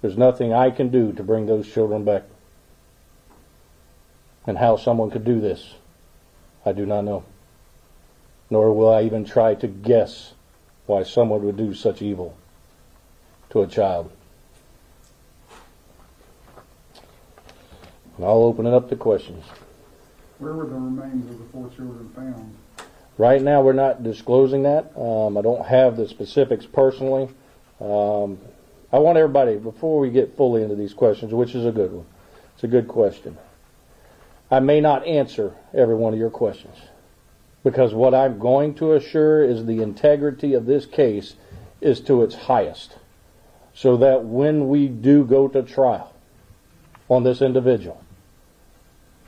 there's 0.00 0.16
nothing 0.16 0.52
I 0.52 0.70
can 0.70 0.88
do 0.88 1.12
to 1.12 1.22
bring 1.22 1.46
those 1.46 1.70
children 1.70 2.04
back. 2.04 2.24
And 4.46 4.58
how 4.58 4.76
someone 4.76 5.10
could 5.10 5.24
do 5.24 5.40
this, 5.40 5.74
I 6.64 6.72
do 6.72 6.84
not 6.84 7.02
know. 7.02 7.24
Nor 8.50 8.72
will 8.72 8.92
I 8.92 9.02
even 9.02 9.24
try 9.24 9.54
to 9.54 9.66
guess 9.66 10.34
why 10.86 11.04
someone 11.04 11.44
would 11.44 11.56
do 11.56 11.74
such 11.74 12.02
evil 12.02 12.36
to 13.50 13.62
a 13.62 13.66
child. 13.66 14.10
And 18.16 18.26
I'll 18.26 18.42
open 18.42 18.66
it 18.66 18.74
up 18.74 18.88
to 18.90 18.96
questions. 18.96 19.44
Where 20.38 20.52
were 20.52 20.66
the 20.66 20.74
remains 20.74 21.30
of 21.30 21.38
the 21.38 21.44
four 21.46 21.70
children 21.76 22.10
found? 22.14 22.54
Right 23.16 23.40
now, 23.40 23.62
we're 23.62 23.72
not 23.72 24.02
disclosing 24.02 24.64
that. 24.64 24.92
Um, 24.98 25.36
I 25.36 25.42
don't 25.42 25.64
have 25.64 25.96
the 25.96 26.08
specifics 26.08 26.66
personally. 26.66 27.28
Um, 27.80 28.38
I 28.92 28.98
want 28.98 29.18
everybody, 29.18 29.56
before 29.56 29.98
we 29.98 30.10
get 30.10 30.36
fully 30.36 30.62
into 30.62 30.74
these 30.74 30.94
questions, 30.94 31.32
which 31.32 31.54
is 31.54 31.64
a 31.64 31.72
good 31.72 31.92
one, 31.92 32.06
it's 32.54 32.64
a 32.64 32.68
good 32.68 32.88
question. 32.88 33.38
I 34.52 34.60
may 34.60 34.82
not 34.82 35.06
answer 35.06 35.54
every 35.72 35.94
one 35.94 36.12
of 36.12 36.18
your 36.18 36.28
questions 36.28 36.76
because 37.64 37.94
what 37.94 38.14
I'm 38.14 38.38
going 38.38 38.74
to 38.74 38.92
assure 38.92 39.42
is 39.42 39.64
the 39.64 39.80
integrity 39.80 40.52
of 40.52 40.66
this 40.66 40.84
case 40.84 41.36
is 41.80 42.00
to 42.02 42.22
its 42.22 42.34
highest. 42.34 42.96
So 43.72 43.96
that 43.96 44.26
when 44.26 44.68
we 44.68 44.88
do 44.88 45.24
go 45.24 45.48
to 45.48 45.62
trial 45.62 46.12
on 47.08 47.24
this 47.24 47.40
individual, 47.40 48.04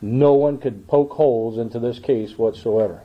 no 0.02 0.34
one 0.34 0.58
could 0.58 0.86
poke 0.86 1.12
holes 1.12 1.56
into 1.56 1.78
this 1.78 1.98
case 1.98 2.36
whatsoever. 2.36 3.00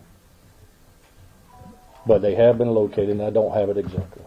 But 2.05 2.21
they 2.21 2.35
have 2.35 2.57
been 2.57 2.71
located, 2.71 3.11
and 3.11 3.21
I 3.21 3.29
don't 3.29 3.53
have 3.53 3.69
it 3.69 3.77
exactly. 3.77 4.23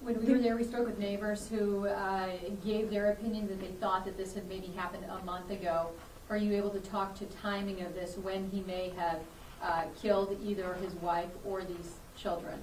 When 0.00 0.20
we 0.26 0.32
were 0.32 0.38
there, 0.38 0.56
we 0.56 0.64
spoke 0.64 0.86
with 0.86 0.98
neighbors 0.98 1.48
who 1.48 1.86
uh, 1.86 2.30
gave 2.64 2.90
their 2.90 3.12
opinion 3.12 3.46
that 3.46 3.60
they 3.60 3.68
thought 3.78 4.04
that 4.06 4.16
this 4.16 4.34
had 4.34 4.48
maybe 4.48 4.66
happened 4.68 5.04
a 5.04 5.24
month 5.24 5.52
ago. 5.52 5.90
Are 6.30 6.36
you 6.36 6.54
able 6.56 6.70
to 6.70 6.80
talk 6.80 7.18
to 7.18 7.24
timing 7.24 7.80
of 7.80 7.94
this, 7.94 8.18
when 8.18 8.50
he 8.50 8.60
may 8.60 8.92
have 8.96 9.20
uh, 9.62 9.84
killed 10.00 10.36
either 10.44 10.74
his 10.74 10.92
wife 10.96 11.30
or 11.44 11.62
these 11.62 11.94
children? 12.18 12.60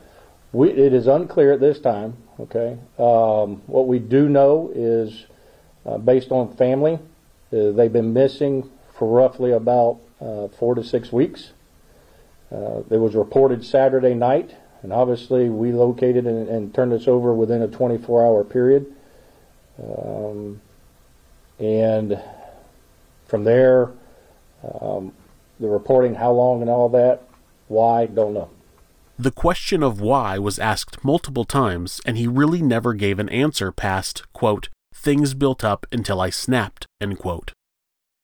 We, 0.53 0.69
it 0.69 0.93
is 0.93 1.07
unclear 1.07 1.51
at 1.53 1.59
this 1.59 1.79
time. 1.79 2.15
Okay. 2.39 2.77
Um, 2.99 3.63
what 3.65 3.87
we 3.87 3.97
do 3.97 4.29
know 4.29 4.71
is, 4.73 5.25
uh, 5.83 5.97
based 5.97 6.31
on 6.31 6.55
family, 6.55 6.99
uh, 7.51 7.71
they've 7.71 7.91
been 7.91 8.13
missing 8.13 8.69
for 8.93 9.09
roughly 9.09 9.51
about 9.51 9.99
uh, 10.21 10.47
four 10.47 10.75
to 10.75 10.83
six 10.83 11.11
weeks. 11.11 11.49
Uh, 12.51 12.83
it 12.91 12.97
was 12.97 13.15
reported 13.15 13.65
Saturday 13.65 14.13
night, 14.13 14.55
and 14.83 14.93
obviously 14.93 15.49
we 15.49 15.71
located 15.71 16.27
and, 16.27 16.47
and 16.47 16.73
turned 16.75 16.91
this 16.91 17.07
over 17.07 17.33
within 17.33 17.63
a 17.63 17.67
24-hour 17.67 18.43
period. 18.43 18.93
Um, 19.81 20.61
and 21.59 22.21
from 23.35 23.43
there, 23.43 23.91
um, 24.79 25.11
the 25.59 25.67
reporting, 25.67 26.15
how 26.15 26.31
long 26.31 26.61
and 26.61 26.69
all 26.69 26.87
that, 26.87 27.21
why, 27.67 28.05
don't 28.05 28.33
know. 28.33 28.49
The 29.19 29.29
question 29.29 29.83
of 29.83 29.99
why 29.99 30.39
was 30.39 30.57
asked 30.57 31.03
multiple 31.03 31.43
times, 31.43 31.99
and 32.05 32.17
he 32.17 32.27
really 32.27 32.61
never 32.61 32.93
gave 32.93 33.19
an 33.19 33.27
answer 33.27 33.73
past, 33.73 34.23
quote, 34.31 34.69
things 34.93 35.33
built 35.33 35.65
up 35.65 35.85
until 35.91 36.21
I 36.21 36.29
snapped, 36.29 36.87
end 37.01 37.19
quote. 37.19 37.51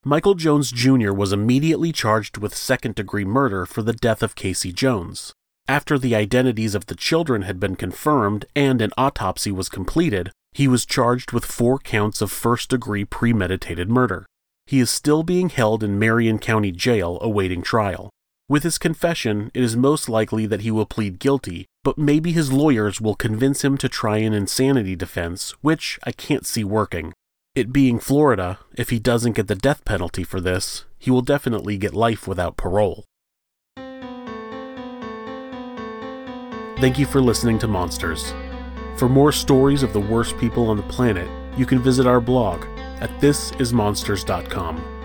Michael 0.05 0.35
Jones 0.35 0.71
Jr. 0.71 1.11
was 1.11 1.33
immediately 1.33 1.91
charged 1.91 2.37
with 2.37 2.55
second 2.55 2.95
degree 2.95 3.25
murder 3.25 3.65
for 3.65 3.81
the 3.81 3.91
death 3.91 4.23
of 4.23 4.35
Casei 4.35 4.73
Jones. 4.73 5.33
After 5.67 5.99
the 5.99 6.15
identities 6.15 6.73
of 6.73 6.85
the 6.85 6.95
children 6.95 7.41
had 7.41 7.59
been 7.59 7.75
confirmed 7.75 8.45
and 8.55 8.81
an 8.81 8.91
autopsy 8.97 9.51
was 9.51 9.67
completed, 9.67 10.31
he 10.53 10.69
was 10.69 10.85
charged 10.85 11.33
with 11.33 11.43
four 11.43 11.79
counts 11.79 12.21
of 12.21 12.31
first 12.31 12.69
degree 12.69 13.03
premeditated 13.03 13.89
murder. 13.89 14.25
He 14.71 14.79
is 14.79 14.89
still 14.89 15.21
being 15.23 15.49
held 15.49 15.83
in 15.83 15.99
Marion 15.99 16.39
County 16.39 16.71
Jail 16.71 17.19
awaiting 17.21 17.61
trial. 17.61 18.09
With 18.47 18.63
his 18.63 18.77
confession, 18.77 19.51
it 19.53 19.61
is 19.61 19.75
most 19.75 20.07
likely 20.07 20.45
that 20.45 20.61
he 20.61 20.71
will 20.71 20.85
plead 20.85 21.19
guilty, 21.19 21.65
but 21.83 21.97
maybe 21.97 22.31
his 22.31 22.53
lawyers 22.53 23.01
will 23.01 23.15
convince 23.15 23.65
him 23.65 23.77
to 23.79 23.89
try 23.89 24.19
an 24.19 24.31
insanity 24.31 24.95
defense, 24.95 25.53
which 25.59 25.99
I 26.05 26.13
can't 26.13 26.45
see 26.45 26.63
working. 26.63 27.11
It 27.53 27.73
being 27.73 27.99
Florida, 27.99 28.59
if 28.77 28.91
he 28.91 28.97
doesn't 28.97 29.35
get 29.35 29.49
the 29.49 29.55
death 29.55 29.83
penalty 29.83 30.23
for 30.23 30.39
this, 30.39 30.85
he 30.97 31.11
will 31.11 31.21
definitely 31.21 31.77
get 31.77 31.93
life 31.93 32.25
without 32.25 32.55
parole. 32.55 33.03
Thank 36.77 36.97
you 36.97 37.05
for 37.05 37.19
listening 37.19 37.59
to 37.59 37.67
Monsters. 37.67 38.33
For 38.95 39.09
more 39.09 39.33
stories 39.33 39.83
of 39.83 39.91
the 39.91 39.99
worst 39.99 40.37
people 40.37 40.69
on 40.69 40.77
the 40.77 40.83
planet, 40.83 41.27
you 41.57 41.65
can 41.65 41.83
visit 41.83 42.07
our 42.07 42.21
blog 42.21 42.70
at 43.01 43.09
thisismonsters.com. 43.19 45.00